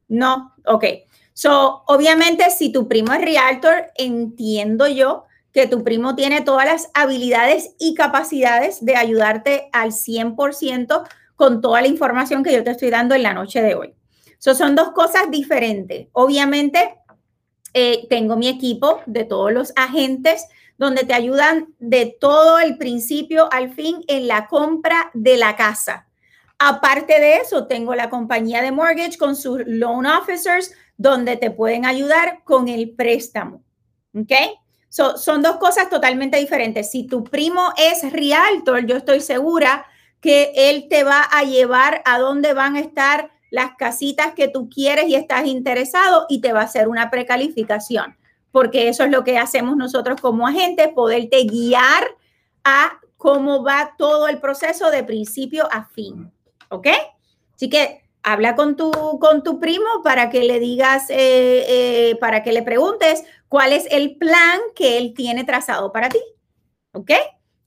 No, 0.08 0.54
ok. 0.66 0.86
So, 1.34 1.84
obviamente, 1.88 2.50
si 2.50 2.72
tu 2.72 2.88
primo 2.88 3.14
es 3.14 3.22
realtor, 3.22 3.92
entiendo 3.96 4.88
yo 4.88 5.26
que 5.52 5.68
tu 5.68 5.84
primo 5.84 6.16
tiene 6.16 6.42
todas 6.42 6.66
las 6.66 6.90
habilidades 6.94 7.76
y 7.80 7.94
capacidades 7.94 8.84
de 8.84 8.96
ayudarte 8.96 9.70
al 9.72 9.92
100% 9.92 11.08
con 11.36 11.62
toda 11.62 11.82
la 11.82 11.88
información 11.88 12.44
que 12.44 12.54
yo 12.54 12.64
te 12.64 12.72
estoy 12.72 12.90
dando 12.90 13.16
en 13.16 13.24
la 13.24 13.34
noche 13.34 13.62
de 13.62 13.76
hoy. 13.76 13.94
So, 14.38 14.54
son 14.54 14.76
dos 14.76 14.92
cosas 14.92 15.30
diferentes. 15.32 16.08
Obviamente, 16.14 16.96
eh, 17.74 18.08
tengo 18.10 18.38
mi 18.38 18.48
equipo 18.48 19.02
de 19.06 19.26
todos 19.26 19.52
los 19.52 19.74
agentes 19.76 20.46
donde 20.78 21.04
te 21.04 21.14
ayudan 21.14 21.74
de 21.80 22.16
todo 22.20 22.60
el 22.60 22.78
principio 22.78 23.52
al 23.52 23.74
fin 23.74 24.04
en 24.08 24.28
la 24.28 24.48
compra 24.48 25.12
de 25.14 25.38
la 25.38 25.56
casa. 25.56 26.08
Aparte 26.58 27.20
de 27.20 27.38
eso, 27.38 27.68
tengo 27.68 27.96
la 27.96 28.10
compañía 28.10 28.62
de 28.62 28.72
mortgage 28.72 29.18
con 29.18 29.36
sus 29.36 29.62
loan 29.66 30.06
officers 30.06 30.74
donde 30.98 31.38
te 31.38 31.52
pueden 31.52 31.86
ayudar 31.86 32.44
con 32.44 32.68
el 32.68 32.92
préstamo. 32.92 33.64
¿Ok? 34.14 34.32
son 35.18 35.42
dos 35.42 35.58
cosas 35.58 35.90
totalmente 35.90 36.38
diferentes. 36.38 36.90
Si 36.90 37.06
tu 37.06 37.26
primo 37.26 37.74
es 37.76 38.10
realtor, 38.14 38.86
yo 38.86 38.96
estoy 38.96 39.20
segura 39.20 39.86
que 40.22 40.54
él 40.56 40.88
te 40.90 41.04
va 41.04 41.22
a 41.22 41.44
llevar 41.44 42.02
a 42.06 42.18
donde 42.18 42.54
van 42.54 42.78
a 42.78 42.80
estar 42.80 43.30
las 43.52 43.76
casitas 43.78 44.34
que 44.34 44.48
tú 44.48 44.70
quieres 44.70 45.08
y 45.08 45.16
estás 45.16 45.46
interesado 45.46 46.26
y 46.30 46.40
te 46.40 46.54
va 46.54 46.62
a 46.62 46.66
hacer 46.66 46.88
una 46.88 47.12
precalificación, 47.12 48.18
porque 48.56 48.88
eso 48.88 49.04
es 49.04 49.12
lo 49.12 49.26
que 49.26 49.38
hacemos 49.38 49.76
nosotros 49.76 50.22
como 50.22 50.48
agentes, 50.48 50.88
poderte 50.96 51.44
guiar 51.44 52.06
a 52.64 53.02
cómo 53.18 53.66
va 53.66 53.96
todo 53.98 54.30
el 54.30 54.40
proceso 54.40 54.92
de 54.92 55.04
principio 55.04 55.68
a 55.74 55.84
fin. 55.90 56.32
¿Ok? 56.70 56.88
Así 57.54 57.70
que 57.70 58.04
habla 58.24 58.56
con 58.56 58.78
tu, 58.78 58.94
con 59.20 59.44
tu 59.44 59.60
primo 59.60 59.86
para 60.06 60.30
que 60.30 60.46
le 60.46 60.62
digas, 60.62 61.10
eh, 61.10 61.66
eh, 61.68 62.16
para 62.22 62.44
que 62.44 62.54
le 62.54 62.64
preguntes 62.64 63.26
cuál 63.50 63.74
es 63.74 63.90
el 63.92 64.16
plan 64.16 64.62
que 64.74 65.00
él 65.00 65.14
tiene 65.14 65.44
trazado 65.44 65.92
para 65.92 66.08
ti. 66.08 66.22
¿Ok? 66.94 67.12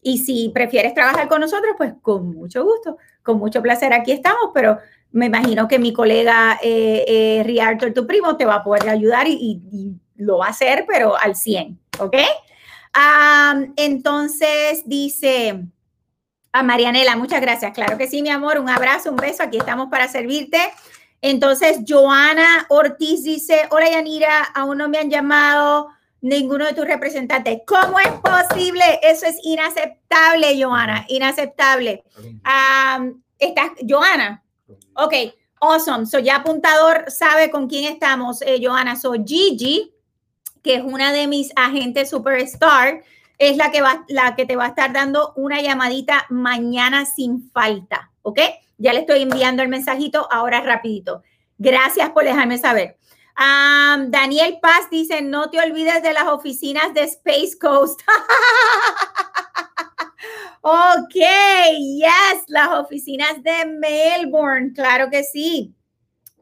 Y 0.01 0.21
si 0.21 0.49
prefieres 0.49 0.95
trabajar 0.95 1.29
con 1.29 1.43
nosotros, 1.43 1.75
pues 1.77 1.93
con 2.01 2.35
mucho 2.35 2.65
gusto, 2.65 2.97
con 3.23 3.39
mucho 3.39 3.61
placer 3.61 3.93
aquí 3.93 4.13
estamos, 4.13 4.53
pero 4.55 4.79
me 5.11 5.27
imagino 5.27 5.69
que 5.69 5.79
mi 5.79 5.93
colega 5.93 6.59
eh, 6.63 7.05
eh, 7.07 7.43
Riarto, 7.45 7.93
tu 7.93 8.07
primo, 8.07 8.37
te 8.37 8.45
va 8.45 8.57
a 8.57 8.65
poder 8.65 8.89
ayudar 8.89 9.27
y, 9.29 9.61
lo 10.19 10.39
va 10.39 10.47
a 10.47 10.51
hacer, 10.51 10.85
pero 10.87 11.17
al 11.17 11.35
100, 11.35 11.79
¿ok? 12.01 12.17
entonces 13.77 14.83
dice, 14.85 15.65
A 16.53 16.63
Marianela, 16.63 17.17
muchas 17.17 17.41
gracias. 17.41 17.73
Claro 17.73 17.97
que 17.97 18.09
sí, 18.09 18.23
mi 18.23 18.31
amor. 18.31 18.59
Un 18.59 18.69
abrazo, 18.69 19.11
un 19.11 19.17
beso. 19.17 19.43
Aquí 19.43 19.59
estamos 19.59 19.89
para 19.89 20.09
servirte. 20.09 20.59
Entonces, 21.21 21.81
Joana 21.87 22.67
Ortiz 22.69 23.25
dice, 23.25 23.69
hola 23.71 23.91
Yanira, 23.91 24.45
aún 24.55 24.79
no 24.79 24.89
me 24.89 24.99
han 24.99 25.11
llamado 25.11 25.89
ninguno 26.21 26.65
de 26.65 26.75
tus 26.75 26.87
representantes. 26.87 27.61
¿Cómo 27.67 27.99
es 27.99 28.09
posible? 28.09 28.83
Eso 29.03 29.27
es 29.27 29.37
inaceptable, 29.43 30.63
Joana, 30.63 31.05
inaceptable. 31.09 32.05
¿Estás, 33.39 33.71
Joana? 33.89 34.45
Ok, 34.95 35.15
awesome. 35.61 36.07
So 36.07 36.19
ya 36.19 36.37
apuntador 36.37 37.11
sabe 37.11 37.51
con 37.51 37.69
quién 37.69 37.93
estamos, 37.93 38.43
eh, 38.43 38.61
Joana. 38.63 38.97
So 38.97 39.13
Gigi, 39.13 39.93
que 40.63 40.77
es 40.77 40.83
una 40.83 41.13
de 41.13 41.27
mis 41.27 41.53
agentes 41.57 42.11
superstar, 42.11 43.03
es 43.39 43.57
la 43.57 43.71
que, 43.71 43.81
va, 43.81 44.05
la 44.09 44.35
que 44.35 44.47
te 44.47 44.57
va 44.57 44.67
a 44.67 44.69
estar 44.69 44.93
dando 44.93 45.33
una 45.37 45.63
llamadita 45.63 46.27
mañana 46.29 47.07
sin 47.07 47.51
falta, 47.51 48.11
¿ok? 48.23 48.41
Ya 48.79 48.93
le 48.93 49.01
estoy 49.01 49.23
enviando 49.23 49.63
el 49.63 49.69
mensajito 49.69 50.29
ahora 50.31 50.61
rapidito. 50.61 51.23
Gracias 51.57 52.11
por 52.11 52.25
dejarme 52.25 52.59
saber. 52.59 52.99
Daniel 54.09 54.59
Paz 54.61 54.91
dice, 54.91 55.23
no 55.23 55.51
te 55.51 55.61
olvides 55.61 56.03
de 56.03 56.13
las 56.13 56.27
oficinas 56.27 56.93
de 56.95 57.05
Space 57.05 57.57
Coast. 57.61 58.01
ok, 60.63 61.15
yes, 61.15 62.45
las 62.49 62.71
oficinas 62.71 63.41
de 63.43 63.67
Melbourne, 63.67 64.73
claro 64.75 65.09
que 65.11 65.23
sí. 65.23 65.75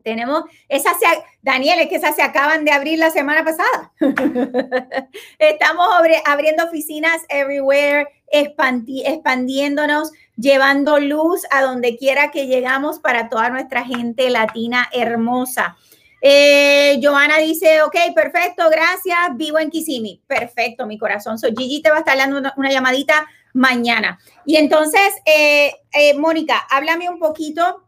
Tenemos, 0.07 0.45
esas 0.69 1.01
se, 1.01 1.07
Daniel, 1.43 1.81
es 1.81 1.89
que 1.89 1.97
esas 1.97 2.15
se 2.15 2.23
acaban 2.23 2.65
de 2.65 2.71
abrir 2.71 2.97
la 2.97 3.11
semana 3.11 3.45
pasada. 3.45 3.91
Estamos 5.41 5.85
abriendo 6.25 6.63
oficinas 6.63 7.23
everywhere, 7.29 8.07
expandiéndonos, 8.31 10.13
llevando 10.37 11.01
luz 11.01 11.43
a 11.51 11.63
donde 11.63 11.97
quiera 11.97 12.31
que 12.31 12.47
llegamos 12.47 13.01
para 13.01 13.29
toda 13.29 13.51
nuestra 13.51 13.85
gente 13.85 14.31
latina 14.31 14.89
hermosa. 14.93 15.77
Eh, 16.23 17.01
Joana 17.03 17.39
dice, 17.39 17.83
ok, 17.83 17.97
perfecto, 18.15 18.71
gracias, 18.71 19.19
vivo 19.35 19.59
en 19.59 19.71
Kissimmee. 19.71 20.23
Perfecto, 20.29 20.87
mi 20.87 20.99
corazón. 20.99 21.37
So, 21.37 21.49
Gigi 21.49 21.83
te 21.83 21.91
va 21.91 21.97
a 21.97 21.99
estar 21.99 22.17
dando 22.17 22.53
una, 22.57 22.71
llamadita 22.71 23.27
mañana. 23.55 24.21
Y 24.45 24.55
entonces, 24.55 25.17
eh, 25.25 25.75
eh, 25.93 26.15
Mónica, 26.15 26.65
háblame 26.71 27.09
un 27.09 27.19
poquito 27.19 27.86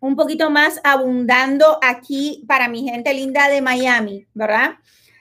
un 0.00 0.16
poquito 0.16 0.50
más 0.50 0.80
abundando 0.84 1.78
aquí 1.82 2.44
para 2.46 2.68
mi 2.68 2.84
gente 2.84 3.12
linda 3.14 3.48
de 3.48 3.62
Miami, 3.62 4.26
¿verdad? 4.34 4.76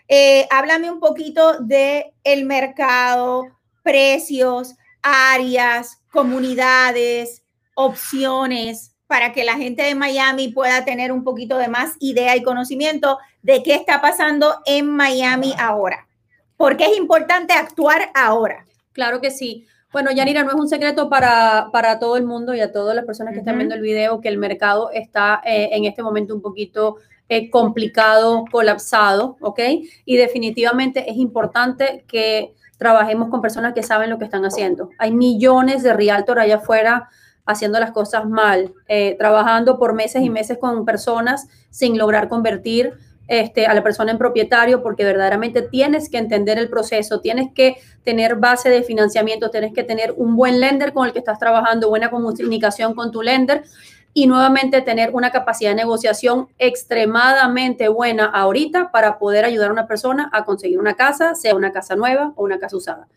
Eh, 0.07 0.47
háblame 0.51 0.91
un 0.91 0.99
poquito 0.99 1.59
de 1.59 2.13
el 2.23 2.45
mercado, 2.45 3.43
precios, 3.83 4.75
áreas, 5.01 6.01
comunidades, 6.11 7.43
opciones 7.75 8.95
para 9.07 9.31
que 9.31 9.43
la 9.43 9.55
gente 9.55 9.83
de 9.83 9.95
Miami 9.95 10.49
pueda 10.49 10.83
tener 10.83 11.11
un 11.11 11.23
poquito 11.23 11.57
de 11.57 11.67
más 11.67 11.95
idea 11.99 12.35
y 12.35 12.43
conocimiento 12.43 13.19
de 13.43 13.61
qué 13.61 13.75
está 13.75 14.01
pasando 14.01 14.61
en 14.65 14.89
Miami 14.89 15.53
ahora. 15.59 16.07
Porque 16.57 16.85
es 16.85 16.97
importante 16.97 17.53
actuar 17.53 18.11
ahora. 18.15 18.65
Claro 18.93 19.21
que 19.21 19.29
sí. 19.29 19.67
Bueno, 19.95 20.11
Yanira, 20.11 20.43
no 20.43 20.49
es 20.49 20.55
un 20.57 20.67
secreto 20.67 21.07
para, 21.07 21.69
para 21.71 21.99
todo 21.99 22.17
el 22.17 22.25
mundo 22.25 22.53
y 22.53 22.59
a 22.59 22.73
todas 22.73 22.93
las 22.97 23.05
personas 23.05 23.31
que 23.31 23.39
están 23.39 23.55
viendo 23.55 23.75
el 23.75 23.81
video 23.81 24.19
que 24.19 24.27
el 24.27 24.37
mercado 24.37 24.89
está 24.91 25.41
eh, 25.45 25.69
en 25.71 25.85
este 25.85 26.03
momento 26.03 26.35
un 26.35 26.41
poquito 26.41 26.97
eh, 27.29 27.49
complicado, 27.49 28.43
colapsado, 28.51 29.37
¿ok? 29.39 29.61
Y 30.03 30.17
definitivamente 30.17 31.09
es 31.09 31.15
importante 31.15 32.03
que 32.09 32.53
trabajemos 32.77 33.29
con 33.29 33.41
personas 33.41 33.73
que 33.73 33.83
saben 33.83 34.09
lo 34.09 34.17
que 34.17 34.25
están 34.25 34.43
haciendo. 34.43 34.89
Hay 34.97 35.13
millones 35.13 35.81
de 35.81 35.93
realtor 35.93 36.39
allá 36.39 36.57
afuera 36.57 37.07
haciendo 37.45 37.79
las 37.79 37.91
cosas 37.91 38.27
mal, 38.27 38.73
eh, 38.89 39.15
trabajando 39.17 39.79
por 39.79 39.93
meses 39.93 40.23
y 40.23 40.29
meses 40.29 40.57
con 40.57 40.83
personas 40.83 41.47
sin 41.69 41.97
lograr 41.97 42.27
convertir 42.27 42.95
este, 43.27 43.65
a 43.65 43.73
la 43.73 43.83
persona 43.83 44.11
en 44.11 44.17
propietario 44.17 44.83
porque 44.83 45.03
verdaderamente 45.03 45.61
tienes 45.61 46.09
que 46.09 46.17
entender 46.17 46.57
el 46.57 46.69
proceso, 46.69 47.21
tienes 47.21 47.51
que 47.53 47.77
tener 48.03 48.35
base 48.35 48.69
de 48.69 48.83
financiamiento, 48.83 49.49
tienes 49.49 49.73
que 49.73 49.83
tener 49.83 50.13
un 50.17 50.35
buen 50.35 50.59
lender 50.59 50.93
con 50.93 51.07
el 51.07 51.13
que 51.13 51.19
estás 51.19 51.39
trabajando, 51.39 51.89
buena 51.89 52.09
comunicación 52.09 52.93
con 52.93 53.11
tu 53.11 53.21
lender 53.21 53.63
y 54.17 54.27
nuevamente 54.27 54.81
tener 54.81 55.09
una 55.13 55.29
capacidad 55.29 55.71
de 55.71 55.75
negociación 55.75 56.47
extremadamente 56.57 57.89
buena 57.89 58.25
ahorita 58.25 58.89
para 58.89 59.19
poder 59.19 59.43
ayudar 59.43 59.69
a 59.69 59.73
una 59.73 59.87
persona 59.87 60.29
a 60.31 60.45
conseguir 60.45 60.79
una 60.79 60.93
casa, 60.93 61.35
sea 61.35 61.53
una 61.53 61.73
casa 61.73 61.97
nueva 61.97 62.31
o 62.37 62.45
una 62.45 62.57
casa 62.57 62.77
usada. 62.77 63.07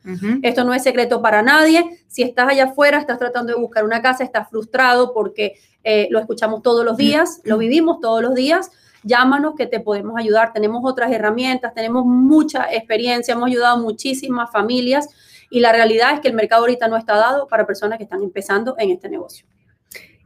Esto 0.43 0.65
no 0.65 0.75
es 0.75 0.83
secreto 0.83 1.23
para 1.23 1.41
nadie. 1.41 2.01
Si 2.09 2.23
estás 2.23 2.49
allá 2.49 2.65
afuera, 2.65 2.99
estás 2.99 3.17
tratando 3.19 3.53
de 3.53 3.61
buscar 3.61 3.85
una 3.85 4.03
casa, 4.03 4.25
estás 4.25 4.49
frustrado 4.49 5.15
porque 5.15 5.55
eh, 5.85 6.09
lo 6.11 6.19
escuchamos 6.19 6.63
todos 6.63 6.85
los 6.85 6.97
días, 6.97 7.43
lo 7.45 7.59
vivimos 7.59 8.01
todos 8.01 8.21
los 8.21 8.35
días 8.35 8.73
llámanos 9.09 9.55
que 9.57 9.67
te 9.67 9.81
podemos 9.81 10.15
ayudar. 10.19 10.53
Tenemos 10.53 10.83
otras 10.85 11.11
herramientas, 11.11 11.75
tenemos 11.75 12.05
mucha 12.05 12.73
experiencia, 12.73 13.33
hemos 13.33 13.49
ayudado 13.49 13.77
a 13.77 13.81
muchísimas 13.81 14.53
familias 14.53 15.09
y 15.51 15.61
la 15.61 15.73
realidad 15.73 16.15
es 16.15 16.21
que 16.21 16.29
el 16.29 16.35
mercado 16.35 16.63
ahorita 16.63 16.89
no 16.89 16.97
está 16.97 17.17
dado 17.17 17.49
para 17.49 17.67
personas 17.67 17.99
que 17.99 18.05
están 18.05 18.23
empezando 18.23 18.77
en 18.79 18.91
este 18.91 19.09
negocio. 19.09 19.47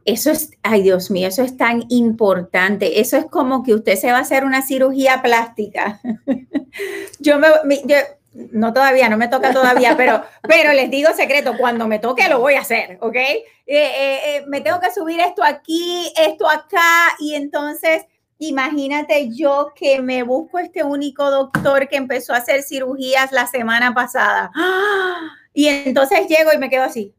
Eso 0.05 0.31
es, 0.31 0.51
ay 0.63 0.81
Dios 0.81 1.09
mío, 1.09 1.29
eso 1.29 1.43
es 1.43 1.55
tan 1.55 1.85
importante. 1.87 2.99
Eso 2.99 3.15
es 3.15 3.25
como 3.25 3.63
que 3.63 3.73
usted 3.73 3.95
se 3.95 4.11
va 4.11 4.17
a 4.17 4.21
hacer 4.21 4.43
una 4.43 4.61
cirugía 4.61 5.21
plástica. 5.21 6.01
yo 7.19 7.39
me, 7.39 7.47
no 8.33 8.73
todavía, 8.73 9.07
no 9.09 9.17
me 9.17 9.29
toca 9.29 9.53
todavía, 9.53 9.95
pero, 9.95 10.23
pero 10.43 10.73
les 10.73 10.91
digo 10.91 11.13
secreto, 11.13 11.53
cuando 11.57 11.87
me 11.87 11.99
toque 11.99 12.27
lo 12.27 12.39
voy 12.39 12.55
a 12.55 12.61
hacer, 12.61 12.97
¿ok? 12.99 13.15
Eh, 13.15 13.43
eh, 13.65 14.19
eh, 14.25 14.43
me 14.47 14.59
tengo 14.59 14.79
que 14.79 14.91
subir 14.91 15.21
esto 15.21 15.41
aquí, 15.43 16.11
esto 16.17 16.49
acá, 16.49 17.15
y 17.19 17.35
entonces 17.35 18.05
Imagínate 18.47 19.29
yo 19.33 19.71
que 19.73 20.01
me 20.01 20.23
busco 20.23 20.59
este 20.59 20.83
único 20.83 21.29
doctor 21.31 21.87
que 21.87 21.95
empezó 21.95 22.33
a 22.33 22.37
hacer 22.37 22.61
cirugías 22.63 23.31
la 23.31 23.47
semana 23.47 23.93
pasada. 23.93 24.51
Y 25.55 25.67
entonces 25.67 26.27
llego 26.27 26.51
y 26.51 26.57
me 26.57 26.67
quedo 26.67 26.81
así. 26.83 27.13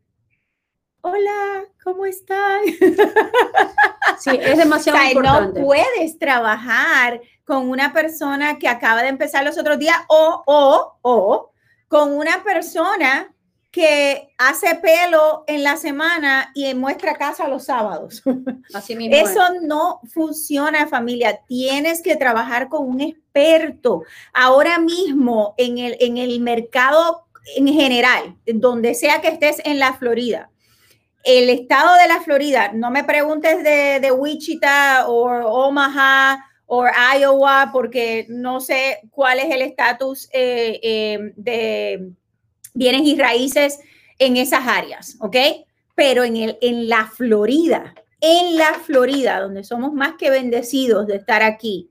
Hola, 1.03 1.64
¿cómo 1.83 2.05
están? 2.05 2.62
Sí, 4.18 4.31
es 4.41 4.59
demasiado 4.59 4.99
importante. 5.03 5.61
No 5.61 5.66
puedes 5.66 6.18
trabajar 6.18 7.20
con 7.45 7.68
una 7.70 7.93
persona 7.93 8.59
que 8.59 8.68
acaba 8.68 9.03
de 9.03 9.09
empezar 9.09 9.45
los 9.45 9.57
otros 9.57 9.79
días 9.79 9.97
o, 10.09 10.43
o, 10.47 10.99
o 11.03 11.53
con 11.89 12.12
una 12.12 12.43
persona 12.43 13.34
que 13.75 14.29
hace 14.39 14.77
pelo 14.77 15.43
en 15.49 15.64
la 15.64 15.77
semana 15.77 16.53
y 16.55 16.72
muestra 16.75 17.16
casa 17.16 17.49
los 17.49 17.64
sábados. 17.64 18.22
Así 18.72 18.95
mismo 18.95 19.16
Eso 19.16 19.41
no 19.62 20.01
funciona, 20.12 20.87
familia. 20.87 21.41
Tienes 21.49 22.01
que 22.01 22.14
trabajar 22.14 22.68
con 22.68 22.89
un 22.89 23.01
experto. 23.01 24.03
Ahora 24.33 24.79
mismo 24.79 25.57
en 25.59 25.79
el, 25.79 25.97
en 25.99 26.18
el 26.18 26.39
mercado 26.39 27.27
en 27.57 27.66
general, 27.66 28.37
donde 28.47 28.95
sea 28.95 29.20
que 29.20 29.27
estés 29.27 29.61
en 29.64 29.81
la 29.81 29.95
Florida, 29.95 30.51
el 31.25 31.51
estado 31.51 31.97
de 31.97 32.07
la 32.07 32.20
Florida, 32.20 32.70
no 32.72 32.93
me 32.93 33.03
preguntes 33.03 33.64
de, 33.64 34.12
Wichita 34.12 35.09
o 35.09 35.25
Omaha 35.25 36.45
o 36.66 36.87
Iowa, 37.18 37.70
porque 37.72 38.27
no 38.29 38.61
sé 38.61 39.01
cuál 39.11 39.41
es 39.41 39.53
el 39.53 39.62
estatus 39.62 40.29
eh, 40.33 40.79
eh, 40.81 41.33
de 41.35 42.12
bienes 42.75 43.03
y 43.03 43.16
raíces 43.16 43.79
en 44.18 44.37
esas 44.37 44.66
áreas, 44.66 45.16
¿ok? 45.20 45.37
Pero 45.95 46.25
en, 46.25 46.37
el, 46.37 46.59
en 46.61 46.89
la 46.89 47.07
Florida, 47.07 47.95
en 48.20 48.57
la 48.57 48.75
Florida, 48.75 49.41
donde 49.41 49.64
somos 49.64 49.93
más 49.93 50.14
que 50.18 50.31
bendecidos 50.31 51.07
de 51.07 51.16
estar 51.16 51.43
aquí, 51.43 51.91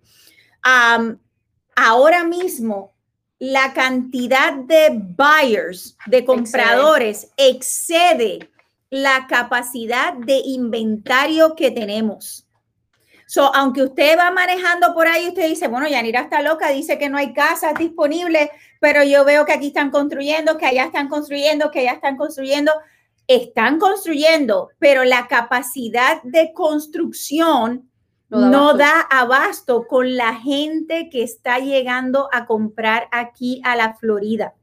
ahora 1.76 2.24
mismo 2.24 2.94
la 3.40 3.74
cantidad 3.74 4.54
de 4.54 4.90
buyers, 4.92 5.98
de 6.06 6.24
compradores, 6.24 7.32
excede 7.36 8.50
la 8.90 9.28
capacidad 9.28 10.14
de 10.14 10.38
inventario 10.38 11.56
que 11.56 11.72
tenemos. 11.72 12.48
So, 13.26 13.54
aunque 13.56 13.82
usted 13.82 14.18
va 14.18 14.32
manejando 14.32 14.94
por 14.94 15.08
ahí, 15.08 15.28
usted 15.28 15.48
dice, 15.48 15.68
bueno, 15.68 15.88
Yanira 15.88 16.22
está 16.22 16.42
loca, 16.42 16.70
dice 16.70 16.98
que 16.98 17.10
no 17.10 17.18
hay 17.18 17.34
casas 17.34 17.74
disponibles, 17.74 18.50
pero 18.84 19.02
yo 19.02 19.24
veo 19.24 19.46
que 19.46 19.54
aquí 19.54 19.68
están 19.68 19.92
construyendo, 19.92 20.58
que 20.58 20.66
allá 20.66 20.84
están 20.84 21.08
construyendo, 21.08 21.72
que 21.72 21.80
allá 21.80 21.94
están 21.94 22.18
construyendo. 22.18 22.74
Están 23.28 23.80
construyendo, 23.80 24.72
pero 24.78 25.06
la 25.06 25.28
capacidad 25.28 26.22
de 26.24 26.52
construcción 26.52 27.90
no 28.28 28.74
da, 28.74 29.00
abasto 29.00 29.88
con 29.88 30.18
la 30.18 30.36
gente 30.36 31.08
que 31.10 31.24
está 31.24 31.60
llegando 31.60 32.28
a 32.34 32.46
comprar 32.46 33.08
aquí 33.14 33.62
a 33.64 33.78
la 33.78 33.94
Florida. 33.94 34.54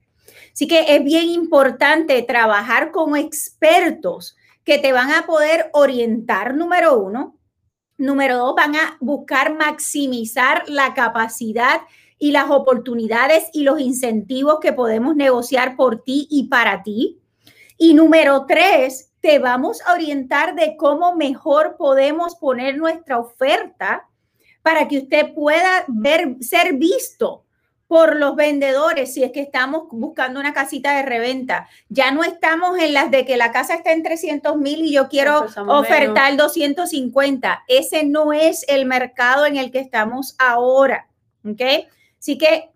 Así 0.53 0.69
que 0.69 0.95
es 0.95 1.03
bien 1.03 1.29
importante 1.29 2.21
trabajar 2.21 2.91
con 2.91 3.17
expertos 3.17 4.37
que 4.65 4.77
te 4.77 4.93
van 4.93 5.13
a 5.13 5.25
poder 5.25 5.71
orientar, 5.73 6.55
número 6.55 6.99
uno. 6.99 7.39
Número 7.97 8.37
dos, 8.37 8.55
van 8.55 8.77
a 8.77 8.99
buscar 9.01 9.57
maximizar 9.57 10.65
la 10.69 10.93
capacidad 10.93 11.81
y 12.21 12.31
las 12.31 12.51
oportunidades 12.51 13.49
y 13.53 13.65
los 13.65 13.81
incentivos 13.81 14.61
que 14.61 14.75
podemos 14.75 15.17
negociar 15.17 15.75
por 15.75 16.05
ti 16.05 16.29
y 16.31 16.49
para 16.49 16.85
ti. 16.85 17.19
Y 17.79 17.95
número 17.95 18.45
tres, 18.47 19.11
te 19.21 19.39
vamos 19.39 19.81
a 19.87 19.95
orientar 19.95 20.55
de 20.55 20.77
cómo 20.77 21.17
mejor 21.17 21.77
podemos 21.79 22.37
poner 22.37 22.77
nuestra 22.77 23.19
oferta 23.19 24.07
para 24.61 24.87
que 24.87 24.99
usted 24.99 25.33
pueda 25.35 25.85
ver, 25.89 26.37
ser 26.41 26.75
visto 26.75 27.47
por 27.89 28.17
los 28.17 28.37
vendedores 28.37 29.15
si 29.15 29.25
es 29.25 29.33
que 29.33 29.41
estamos 29.41 29.85
buscando 29.91 30.39
una 30.39 30.53
casita 30.53 30.95
de 30.95 31.03
reventa. 31.03 31.69
Ya 31.89 32.13
no 32.13 32.23
estamos 32.23 32.79
en 32.79 32.93
las 32.93 33.11
de 33.11 33.25
que 33.25 33.39
la 33.39 33.51
casa 33.51 33.75
está 33.75 33.93
en 33.93 34.03
300 34.03 34.59
mil 34.59 34.83
y 34.83 34.93
yo 34.93 35.09
quiero 35.09 35.47
ofertar 35.67 36.37
250. 36.37 37.65
Ese 37.67 38.05
no 38.05 38.35
es 38.35 38.65
el 38.69 38.85
mercado 38.85 39.47
en 39.47 39.57
el 39.57 39.71
que 39.71 39.81
estamos 39.81 40.37
ahora. 40.39 41.09
¿Ok? 41.45 41.63
Así 42.21 42.39
que 42.39 42.71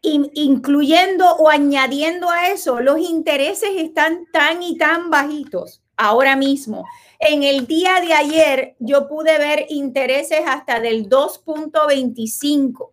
incluyendo 0.00 1.28
o 1.36 1.48
añadiendo 1.48 2.30
a 2.30 2.48
eso, 2.48 2.78
los 2.80 3.00
intereses 3.00 3.70
están 3.76 4.26
tan 4.32 4.62
y 4.62 4.78
tan 4.78 5.10
bajitos 5.10 5.82
ahora 5.96 6.36
mismo. 6.36 6.86
En 7.18 7.42
el 7.42 7.66
día 7.66 8.00
de 8.00 8.12
ayer 8.12 8.76
yo 8.78 9.08
pude 9.08 9.36
ver 9.38 9.66
intereses 9.70 10.42
hasta 10.46 10.78
del 10.78 11.08
2.25 11.08 12.92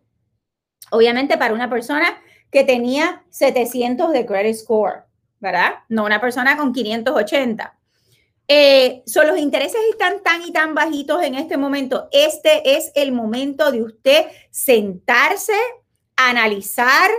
Obviamente 0.91 1.38
para 1.38 1.53
una 1.53 1.69
persona 1.69 2.21
que 2.51 2.63
tenía 2.63 3.23
700 3.30 4.11
de 4.11 4.26
credit 4.26 4.55
score, 4.55 5.05
¿verdad? 5.39 5.80
No 5.89 6.05
una 6.05 6.21
persona 6.21 6.55
con 6.57 6.73
580. 6.73 7.74
Eh, 8.48 9.04
son 9.06 9.28
los 9.28 9.39
intereses 9.39 9.80
están 9.89 10.22
tan 10.22 10.43
y 10.43 10.52
tan 10.52 10.76
bajitos 10.76 11.24
en 11.24 11.36
este 11.36 11.58
momento. 11.58 12.08
Este 12.12 12.78
es 12.78 12.91
el 12.96 13.12
momento 13.12 13.72
de 13.72 13.82
usted 13.82 14.26
sentarse, 14.52 15.58
analizar, 16.16 17.10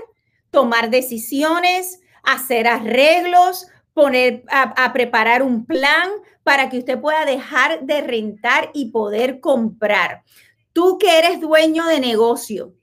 tomar 0.51 0.91
decisiones, 0.91 2.01
hacer 2.23 2.67
arreglos, 2.69 3.67
poner 3.93 4.45
a 4.49 4.93
preparar 4.93 5.43
un 5.43 5.65
plan 5.65 6.11
para 6.43 6.69
que 6.69 6.79
usted 6.79 7.01
pueda 7.01 7.25
dejar 7.25 7.81
de 7.87 8.03
rentar 8.03 8.71
y 8.75 8.91
poder 8.91 9.41
comprar. 9.41 10.23
Tú 10.73 10.99
que 10.99 11.19
eres 11.19 11.41
dueño 11.41 11.87
de 11.87 11.99
negocio, 11.99 12.75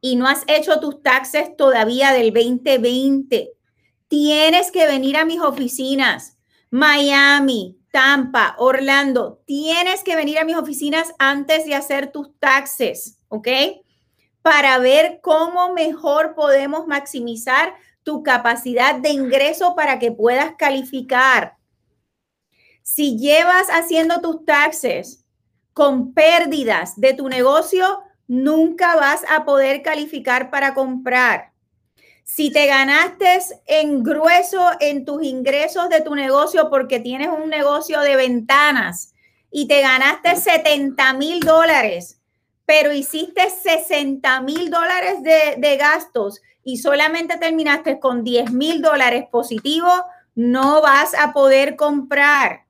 y 0.00 0.16
no 0.16 0.28
has 0.28 0.44
hecho 0.46 0.80
tus 0.80 1.02
taxes 1.02 1.56
todavía 1.56 2.12
del 2.12 2.32
2020, 2.32 3.52
tienes 4.08 4.70
que 4.70 4.86
venir 4.86 5.16
a 5.16 5.24
mis 5.24 5.40
oficinas, 5.40 6.37
Miami, 6.70 7.78
Tampa, 7.90 8.54
Orlando, 8.58 9.42
tienes 9.46 10.02
que 10.02 10.16
venir 10.16 10.38
a 10.38 10.44
mis 10.44 10.56
oficinas 10.56 11.14
antes 11.18 11.64
de 11.64 11.74
hacer 11.74 12.12
tus 12.12 12.38
taxes, 12.38 13.18
¿ok? 13.28 13.48
Para 14.42 14.78
ver 14.78 15.20
cómo 15.22 15.72
mejor 15.72 16.34
podemos 16.34 16.86
maximizar 16.86 17.74
tu 18.02 18.22
capacidad 18.22 18.94
de 18.94 19.10
ingreso 19.10 19.74
para 19.74 19.98
que 19.98 20.12
puedas 20.12 20.54
calificar. 20.56 21.56
Si 22.82 23.18
llevas 23.18 23.68
haciendo 23.70 24.20
tus 24.20 24.44
taxes 24.44 25.26
con 25.72 26.12
pérdidas 26.12 26.98
de 27.00 27.14
tu 27.14 27.28
negocio, 27.28 28.02
nunca 28.26 28.96
vas 28.96 29.24
a 29.28 29.44
poder 29.44 29.82
calificar 29.82 30.50
para 30.50 30.74
comprar. 30.74 31.47
Si 32.30 32.50
te 32.50 32.66
ganaste 32.66 33.38
en 33.66 34.02
grueso 34.04 34.60
en 34.80 35.06
tus 35.06 35.24
ingresos 35.24 35.88
de 35.88 36.02
tu 36.02 36.14
negocio 36.14 36.68
porque 36.68 37.00
tienes 37.00 37.28
un 37.28 37.48
negocio 37.48 38.00
de 38.02 38.16
ventanas 38.16 39.14
y 39.50 39.66
te 39.66 39.80
ganaste 39.80 40.36
70 40.36 41.14
mil 41.14 41.40
dólares, 41.40 42.20
pero 42.66 42.92
hiciste 42.92 43.48
60 43.48 44.42
mil 44.42 44.70
dólares 44.70 45.22
de, 45.22 45.56
de, 45.56 45.76
gastos 45.78 46.42
y 46.62 46.76
solamente 46.76 47.38
terminaste 47.38 47.98
con 47.98 48.22
10 48.22 48.52
mil 48.52 48.82
dólares 48.82 49.24
positivos, 49.32 49.98
no 50.34 50.82
vas 50.82 51.14
a 51.14 51.32
poder 51.32 51.76
comprar 51.76 52.66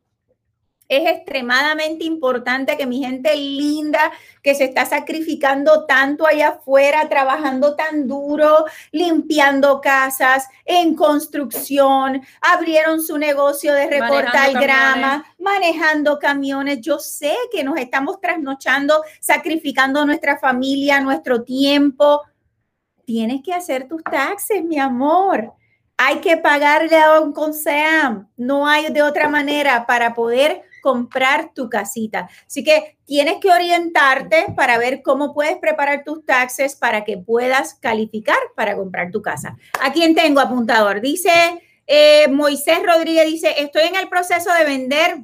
es 0.88 1.06
extremadamente 1.06 2.04
importante 2.04 2.76
que 2.78 2.86
mi 2.86 3.04
gente 3.04 3.36
linda 3.36 4.10
que 4.42 4.54
se 4.54 4.64
está 4.64 4.86
sacrificando 4.86 5.84
tanto 5.84 6.26
allá 6.26 6.48
afuera, 6.48 7.08
trabajando 7.08 7.76
tan 7.76 8.08
duro, 8.08 8.64
limpiando 8.90 9.82
casas, 9.82 10.48
en 10.64 10.94
construcción, 10.94 12.22
abrieron 12.40 13.02
su 13.02 13.18
negocio 13.18 13.74
de 13.74 13.86
recortar 13.86 14.52
grama, 14.54 15.24
manejando 15.38 16.18
camiones. 16.18 16.80
Yo 16.80 16.98
sé 16.98 17.34
que 17.52 17.62
nos 17.62 17.78
estamos 17.78 18.18
trasnochando, 18.20 19.02
sacrificando 19.20 20.06
nuestra 20.06 20.38
familia, 20.38 21.00
nuestro 21.00 21.42
tiempo. 21.44 22.22
Tienes 23.04 23.42
que 23.42 23.52
hacer 23.52 23.86
tus 23.88 24.02
taxes, 24.02 24.64
mi 24.64 24.78
amor. 24.78 25.52
Hay 25.98 26.20
que 26.20 26.36
pagarle 26.36 26.96
a 26.96 27.20
un 27.20 27.32
CONSEAM. 27.32 28.28
No 28.36 28.66
hay 28.66 28.90
de 28.90 29.02
otra 29.02 29.28
manera 29.28 29.84
para 29.84 30.14
poder 30.14 30.67
comprar 30.88 31.52
tu 31.52 31.68
casita. 31.68 32.30
Así 32.46 32.64
que 32.64 32.96
tienes 33.04 33.40
que 33.40 33.50
orientarte 33.50 34.46
para 34.56 34.78
ver 34.78 35.02
cómo 35.02 35.34
puedes 35.34 35.58
preparar 35.58 36.02
tus 36.02 36.24
taxes 36.24 36.76
para 36.76 37.04
que 37.04 37.18
puedas 37.18 37.74
calificar 37.74 38.38
para 38.56 38.74
comprar 38.74 39.10
tu 39.10 39.20
casa. 39.20 39.58
¿A 39.82 39.92
quién 39.92 40.14
tengo 40.14 40.40
apuntador? 40.40 41.02
Dice 41.02 41.30
eh, 41.86 42.26
Moisés 42.28 42.78
Rodríguez, 42.82 43.26
dice, 43.26 43.54
estoy 43.58 43.82
en 43.82 43.96
el 43.96 44.08
proceso 44.08 44.50
de 44.54 44.64
vender 44.64 45.18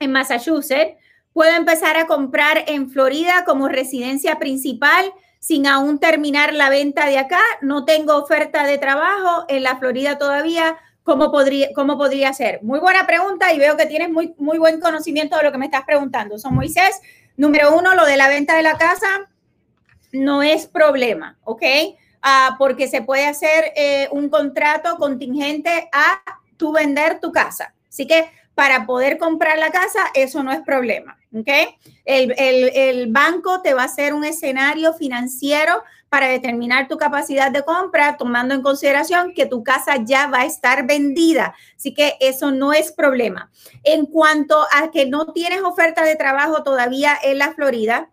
en 0.00 0.10
Massachusetts. 0.10 0.96
Puedo 1.32 1.54
empezar 1.54 1.96
a 1.96 2.08
comprar 2.08 2.64
en 2.66 2.90
Florida 2.90 3.44
como 3.46 3.68
residencia 3.68 4.40
principal 4.40 5.12
sin 5.38 5.68
aún 5.68 6.00
terminar 6.00 6.54
la 6.54 6.70
venta 6.70 7.06
de 7.06 7.18
acá. 7.18 7.40
No 7.62 7.84
tengo 7.84 8.16
oferta 8.16 8.66
de 8.66 8.78
trabajo 8.78 9.44
en 9.46 9.62
la 9.62 9.76
Florida 9.76 10.18
todavía 10.18 10.76
¿Cómo 11.08 11.32
podría, 11.32 11.72
¿Cómo 11.74 11.96
podría 11.96 12.34
ser? 12.34 12.62
Muy 12.62 12.80
buena 12.80 13.06
pregunta 13.06 13.50
y 13.54 13.58
veo 13.58 13.78
que 13.78 13.86
tienes 13.86 14.10
muy, 14.10 14.34
muy 14.36 14.58
buen 14.58 14.78
conocimiento 14.78 15.38
de 15.38 15.42
lo 15.42 15.50
que 15.50 15.56
me 15.56 15.64
estás 15.64 15.84
preguntando. 15.86 16.38
Son 16.38 16.54
Moisés, 16.54 17.00
número 17.38 17.74
uno, 17.74 17.94
lo 17.94 18.04
de 18.04 18.18
la 18.18 18.28
venta 18.28 18.54
de 18.54 18.62
la 18.62 18.76
casa 18.76 19.06
no 20.12 20.42
es 20.42 20.66
problema, 20.66 21.38
¿ok? 21.44 21.62
Ah, 22.20 22.56
porque 22.58 22.88
se 22.88 23.00
puede 23.00 23.24
hacer 23.24 23.72
eh, 23.74 24.08
un 24.10 24.28
contrato 24.28 24.98
contingente 24.98 25.88
a 25.92 26.20
tu 26.58 26.72
vender 26.72 27.20
tu 27.20 27.32
casa. 27.32 27.72
Así 27.88 28.06
que 28.06 28.28
para 28.54 28.84
poder 28.84 29.16
comprar 29.16 29.58
la 29.58 29.70
casa, 29.70 30.00
eso 30.12 30.42
no 30.42 30.52
es 30.52 30.60
problema, 30.60 31.16
¿ok? 31.34 31.48
El, 32.04 32.34
el, 32.36 32.70
el 32.74 33.06
banco 33.10 33.62
te 33.62 33.72
va 33.72 33.80
a 33.80 33.86
hacer 33.86 34.12
un 34.12 34.26
escenario 34.26 34.92
financiero 34.92 35.82
para 36.08 36.28
determinar 36.28 36.88
tu 36.88 36.96
capacidad 36.96 37.50
de 37.50 37.62
compra, 37.62 38.16
tomando 38.16 38.54
en 38.54 38.62
consideración 38.62 39.34
que 39.34 39.46
tu 39.46 39.62
casa 39.62 39.96
ya 40.04 40.26
va 40.28 40.40
a 40.40 40.46
estar 40.46 40.86
vendida. 40.86 41.54
Así 41.76 41.92
que 41.94 42.16
eso 42.20 42.50
no 42.50 42.72
es 42.72 42.92
problema. 42.92 43.50
En 43.84 44.06
cuanto 44.06 44.64
a 44.72 44.90
que 44.90 45.06
no 45.06 45.32
tienes 45.32 45.62
oferta 45.62 46.04
de 46.04 46.16
trabajo 46.16 46.62
todavía 46.62 47.16
en 47.22 47.38
la 47.38 47.52
Florida, 47.52 48.10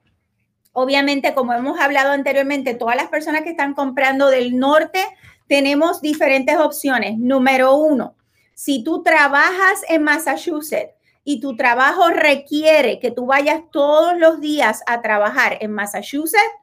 obviamente, 0.73 1.33
como 1.33 1.53
hemos 1.53 1.79
hablado 1.79 2.11
anteriormente, 2.11 2.73
todas 2.73 2.95
las 2.95 3.07
personas 3.07 3.43
que 3.43 3.51
están 3.51 3.73
comprando 3.73 4.29
del 4.29 4.57
norte, 4.57 4.99
tenemos 5.47 6.01
diferentes 6.01 6.57
opciones. 6.57 7.17
Número 7.17 7.75
uno, 7.75 8.15
si 8.53 8.83
tú 8.83 9.03
trabajas 9.03 9.81
en 9.87 10.03
Massachusetts, 10.03 10.95
y 11.27 11.39
tu 11.41 11.57
trabajo 11.57 12.11
requiere 12.11 12.99
que 12.99 13.11
tú 13.11 13.25
vayas 13.25 13.61
todos 13.71 14.17
los 14.17 14.39
días 14.39 14.83
a 14.85 15.01
trabajar 15.01 15.57
en 15.59 15.71
Massachusetts, 15.71 16.53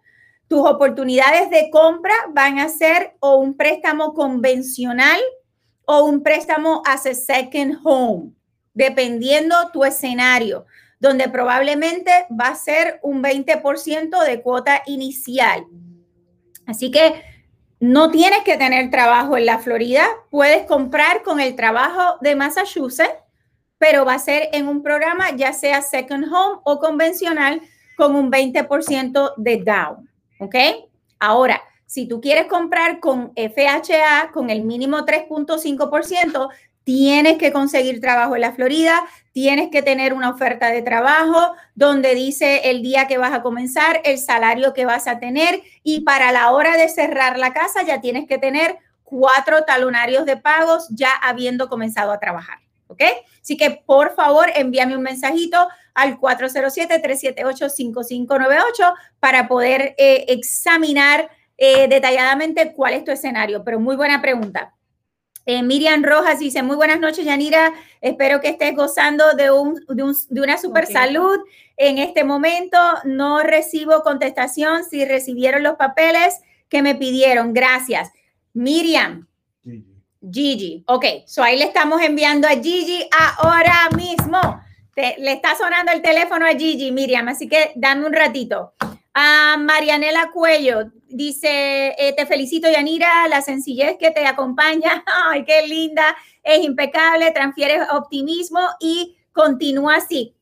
tus 0.52 0.68
oportunidades 0.68 1.48
de 1.48 1.70
compra 1.70 2.12
van 2.34 2.58
a 2.58 2.68
ser 2.68 3.16
o 3.20 3.36
un 3.36 3.56
préstamo 3.56 4.12
convencional 4.12 5.18
o 5.86 6.04
un 6.04 6.22
préstamo 6.22 6.82
as 6.84 7.06
a 7.06 7.14
second 7.14 7.78
home, 7.82 8.34
dependiendo 8.74 9.56
tu 9.72 9.82
escenario, 9.82 10.66
donde 11.00 11.30
probablemente 11.30 12.26
va 12.30 12.48
a 12.48 12.54
ser 12.54 13.00
un 13.02 13.22
20% 13.22 14.22
de 14.26 14.42
cuota 14.42 14.82
inicial. 14.84 15.64
Así 16.66 16.90
que 16.90 17.22
no 17.80 18.10
tienes 18.10 18.42
que 18.44 18.58
tener 18.58 18.90
trabajo 18.90 19.38
en 19.38 19.46
la 19.46 19.58
Florida, 19.58 20.06
puedes 20.30 20.66
comprar 20.66 21.22
con 21.22 21.40
el 21.40 21.56
trabajo 21.56 22.18
de 22.20 22.36
Massachusetts, 22.36 23.24
pero 23.78 24.04
va 24.04 24.16
a 24.16 24.18
ser 24.18 24.50
en 24.52 24.68
un 24.68 24.82
programa 24.82 25.34
ya 25.34 25.54
sea 25.54 25.80
second 25.80 26.26
home 26.30 26.60
o 26.64 26.78
convencional 26.78 27.62
con 27.96 28.14
un 28.14 28.30
20% 28.30 29.32
de 29.38 29.56
down. 29.56 30.11
¿Ok? 30.42 30.56
Ahora, 31.20 31.62
si 31.86 32.08
tú 32.08 32.20
quieres 32.20 32.46
comprar 32.46 32.98
con 32.98 33.32
FHA, 33.36 34.32
con 34.32 34.50
el 34.50 34.64
mínimo 34.64 35.06
3.5%, 35.06 36.48
tienes 36.82 37.38
que 37.38 37.52
conseguir 37.52 38.00
trabajo 38.00 38.34
en 38.34 38.40
la 38.40 38.50
Florida, 38.50 39.04
tienes 39.30 39.70
que 39.70 39.82
tener 39.82 40.14
una 40.14 40.30
oferta 40.30 40.70
de 40.70 40.82
trabajo 40.82 41.54
donde 41.76 42.16
dice 42.16 42.70
el 42.70 42.82
día 42.82 43.06
que 43.06 43.18
vas 43.18 43.32
a 43.32 43.42
comenzar, 43.42 44.00
el 44.02 44.18
salario 44.18 44.74
que 44.74 44.84
vas 44.84 45.06
a 45.06 45.20
tener 45.20 45.62
y 45.84 46.00
para 46.00 46.32
la 46.32 46.50
hora 46.50 46.76
de 46.76 46.88
cerrar 46.88 47.38
la 47.38 47.52
casa 47.52 47.84
ya 47.84 48.00
tienes 48.00 48.26
que 48.26 48.38
tener 48.38 48.78
cuatro 49.04 49.62
talonarios 49.62 50.26
de 50.26 50.36
pagos 50.36 50.88
ya 50.90 51.12
habiendo 51.22 51.68
comenzado 51.68 52.10
a 52.10 52.18
trabajar. 52.18 52.58
¿Ok? 52.88 53.02
Así 53.40 53.56
que 53.56 53.82
por 53.86 54.16
favor 54.16 54.50
envíame 54.56 54.96
un 54.96 55.02
mensajito 55.02 55.68
al 55.94 56.18
407-378-5598 56.18 58.94
para 59.20 59.46
poder 59.48 59.94
eh, 59.98 60.24
examinar 60.28 61.30
eh, 61.56 61.88
detalladamente 61.88 62.72
cuál 62.72 62.94
es 62.94 63.04
tu 63.04 63.10
escenario. 63.10 63.62
Pero 63.64 63.80
muy 63.80 63.96
buena 63.96 64.22
pregunta. 64.22 64.74
Eh, 65.44 65.62
Miriam 65.62 66.04
Rojas 66.04 66.38
dice, 66.38 66.62
muy 66.62 66.76
buenas 66.76 67.00
noches, 67.00 67.24
Yanira. 67.24 67.72
Espero 68.00 68.40
que 68.40 68.48
estés 68.48 68.76
gozando 68.76 69.34
de, 69.34 69.50
un, 69.50 69.74
de, 69.88 70.40
una 70.40 70.56
super 70.56 70.86
salud. 70.86 71.38
En 71.76 71.98
este 71.98 72.24
momento 72.24 72.78
no 73.04 73.42
recibo 73.42 74.02
contestación 74.02 74.84
si 74.84 75.04
recibieron 75.04 75.62
los 75.62 75.74
papeles 75.74 76.40
que 76.68 76.82
me 76.82 76.94
pidieron. 76.94 77.52
Gracias. 77.52 78.10
Miriam. 78.52 79.26
Gigi. 80.30 80.84
Ok, 80.86 81.04
so 81.26 81.42
ahí 81.42 81.58
le 81.58 81.64
estamos 81.64 82.00
enviando 82.00 82.46
a 82.46 82.52
Gigi 82.52 83.04
ahora 83.38 83.88
mismo. 83.96 84.38
Le 84.94 85.32
está 85.32 85.56
sonando 85.56 85.92
el 85.92 86.02
teléfono 86.02 86.46
a 86.46 86.50
Gigi, 86.50 86.92
Miriam, 86.92 87.28
así 87.28 87.48
que 87.48 87.72
dame 87.76 88.06
un 88.06 88.12
ratito. 88.12 88.74
A 89.14 89.56
Marianela 89.58 90.30
Cuello 90.32 90.90
dice, 91.08 91.94
eh, 91.98 92.14
te 92.16 92.24
felicito 92.24 92.70
Yanira, 92.70 93.28
la 93.28 93.42
sencillez 93.42 93.96
que 93.98 94.10
te 94.10 94.26
acompaña, 94.26 95.04
ay, 95.30 95.44
qué 95.44 95.66
linda, 95.66 96.16
es 96.42 96.64
impecable, 96.64 97.30
transfiere 97.30 97.82
optimismo 97.90 98.60
y 98.80 99.16
continúa 99.32 99.96
así. 99.96 100.34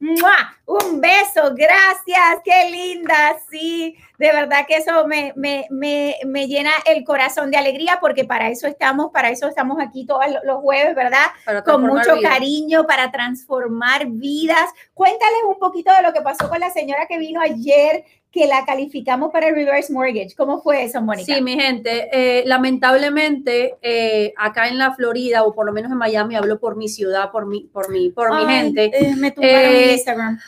Un 0.66 1.00
beso, 1.00 1.54
gracias, 1.54 2.40
qué 2.44 2.70
linda, 2.70 3.36
sí, 3.50 3.96
de 4.18 4.32
verdad 4.32 4.66
que 4.68 4.76
eso 4.76 5.06
me, 5.06 5.32
me, 5.34 5.66
me, 5.70 6.16
me, 6.26 6.46
llena 6.46 6.70
el 6.86 7.04
corazón 7.04 7.50
de 7.50 7.56
alegría 7.56 7.98
porque 8.00 8.24
para 8.24 8.48
eso 8.48 8.66
estamos, 8.66 9.10
para 9.12 9.30
eso 9.30 9.48
estamos 9.48 9.78
aquí 9.80 10.06
todos 10.06 10.24
los 10.44 10.60
jueves, 10.60 10.94
¿verdad? 10.94 11.26
Con 11.64 11.82
mucho 11.82 12.20
cariño 12.22 12.86
para 12.86 13.10
transformar 13.10 14.06
vidas. 14.06 14.70
Cuéntales 14.94 15.40
un 15.48 15.58
poquito 15.58 15.92
de 15.92 16.02
lo 16.02 16.12
que 16.12 16.22
pasó 16.22 16.48
con 16.48 16.60
la 16.60 16.70
señora 16.70 17.06
que 17.08 17.18
vino 17.18 17.40
ayer 17.40 18.04
que 18.32 18.46
la 18.46 18.64
calificamos 18.64 19.32
para 19.32 19.48
el 19.48 19.54
reverse 19.54 19.92
mortgage. 19.92 20.34
¿Cómo 20.36 20.62
fue 20.62 20.84
eso, 20.84 21.02
Mónica? 21.02 21.34
Sí, 21.34 21.42
mi 21.42 21.60
gente, 21.60 22.08
eh, 22.12 22.44
lamentablemente 22.46 23.76
eh, 23.82 24.32
acá 24.36 24.68
en 24.68 24.78
la 24.78 24.94
Florida 24.94 25.42
o 25.42 25.52
por 25.52 25.66
lo 25.66 25.72
menos 25.72 25.90
en 25.90 25.98
Miami, 25.98 26.36
hablo 26.36 26.60
por 26.60 26.76
mi 26.76 26.88
ciudad, 26.88 27.30
por 27.32 27.46
mi, 27.46 27.64
por 27.64 27.90
mi, 27.90 28.10
por 28.10 28.34
mi 28.34 28.46
gente. 28.46 28.90
Eh, 28.94 29.16
me 29.16 29.32
tumbaron 29.32 29.90
Instagram. 29.90 30.38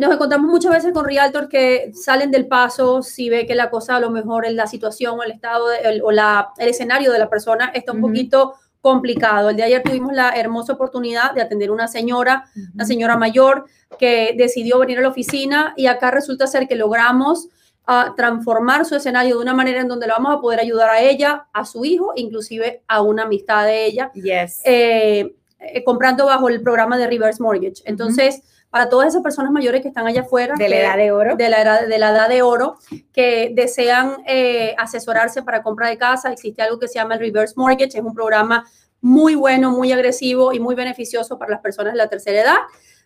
Nos 0.00 0.14
encontramos 0.14 0.50
muchas 0.50 0.72
veces 0.72 0.92
con 0.94 1.04
realtors 1.04 1.48
que 1.48 1.90
salen 1.94 2.30
del 2.30 2.46
paso 2.46 3.02
si 3.02 3.28
ve 3.28 3.46
que 3.46 3.54
la 3.54 3.68
cosa 3.68 3.96
a 3.96 4.00
lo 4.00 4.10
mejor 4.10 4.46
en 4.46 4.56
la 4.56 4.66
situación 4.66 5.18
o 5.18 5.22
el 5.22 5.32
estado 5.32 5.66
o 6.02 6.10
la, 6.10 6.52
el 6.56 6.68
escenario 6.68 7.12
de 7.12 7.18
la 7.18 7.28
persona 7.28 7.70
está 7.74 7.92
un 7.92 8.00
poquito 8.00 8.54
complicado. 8.82 9.48
El 9.48 9.56
de 9.56 9.62
ayer 9.62 9.82
tuvimos 9.82 10.12
la 10.12 10.30
hermosa 10.30 10.74
oportunidad 10.74 11.32
de 11.32 11.40
atender 11.40 11.70
una 11.70 11.88
señora, 11.88 12.44
una 12.74 12.84
señora 12.84 13.16
mayor, 13.16 13.64
que 13.98 14.34
decidió 14.36 14.78
venir 14.80 14.98
a 14.98 15.02
la 15.02 15.08
oficina 15.08 15.72
y 15.76 15.86
acá 15.86 16.10
resulta 16.10 16.46
ser 16.48 16.66
que 16.66 16.74
logramos 16.74 17.46
uh, 17.86 18.14
transformar 18.16 18.84
su 18.84 18.96
escenario 18.96 19.36
de 19.36 19.42
una 19.42 19.54
manera 19.54 19.80
en 19.80 19.88
donde 19.88 20.06
le 20.06 20.12
vamos 20.12 20.34
a 20.36 20.40
poder 20.40 20.58
ayudar 20.58 20.90
a 20.90 21.00
ella, 21.00 21.46
a 21.52 21.64
su 21.64 21.84
hijo, 21.84 22.12
inclusive 22.16 22.82
a 22.88 23.02
una 23.02 23.22
amistad 23.22 23.66
de 23.66 23.86
ella, 23.86 24.10
yes. 24.14 24.60
Eh, 24.64 25.36
eh, 25.60 25.84
comprando 25.84 26.26
bajo 26.26 26.48
el 26.48 26.60
programa 26.60 26.98
de 26.98 27.06
Reverse 27.06 27.40
Mortgage. 27.40 27.82
Entonces, 27.84 28.42
para 28.72 28.88
todas 28.88 29.08
esas 29.08 29.22
personas 29.22 29.52
mayores 29.52 29.82
que 29.82 29.88
están 29.88 30.06
allá 30.06 30.22
afuera. 30.22 30.54
De 30.56 30.66
la 30.66 30.76
edad 30.76 30.96
de 30.96 31.12
oro. 31.12 31.36
De 31.36 31.50
la 31.50 31.60
edad 31.60 31.86
de, 31.86 31.98
la 31.98 32.08
edad 32.08 32.26
de 32.30 32.40
oro, 32.40 32.78
que 33.12 33.52
desean 33.54 34.22
eh, 34.26 34.74
asesorarse 34.78 35.42
para 35.42 35.62
compra 35.62 35.90
de 35.90 35.98
casa. 35.98 36.32
Existe 36.32 36.62
algo 36.62 36.78
que 36.78 36.88
se 36.88 36.94
llama 36.94 37.12
el 37.12 37.20
Reverse 37.20 37.52
Mortgage, 37.54 37.98
es 37.98 38.02
un 38.02 38.14
programa 38.14 38.64
muy 39.02 39.34
bueno, 39.34 39.72
muy 39.72 39.92
agresivo 39.92 40.54
y 40.54 40.58
muy 40.58 40.74
beneficioso 40.74 41.38
para 41.38 41.50
las 41.50 41.60
personas 41.60 41.92
de 41.92 41.98
la 41.98 42.08
tercera 42.08 42.40
edad. 42.40 42.56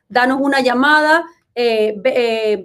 Danos 0.08 0.38
una 0.40 0.60
llamada, 0.60 1.24
eh, 1.52 2.00
eh, 2.04 2.64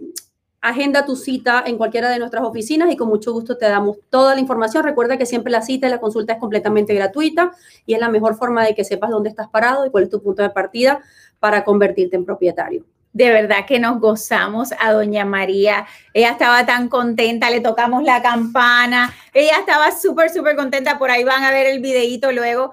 agenda 0.62 1.04
tu 1.04 1.16
cita 1.16 1.64
en 1.66 1.78
cualquiera 1.80 2.08
de 2.08 2.20
nuestras 2.20 2.44
oficinas 2.44 2.92
y 2.92 2.98
con 2.98 3.08
mucho 3.10 3.34
gusto 3.34 3.58
te 3.58 3.66
damos 3.66 3.98
toda 4.12 4.36
la 4.36 4.42
información. 4.42 4.84
Recuerda 4.84 5.18
que 5.18 5.26
siempre 5.26 5.52
la 5.52 5.64
cita 5.64 5.88
y 5.88 5.90
la 5.90 6.00
consulta 6.00 6.34
es 6.34 6.40
completamente 6.40 6.94
gratuita 6.94 7.52
y 7.88 7.96
es 7.96 8.00
la 8.00 8.10
mejor 8.10 8.36
forma 8.36 8.64
de 8.64 8.76
que 8.76 8.84
sepas 8.84 9.10
dónde 9.10 9.30
estás 9.30 9.50
parado 9.50 9.88
y 9.88 9.90
cuál 9.90 10.04
es 10.04 10.12
tu 10.12 10.22
punto 10.22 10.44
de 10.44 10.52
partida 10.52 11.02
para 11.40 11.64
convertirte 11.64 12.16
en 12.16 12.24
propietario. 12.24 12.86
De 13.14 13.30
verdad 13.30 13.66
que 13.68 13.78
nos 13.78 14.00
gozamos 14.00 14.70
a 14.80 14.94
doña 14.94 15.26
María. 15.26 15.86
Ella 16.14 16.32
estaba 16.32 16.66
tan 16.66 16.88
contenta, 16.88 17.50
le 17.50 17.60
tocamos 17.60 18.04
la 18.04 18.22
campana. 18.22 19.14
Ella 19.34 19.58
estaba 19.60 19.92
súper, 19.92 20.30
súper 20.30 20.56
contenta. 20.56 20.98
Por 20.98 21.12
ahí 21.12 21.24
van 21.26 21.44
a 21.44 21.52
ver 21.52 21.68
el 21.68 21.82
videito 21.82 22.32
luego. 22.32 22.72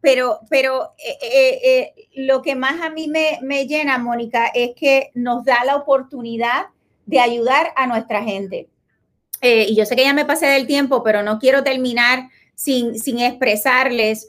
pero 0.00 0.40
pero 0.48 0.94
eh, 0.98 1.18
eh, 1.22 1.60
eh, 1.64 2.08
lo 2.14 2.40
que 2.42 2.54
más 2.54 2.80
a 2.82 2.90
mí 2.90 3.08
me, 3.08 3.38
me 3.42 3.66
llena, 3.66 3.98
Mónica, 3.98 4.46
es 4.54 4.70
que 4.76 5.10
nos 5.14 5.44
da 5.44 5.64
la 5.64 5.74
oportunidad 5.74 6.66
de 7.06 7.18
ayudar 7.18 7.72
a 7.74 7.86
nuestra 7.86 8.22
gente. 8.22 8.68
y 9.40 9.74
yo 9.74 9.86
sé 9.86 9.96
que 9.96 10.04
ya 10.04 10.14
me 10.14 10.24
pasé 10.24 10.46
del 10.46 10.66
tiempo, 10.66 11.02
pero 11.02 11.22
no 11.22 11.38
quiero 11.38 11.64
terminar 11.64 12.28
sin, 12.54 12.98
sin 12.98 13.18
expresarles. 13.18 14.28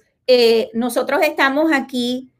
nosotros 0.73 1.21
estamos 1.21 1.71
aquí 1.71 2.31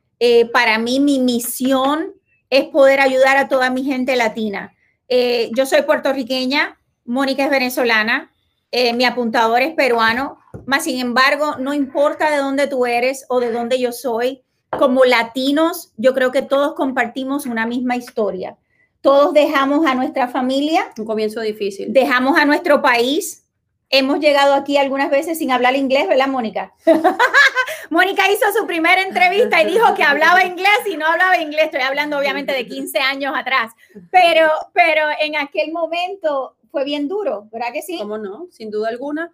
para 0.53 0.79
mí 0.79 0.99
mi 0.99 1.19
misión 1.19 2.18
es 2.49 2.65
poder 2.65 2.99
ayudar 2.99 3.37
a 3.37 3.47
toda 3.47 3.69
mi 3.69 3.83
gente 3.83 4.15
latina. 4.15 4.73
Eh, 5.07 5.49
yo 5.55 5.65
soy 5.65 5.83
puertorriqueña, 5.83 6.79
Mónica 7.05 7.45
es 7.45 7.49
venezolana, 7.49 8.31
eh, 8.71 8.93
mi 8.93 9.05
apuntador 9.05 9.61
es 9.61 9.73
peruano, 9.73 10.37
más 10.65 10.83
sin 10.83 10.99
embargo, 10.99 11.55
no 11.57 11.73
importa 11.73 12.29
de 12.29 12.37
dónde 12.37 12.67
tú 12.67 12.85
eres 12.85 13.25
o 13.29 13.39
de 13.39 13.51
dónde 13.51 13.79
yo 13.79 13.91
soy, 13.91 14.43
como 14.77 15.05
latinos, 15.05 15.91
yo 15.97 16.13
creo 16.13 16.31
que 16.31 16.43
todos 16.43 16.75
compartimos 16.75 17.45
una 17.45 17.65
misma 17.65 17.95
historia. 17.95 18.57
Todos 19.01 19.33
dejamos 19.33 19.85
a 19.85 19.95
nuestra 19.95 20.27
familia. 20.27 20.91
Un 20.97 21.05
comienzo 21.05 21.41
difícil. 21.41 21.91
Dejamos 21.91 22.37
a 22.37 22.45
nuestro 22.45 22.81
país, 22.81 23.45
hemos 23.89 24.19
llegado 24.19 24.53
aquí 24.53 24.77
algunas 24.77 25.09
veces 25.09 25.37
sin 25.37 25.51
hablar 25.51 25.75
inglés, 25.75 26.07
¿verdad, 26.07 26.27
Mónica? 26.27 26.73
Mónica 27.89 28.31
hizo 28.31 28.45
su 28.57 28.67
primera 28.67 29.01
entrevista 29.01 29.61
y 29.61 29.71
dijo 29.71 29.93
que 29.95 30.03
hablaba 30.03 30.43
inglés 30.45 30.79
y 30.85 30.95
no 30.95 31.07
hablaba 31.07 31.37
inglés. 31.37 31.65
Estoy 31.65 31.81
hablando 31.81 32.17
obviamente 32.17 32.53
de 32.53 32.67
15 32.67 32.99
años 32.99 33.33
atrás, 33.35 33.73
pero, 34.11 34.47
pero 34.73 35.01
en 35.19 35.35
aquel 35.35 35.71
momento 35.71 36.55
fue 36.71 36.83
bien 36.83 37.07
duro, 37.07 37.47
¿verdad 37.51 37.73
que 37.73 37.81
sí? 37.81 37.97
¿Cómo 37.97 38.17
no? 38.17 38.47
Sin 38.51 38.69
duda 38.69 38.89
alguna. 38.89 39.31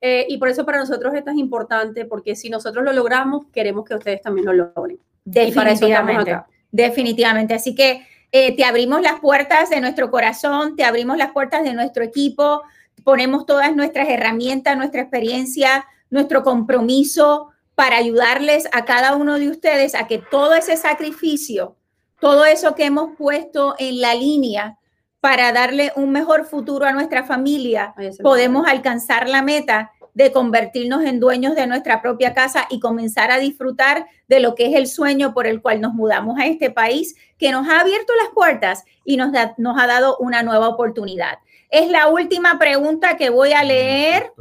Eh, 0.00 0.26
y 0.28 0.38
por 0.38 0.48
eso 0.48 0.64
para 0.64 0.78
nosotros 0.78 1.14
esto 1.14 1.30
es 1.30 1.36
importante, 1.36 2.04
porque 2.04 2.36
si 2.36 2.48
nosotros 2.48 2.84
lo 2.84 2.92
logramos, 2.92 3.46
queremos 3.52 3.84
que 3.84 3.94
ustedes 3.94 4.22
también 4.22 4.46
lo 4.46 4.52
logren. 4.52 5.00
Definitivamente. 5.24 6.38
Definitivamente. 6.70 7.54
Así 7.54 7.74
que 7.74 8.06
eh, 8.30 8.54
te 8.54 8.64
abrimos 8.64 9.00
las 9.00 9.20
puertas 9.20 9.70
de 9.70 9.80
nuestro 9.80 10.10
corazón, 10.10 10.76
te 10.76 10.84
abrimos 10.84 11.16
las 11.16 11.32
puertas 11.32 11.64
de 11.64 11.74
nuestro 11.74 12.04
equipo, 12.04 12.62
ponemos 13.04 13.46
todas 13.46 13.74
nuestras 13.74 14.08
herramientas, 14.08 14.76
nuestra 14.76 15.02
experiencia, 15.02 15.86
nuestro 16.10 16.42
compromiso 16.42 17.50
para 17.74 17.96
ayudarles 17.98 18.68
a 18.72 18.84
cada 18.84 19.16
uno 19.16 19.38
de 19.38 19.50
ustedes 19.50 19.94
a 19.94 20.06
que 20.06 20.18
todo 20.18 20.54
ese 20.54 20.76
sacrificio, 20.76 21.76
todo 22.20 22.46
eso 22.46 22.74
que 22.74 22.86
hemos 22.86 23.16
puesto 23.16 23.74
en 23.78 24.00
la 24.00 24.14
línea 24.14 24.78
para 25.20 25.52
darle 25.52 25.92
un 25.96 26.10
mejor 26.10 26.44
futuro 26.46 26.86
a 26.86 26.92
nuestra 26.92 27.24
familia, 27.24 27.94
podemos 28.22 28.66
alcanzar 28.66 29.28
la 29.28 29.42
meta 29.42 29.92
de 30.14 30.32
convertirnos 30.32 31.04
en 31.04 31.20
dueños 31.20 31.54
de 31.54 31.66
nuestra 31.66 32.00
propia 32.00 32.32
casa 32.32 32.66
y 32.70 32.80
comenzar 32.80 33.30
a 33.30 33.38
disfrutar 33.38 34.06
de 34.28 34.40
lo 34.40 34.54
que 34.54 34.68
es 34.68 34.74
el 34.74 34.86
sueño 34.86 35.34
por 35.34 35.46
el 35.46 35.60
cual 35.60 35.82
nos 35.82 35.92
mudamos 35.92 36.38
a 36.38 36.46
este 36.46 36.70
país, 36.70 37.16
que 37.36 37.52
nos 37.52 37.68
ha 37.68 37.80
abierto 37.80 38.14
las 38.22 38.32
puertas 38.32 38.84
y 39.04 39.18
nos, 39.18 39.30
nos 39.58 39.78
ha 39.78 39.86
dado 39.86 40.16
una 40.16 40.42
nueva 40.42 40.68
oportunidad. 40.68 41.38
Es 41.70 41.88
la 41.90 42.08
última 42.08 42.58
pregunta 42.58 43.16
que 43.16 43.30
voy 43.30 43.52
a 43.52 43.64
leer. 43.64 44.32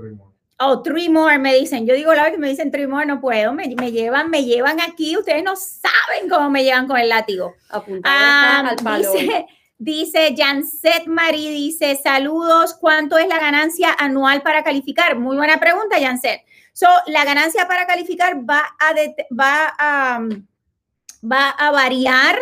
Oh, 0.57 0.81
three 0.81 1.09
more, 1.09 1.37
me 1.37 1.53
dicen. 1.53 1.85
Yo 1.85 1.95
digo 1.95 2.13
la 2.13 2.23
vez 2.23 2.33
que 2.33 2.37
me 2.37 2.47
dicen 2.47 2.71
three 2.71 2.87
more, 2.87 3.05
no 3.05 3.19
puedo. 3.19 3.53
Me, 3.53 3.67
llevan, 3.91 4.29
me 4.29 4.45
llevan 4.45 4.79
aquí. 4.79 5.17
Ustedes 5.17 5.43
no 5.43 5.55
saben 5.55 6.29
cómo 6.29 6.49
me 6.49 6.63
llevan 6.63 6.87
con 6.87 6.97
el 6.97 7.09
látigo. 7.09 7.55
Ah, 8.03 8.63
al 8.69 8.75
palo. 8.77 9.11
Dice, 9.11 9.45
dice 9.77 10.35
Janset 10.37 11.07
Marie, 11.07 11.51
dice, 11.51 11.99
saludos, 12.01 12.73
¿cuánto 12.73 13.17
es 13.17 13.27
la 13.27 13.39
ganancia 13.39 13.93
anual 13.97 14.41
para 14.43 14.63
calificar? 14.63 15.17
Muy 15.17 15.35
buena 15.35 15.59
pregunta, 15.59 15.99
Janset. 15.99 16.41
So, 16.71 16.87
la 17.07 17.25
ganancia 17.25 17.67
para 17.67 17.85
calificar 17.85 18.37
va 18.37 18.63
a, 18.79 18.93
va 19.33 19.73
a, 19.77 20.19
va 21.23 21.49
a 21.49 21.71
variar 21.71 22.37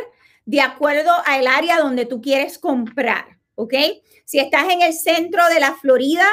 de 0.45 0.61
acuerdo 0.61 1.11
al 1.25 1.47
área 1.47 1.79
donde 1.79 2.05
tú 2.05 2.21
quieres 2.21 2.57
comprar, 2.57 3.25
¿ok? 3.55 3.73
Si 4.33 4.39
estás 4.39 4.67
en 4.71 4.81
el 4.81 4.93
centro 4.93 5.47
de 5.49 5.59
la 5.59 5.75
Florida, 5.75 6.25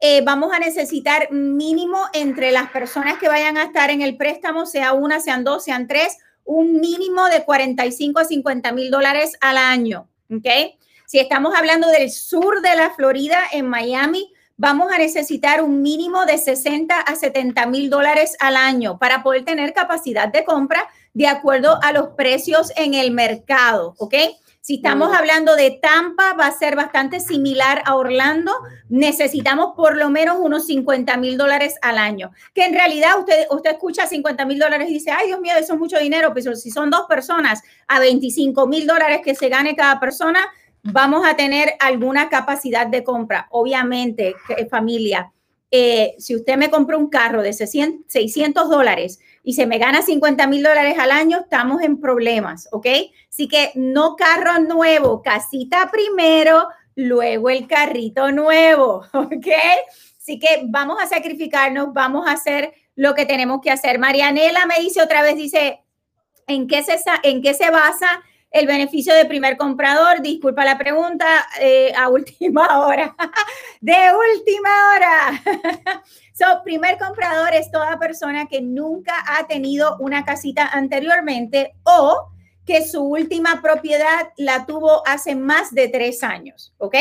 eh, 0.00 0.22
vamos 0.22 0.52
a 0.52 0.58
necesitar 0.58 1.30
mínimo 1.30 2.00
entre 2.12 2.50
las 2.50 2.68
personas 2.70 3.16
que 3.18 3.28
vayan 3.28 3.56
a 3.56 3.62
estar 3.62 3.90
en 3.90 4.02
el 4.02 4.16
préstamo, 4.16 4.66
sea 4.66 4.92
una, 4.92 5.20
sean 5.20 5.44
dos, 5.44 5.62
sean 5.62 5.86
tres, 5.86 6.18
un 6.42 6.80
mínimo 6.80 7.26
de 7.26 7.44
45 7.44 8.18
a 8.18 8.24
50 8.24 8.72
mil 8.72 8.90
dólares 8.90 9.36
al 9.40 9.56
año. 9.56 10.08
¿Ok? 10.32 10.48
Si 11.06 11.20
estamos 11.20 11.54
hablando 11.54 11.86
del 11.90 12.10
sur 12.10 12.60
de 12.60 12.74
la 12.74 12.90
Florida, 12.90 13.38
en 13.52 13.68
Miami, 13.68 14.32
vamos 14.56 14.90
a 14.92 14.98
necesitar 14.98 15.62
un 15.62 15.80
mínimo 15.80 16.26
de 16.26 16.38
60 16.38 17.02
a 17.02 17.14
70 17.14 17.66
mil 17.66 17.88
dólares 17.88 18.36
al 18.40 18.56
año 18.56 18.98
para 18.98 19.22
poder 19.22 19.44
tener 19.44 19.72
capacidad 19.72 20.26
de 20.26 20.42
compra 20.42 20.88
de 21.12 21.28
acuerdo 21.28 21.78
a 21.84 21.92
los 21.92 22.08
precios 22.16 22.72
en 22.74 22.94
el 22.94 23.12
mercado. 23.12 23.94
¿Ok? 23.98 24.14
Si 24.66 24.76
estamos 24.76 25.14
hablando 25.14 25.56
de 25.56 25.72
Tampa, 25.72 26.32
va 26.32 26.46
a 26.46 26.58
ser 26.58 26.74
bastante 26.74 27.20
similar 27.20 27.82
a 27.84 27.96
Orlando. 27.96 28.50
Necesitamos 28.88 29.74
por 29.76 29.94
lo 29.98 30.08
menos 30.08 30.38
unos 30.40 30.64
50 30.68 31.18
mil 31.18 31.36
dólares 31.36 31.74
al 31.82 31.98
año. 31.98 32.30
Que 32.54 32.64
en 32.64 32.72
realidad 32.72 33.18
usted, 33.18 33.46
usted 33.50 33.72
escucha 33.72 34.06
50 34.06 34.46
mil 34.46 34.58
dólares 34.58 34.88
y 34.88 34.94
dice, 34.94 35.10
ay 35.10 35.26
Dios 35.26 35.42
mío, 35.42 35.52
eso 35.58 35.74
es 35.74 35.78
mucho 35.78 35.98
dinero. 35.98 36.32
Pero 36.32 36.56
si 36.56 36.70
son 36.70 36.88
dos 36.88 37.02
personas 37.06 37.60
a 37.88 38.00
25 38.00 38.66
mil 38.66 38.86
dólares 38.86 39.20
que 39.22 39.34
se 39.34 39.50
gane 39.50 39.76
cada 39.76 40.00
persona, 40.00 40.40
vamos 40.82 41.26
a 41.26 41.36
tener 41.36 41.74
alguna 41.78 42.30
capacidad 42.30 42.86
de 42.86 43.04
compra. 43.04 43.48
Obviamente, 43.50 44.34
familia, 44.70 45.30
eh, 45.70 46.14
si 46.18 46.36
usted 46.36 46.56
me 46.56 46.70
compró 46.70 46.98
un 46.98 47.10
carro 47.10 47.42
de 47.42 47.52
600 47.52 48.70
dólares 48.70 49.18
y 49.44 49.52
se 49.52 49.66
me 49.66 49.78
gana 49.78 50.00
50 50.00 50.46
mil 50.46 50.62
dólares 50.62 50.98
al 50.98 51.10
año, 51.10 51.40
estamos 51.40 51.82
en 51.82 52.00
problemas, 52.00 52.66
¿ok? 52.72 52.86
Así 53.28 53.46
que 53.46 53.70
no 53.74 54.16
carro 54.16 54.58
nuevo, 54.58 55.22
casita 55.22 55.90
primero, 55.92 56.66
luego 56.96 57.50
el 57.50 57.68
carrito 57.68 58.32
nuevo, 58.32 59.04
¿ok? 59.12 59.46
Así 60.18 60.38
que 60.38 60.62
vamos 60.64 60.98
a 61.00 61.06
sacrificarnos, 61.06 61.92
vamos 61.92 62.26
a 62.26 62.32
hacer 62.32 62.72
lo 62.96 63.14
que 63.14 63.26
tenemos 63.26 63.60
que 63.60 63.70
hacer. 63.70 63.98
Marianela 63.98 64.64
me 64.64 64.82
dice 64.82 65.02
otra 65.02 65.20
vez, 65.20 65.36
dice, 65.36 65.82
¿en 66.46 66.66
qué 66.66 66.82
se, 66.82 66.96
en 67.22 67.42
qué 67.42 67.52
se 67.52 67.70
basa 67.70 68.22
el 68.54 68.68
beneficio 68.68 69.12
de 69.12 69.24
primer 69.24 69.56
comprador, 69.56 70.22
disculpa 70.22 70.64
la 70.64 70.78
pregunta, 70.78 71.26
eh, 71.60 71.92
a 71.96 72.08
última 72.08 72.78
hora. 72.86 73.14
de 73.80 73.96
última 74.36 74.70
hora. 74.88 75.42
so, 76.32 76.62
primer 76.62 76.96
comprador 76.96 77.52
es 77.52 77.68
toda 77.72 77.98
persona 77.98 78.46
que 78.46 78.62
nunca 78.62 79.12
ha 79.26 79.48
tenido 79.48 79.96
una 79.98 80.24
casita 80.24 80.68
anteriormente 80.68 81.74
o 81.82 82.28
que 82.64 82.86
su 82.86 83.02
última 83.02 83.60
propiedad 83.60 84.32
la 84.36 84.64
tuvo 84.66 85.02
hace 85.04 85.34
más 85.34 85.72
de 85.72 85.88
tres 85.88 86.22
años, 86.22 86.72
¿ok? 86.78 86.94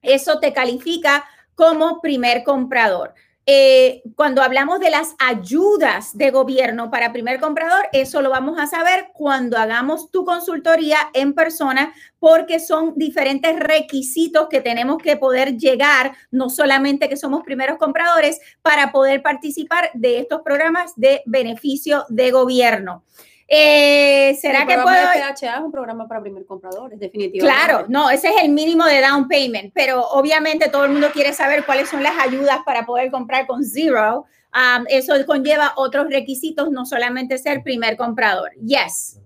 Eso 0.00 0.40
te 0.40 0.54
califica 0.54 1.22
como 1.54 2.00
primer 2.00 2.44
comprador. 2.44 3.12
Eh, 3.44 4.02
cuando 4.14 4.40
hablamos 4.40 4.78
de 4.78 4.90
las 4.90 5.16
ayudas 5.18 6.16
de 6.16 6.30
gobierno 6.30 6.92
para 6.92 7.12
primer 7.12 7.40
comprador, 7.40 7.88
eso 7.92 8.22
lo 8.22 8.30
vamos 8.30 8.56
a 8.60 8.68
saber 8.68 9.08
cuando 9.14 9.58
hagamos 9.58 10.12
tu 10.12 10.24
consultoría 10.24 10.98
en 11.12 11.34
persona, 11.34 11.92
porque 12.20 12.60
son 12.60 12.94
diferentes 12.94 13.58
requisitos 13.58 14.46
que 14.48 14.60
tenemos 14.60 14.98
que 14.98 15.16
poder 15.16 15.56
llegar, 15.56 16.14
no 16.30 16.50
solamente 16.50 17.08
que 17.08 17.16
somos 17.16 17.42
primeros 17.42 17.78
compradores, 17.78 18.40
para 18.62 18.92
poder 18.92 19.22
participar 19.22 19.90
de 19.94 20.20
estos 20.20 20.42
programas 20.42 20.92
de 20.94 21.22
beneficio 21.26 22.04
de 22.08 22.30
gobierno. 22.30 23.02
Eh, 23.48 24.36
¿Será 24.40 24.66
que 24.66 24.74
puedo? 24.74 25.12
El 25.12 25.34
PHA 25.34 25.56
es 25.56 25.60
un 25.60 25.72
programa 25.72 26.08
para 26.08 26.20
primer 26.20 26.46
compradores, 26.46 26.98
definitivamente. 26.98 27.66
Claro, 27.66 27.86
no, 27.88 28.10
ese 28.10 28.28
es 28.28 28.42
el 28.42 28.50
mínimo 28.50 28.84
de 28.84 29.00
down 29.00 29.28
payment, 29.28 29.72
pero 29.74 30.06
obviamente 30.08 30.68
todo 30.68 30.84
el 30.84 30.92
mundo 30.92 31.10
quiere 31.12 31.32
saber 31.32 31.64
cuáles 31.64 31.88
son 31.88 32.02
las 32.02 32.18
ayudas 32.18 32.58
para 32.64 32.86
poder 32.86 33.10
comprar 33.10 33.46
con 33.46 33.64
Zero. 33.64 34.26
Um, 34.54 34.84
eso 34.88 35.14
conlleva 35.26 35.72
otros 35.76 36.08
requisitos, 36.08 36.70
no 36.70 36.84
solamente 36.84 37.38
ser 37.38 37.62
primer 37.62 37.96
comprador. 37.96 38.52
Yes. 38.54 39.18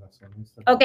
Ok. 0.66 0.82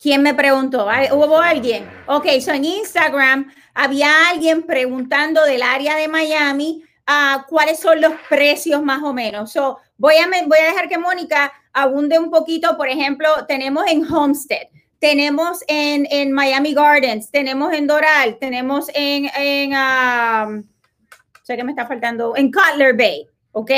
¿Quién 0.00 0.22
me 0.22 0.34
preguntó? 0.34 0.86
¿Hubo 1.12 1.38
alguien? 1.38 1.88
Ok, 2.06 2.26
so 2.40 2.52
en 2.52 2.66
Instagram 2.66 3.50
había 3.72 4.28
alguien 4.28 4.64
preguntando 4.64 5.42
del 5.44 5.62
área 5.62 5.96
de 5.96 6.08
Miami 6.08 6.84
uh, 7.08 7.42
cuáles 7.48 7.78
son 7.78 8.00
los 8.00 8.12
precios 8.28 8.82
más 8.82 9.02
o 9.02 9.14
menos. 9.14 9.52
So, 9.52 9.78
Voy 9.96 10.14
a, 10.16 10.28
voy 10.46 10.58
a 10.58 10.66
dejar 10.66 10.88
que 10.88 10.98
Mónica 10.98 11.52
abunde 11.72 12.18
un 12.18 12.30
poquito. 12.30 12.76
Por 12.76 12.88
ejemplo, 12.88 13.28
tenemos 13.46 13.84
en 13.86 14.10
Homestead, 14.12 14.68
tenemos 14.98 15.58
en, 15.68 16.06
en 16.10 16.32
Miami 16.32 16.74
Gardens, 16.74 17.30
tenemos 17.30 17.72
en 17.72 17.86
Doral, 17.86 18.38
tenemos 18.38 18.86
en, 18.94 19.30
en 19.36 19.72
um, 19.72 20.64
sé 21.42 21.56
que 21.56 21.64
me 21.64 21.72
está 21.72 21.86
faltando, 21.86 22.34
en 22.36 22.50
Cutler 22.50 22.96
Bay, 22.96 23.28
¿ok? 23.52 23.70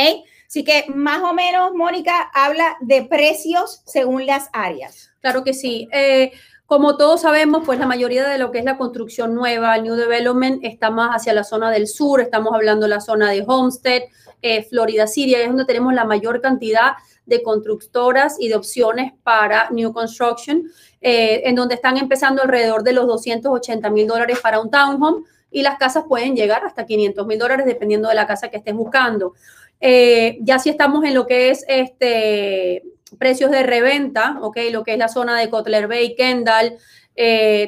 Así 0.46 0.62
que 0.64 0.84
más 0.88 1.20
o 1.22 1.34
menos, 1.34 1.74
Mónica, 1.74 2.30
habla 2.32 2.76
de 2.80 3.02
precios 3.02 3.82
según 3.84 4.24
las 4.24 4.48
áreas. 4.52 5.10
Claro 5.20 5.42
que 5.42 5.52
sí. 5.52 5.88
Eh, 5.92 6.32
como 6.66 6.96
todos 6.96 7.22
sabemos, 7.22 7.62
pues 7.66 7.78
la 7.78 7.86
mayoría 7.86 8.28
de 8.28 8.38
lo 8.38 8.52
que 8.52 8.60
es 8.60 8.64
la 8.64 8.78
construcción 8.78 9.34
nueva, 9.34 9.76
el 9.76 9.82
New 9.82 9.94
Development, 9.94 10.64
está 10.64 10.90
más 10.90 11.10
hacia 11.10 11.32
la 11.32 11.44
zona 11.44 11.70
del 11.70 11.88
sur. 11.88 12.20
Estamos 12.20 12.54
hablando 12.54 12.86
de 12.86 12.90
la 12.90 13.00
zona 13.00 13.30
de 13.30 13.44
Homestead, 13.46 14.02
eh, 14.47 14.62
Florida 14.62 15.09
Siria, 15.09 15.40
es 15.40 15.49
donde 15.49 15.64
tenemos 15.64 15.92
la 15.92 16.05
mayor 16.05 16.40
cantidad 16.40 16.92
de 17.24 17.42
constructoras 17.42 18.36
y 18.38 18.49
de 18.49 18.55
opciones 18.55 19.12
para 19.24 19.68
New 19.70 19.92
Construction, 19.92 20.62
eh, 21.01 21.42
en 21.47 21.57
donde 21.57 21.74
están 21.74 21.97
empezando 21.97 22.42
alrededor 22.42 22.84
de 22.84 22.92
los 22.92 23.09
280 23.09 23.90
mil 23.90 24.07
dólares 24.07 24.38
para 24.40 24.61
un 24.61 24.70
townhome 24.70 25.24
y 25.51 25.62
las 25.62 25.78
casas 25.78 26.05
pueden 26.09 26.36
llegar 26.36 26.64
hasta 26.64 26.86
500 26.86 27.26
mil 27.26 27.40
dólares 27.40 27.66
dependiendo 27.66 28.09
de 28.09 28.14
la 28.14 28.28
casa 28.28 28.49
que 28.49 28.59
estés 28.59 28.74
buscando. 28.74 29.34
Eh, 29.80 30.38
ya 30.42 30.61
si 30.61 30.70
estamos 30.70 31.05
en 31.05 31.14
lo 31.14 31.26
que 31.26 31.51
es 31.51 31.64
este 31.66 32.84
precios 33.18 33.51
de 33.51 33.64
reventa, 33.64 34.38
ok, 34.42 34.59
lo 34.70 34.84
que 34.84 34.92
es 34.92 34.99
la 34.99 35.09
zona 35.09 35.36
de 35.40 35.51
Cutler 35.51 35.88
Bay, 35.88 36.14
Kendall, 36.14 36.76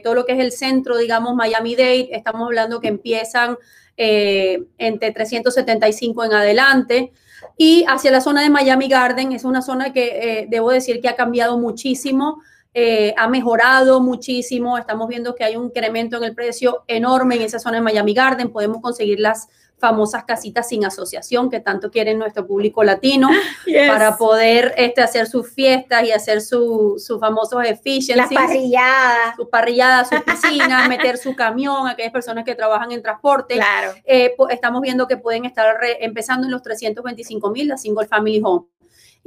todo 0.05 0.15
lo 0.15 0.27
que 0.27 0.33
es 0.33 0.41
el 0.41 0.53
centro, 0.53 0.97
digamos, 0.97 1.35
Miami-Dade, 1.35 2.11
estamos 2.13 2.47
hablando 2.47 2.81
que 2.81 2.89
empiezan 2.89 3.57
eh, 3.99 4.63
entre 4.79 5.11
375 5.11 6.25
en 6.25 6.33
adelante. 6.33 7.13
Y 7.57 7.85
hacia 7.89 8.13
la 8.13 8.21
zona 8.21 8.43
de 8.43 8.51
Miami 8.51 8.89
Garden, 8.89 9.33
es 9.33 9.45
una 9.45 9.61
zona 9.61 9.93
que 9.93 10.07
eh, 10.41 10.47
debo 10.49 10.71
decir 10.71 11.01
que 11.01 11.09
ha 11.09 11.17
cambiado 11.17 11.59
muchísimo, 11.59 12.41
eh, 12.81 13.13
ha 13.17 13.27
mejorado 13.27 14.01
muchísimo. 14.01 14.79
Estamos 14.79 15.09
viendo 15.09 15.35
que 15.35 15.43
hay 15.43 15.57
un 15.57 15.65
incremento 15.65 16.17
en 16.17 16.23
el 16.23 16.33
precio 16.33 16.85
enorme 16.87 17.35
en 17.35 17.43
esa 17.43 17.59
zona 17.59 17.79
de 17.79 17.83
Miami 17.83 18.15
Garden. 18.15 18.53
Podemos 18.53 18.81
conseguir 18.81 19.19
las 19.19 19.49
famosas 19.79 20.23
casitas 20.23 20.69
sin 20.69 20.85
asociación 20.85 21.51
que 21.51 21.59
tanto 21.59 21.91
quiere 21.91 22.15
nuestro 22.15 22.47
público 22.47 22.85
latino 22.85 23.31
para 23.89 24.17
poder 24.17 24.75
este, 24.77 25.01
hacer 25.01 25.27
sus 25.27 25.53
fiestas 25.53 26.05
y 26.05 26.13
hacer 26.13 26.41
sus 26.41 27.05
su 27.05 27.19
famosos 27.19 27.65
efficiencies. 27.65 28.17
Las 28.17 28.33
parrilladas. 28.33 29.35
Sus 29.35 29.49
parrilladas, 29.49 30.09
sus 30.09 30.21
piscinas, 30.21 30.89
meter 30.89 31.19
su 31.19 31.35
camión, 31.35 31.89
aquellas 31.89 32.13
personas 32.13 32.45
que 32.45 32.55
trabajan 32.55 32.93
en 32.93 33.03
transporte. 33.03 33.55
Claro. 33.55 33.93
Eh, 34.05 34.37
estamos 34.51 34.83
viendo 34.83 35.09
que 35.09 35.17
pueden 35.17 35.47
estar 35.47 35.77
empezando 35.99 36.47
en 36.47 36.53
los 36.53 36.63
325 36.63 37.51
mil, 37.51 37.67
la 37.67 37.77
single 37.77 38.07
family 38.07 38.41
home. 38.45 38.67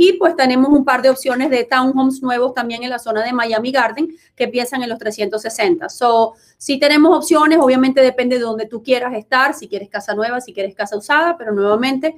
Y 0.04 0.14
pues 0.14 0.36
tenemos 0.36 0.70
un 0.72 0.84
par 0.84 1.04
de 1.04 1.12
opciones 1.12 1.52
de 1.52 1.64
townhomes 1.64 2.24
nuevos 2.24 2.56
también 2.56 2.82
en 2.82 2.90
la 2.90 2.98
zona 2.98 3.24
de 3.24 3.34
Miami 3.34 3.72
Garden 3.72 4.08
que 4.36 4.46
empiezan 4.46 4.82
en 4.82 4.90
los 4.90 4.98
360. 4.98 5.90
So, 5.90 6.34
si 6.58 6.80
tenemos 6.80 7.16
opciones, 7.16 7.60
obviamente 7.62 8.02
depende 8.02 8.40
de 8.40 8.42
donde 8.42 8.66
tú 8.66 8.82
quieras 8.82 9.14
estar, 9.14 9.54
si 9.54 9.68
quieres 9.68 9.90
casa 9.90 10.16
nueva, 10.16 10.42
si 10.42 10.54
quieres 10.54 10.74
casa 10.74 10.98
usada, 10.98 11.38
pero 11.38 11.52
nuevamente 11.52 12.16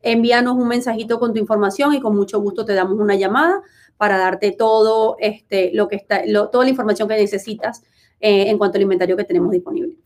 envíanos 0.00 0.54
un 0.54 0.68
mensajito 0.68 1.18
con 1.18 1.32
tu 1.32 1.40
información 1.40 1.92
y 1.92 2.00
con 2.00 2.14
mucho 2.14 2.38
gusto 2.40 2.64
te 2.64 2.72
damos 2.72 3.00
una 3.00 3.16
llamada 3.16 3.62
para 3.96 4.16
darte 4.16 4.52
todo 4.52 5.16
este, 5.18 5.72
lo 5.74 5.88
que 5.88 5.96
está, 5.96 6.22
toda 6.52 6.62
la 6.62 6.70
información 6.70 7.08
que 7.08 7.16
necesitas 7.16 7.82
eh, 8.20 8.48
en 8.48 8.58
cuanto 8.58 8.78
al 8.78 8.82
inventario 8.82 9.16
que 9.16 9.24
tenemos 9.24 9.50
disponible. 9.50 9.96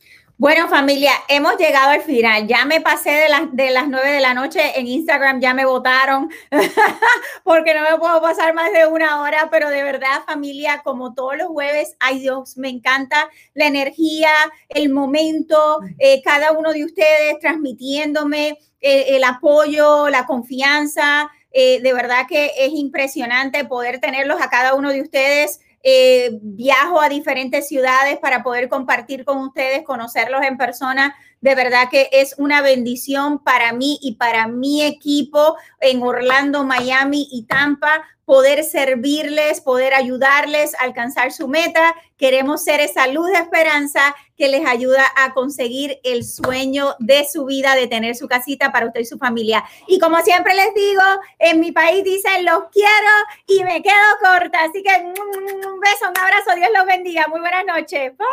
Bueno, 0.41 0.69
familia, 0.69 1.11
hemos 1.27 1.57
llegado 1.57 1.91
al 1.91 2.03
final. 2.03 2.47
Ya 2.47 2.65
me 2.65 2.81
pasé 2.81 3.11
de 3.11 3.29
las, 3.29 3.53
de 3.57 3.71
las 3.71 3.89
9 3.89 4.09
de 4.09 4.21
la 4.21 4.35
noche 4.35 4.79
en 4.79 4.87
Instagram, 4.87 5.41
ya 5.41 5.53
me 5.53 5.65
votaron 5.65 6.31
porque 7.43 7.75
no 7.75 7.81
me 7.83 7.99
puedo 7.99 8.23
pasar 8.23 8.55
más 8.55 8.73
de 8.73 8.87
una 8.87 9.21
hora, 9.21 9.49
pero 9.51 9.69
de 9.69 9.83
verdad, 9.83 10.23
familia, 10.29 10.83
como 10.85 11.13
todos 11.13 11.37
los 11.37 11.49
jueves, 11.49 11.97
ay 11.99 12.21
Dios, 12.21 12.57
me 12.57 12.69
encanta 12.69 13.29
la 13.55 13.67
energía, 13.67 14.31
el 14.69 14.91
momento, 14.91 15.81
eh, 15.99 16.23
cada 16.23 16.53
uno 16.53 16.73
de 16.73 16.85
ustedes 16.85 17.41
transmitiéndome 17.41 18.61
eh, 18.81 19.17
el 19.17 19.25
apoyo, 19.25 20.09
la 20.09 20.25
confianza. 20.25 21.33
Eh, 21.51 21.81
de 21.83 21.93
verdad 21.93 22.27
que 22.29 22.53
es 22.59 22.71
impresionante 22.75 23.65
poder 23.65 23.99
tenerlos 23.99 24.41
a 24.41 24.51
cada 24.51 24.75
uno 24.75 24.91
de 24.91 25.03
ustedes 25.03 25.59
eh, 25.83 26.39
viajo 26.43 27.01
a 27.01 27.09
diferentes 27.09 27.69
ciudades 27.69 28.19
para 28.19 28.43
poder 28.43 28.69
compartir 28.69 29.25
con 29.25 29.39
ustedes, 29.39 29.85
conocerlos 29.85 30.43
en 30.45 30.57
persona. 30.57 31.15
De 31.41 31.55
verdad 31.55 31.89
que 31.91 32.09
es 32.13 32.35
una 32.39 32.63
bendición 32.63 33.39
para 33.43 33.73
mí 33.73 33.99
y 34.03 34.17
para 34.17 34.49
mi 34.49 34.83
equipo 34.83 35.57
en 35.81 36.03
Orlando, 36.03 36.65
Miami 36.65 37.29
y 37.31 37.45
Tampa 37.45 38.05
poder 38.29 38.63
servirles, 38.63 39.63
poder 39.63 39.95
ayudarles 39.95 40.75
a 40.75 40.85
alcanzar 40.85 41.33
su 41.33 41.49
meta. 41.49 41.95
Queremos 42.19 42.63
ser 42.63 42.79
esa 42.81 43.07
luz 43.07 43.27
de 43.29 43.39
esperanza 43.39 44.15
que 44.37 44.49
les 44.49 44.67
ayuda 44.67 45.03
a 45.17 45.33
conseguir 45.33 45.99
el 46.05 46.25
sueño 46.25 46.95
de 46.99 47.27
su 47.27 47.47
vida, 47.47 47.75
de 47.75 47.87
tener 47.87 48.17
su 48.17 48.29
casita 48.29 48.71
para 48.71 48.85
usted 48.85 49.01
y 49.01 49.07
su 49.07 49.17
familia. 49.17 49.65
Y 49.87 49.99
como 49.99 50.21
siempre 50.21 50.55
les 50.55 50.75
digo, 50.75 51.03
en 51.39 51.59
mi 51.59 51.73
país 51.73 52.05
dicen 52.05 52.45
los 52.45 52.65
quiero 52.71 53.15
y 53.47 53.65
me 53.65 53.83
quedo 53.83 53.95
corta. 54.21 54.63
Así 54.63 54.83
que 54.83 54.95
un 54.95 55.81
beso, 55.81 56.11
un 56.11 56.19
abrazo, 56.19 56.55
Dios 56.55 56.69
los 56.77 56.85
bendiga. 56.85 57.29
Muy 57.29 57.41
buenas 57.41 57.65
noches. 57.65 58.13
Bye. 58.19 58.27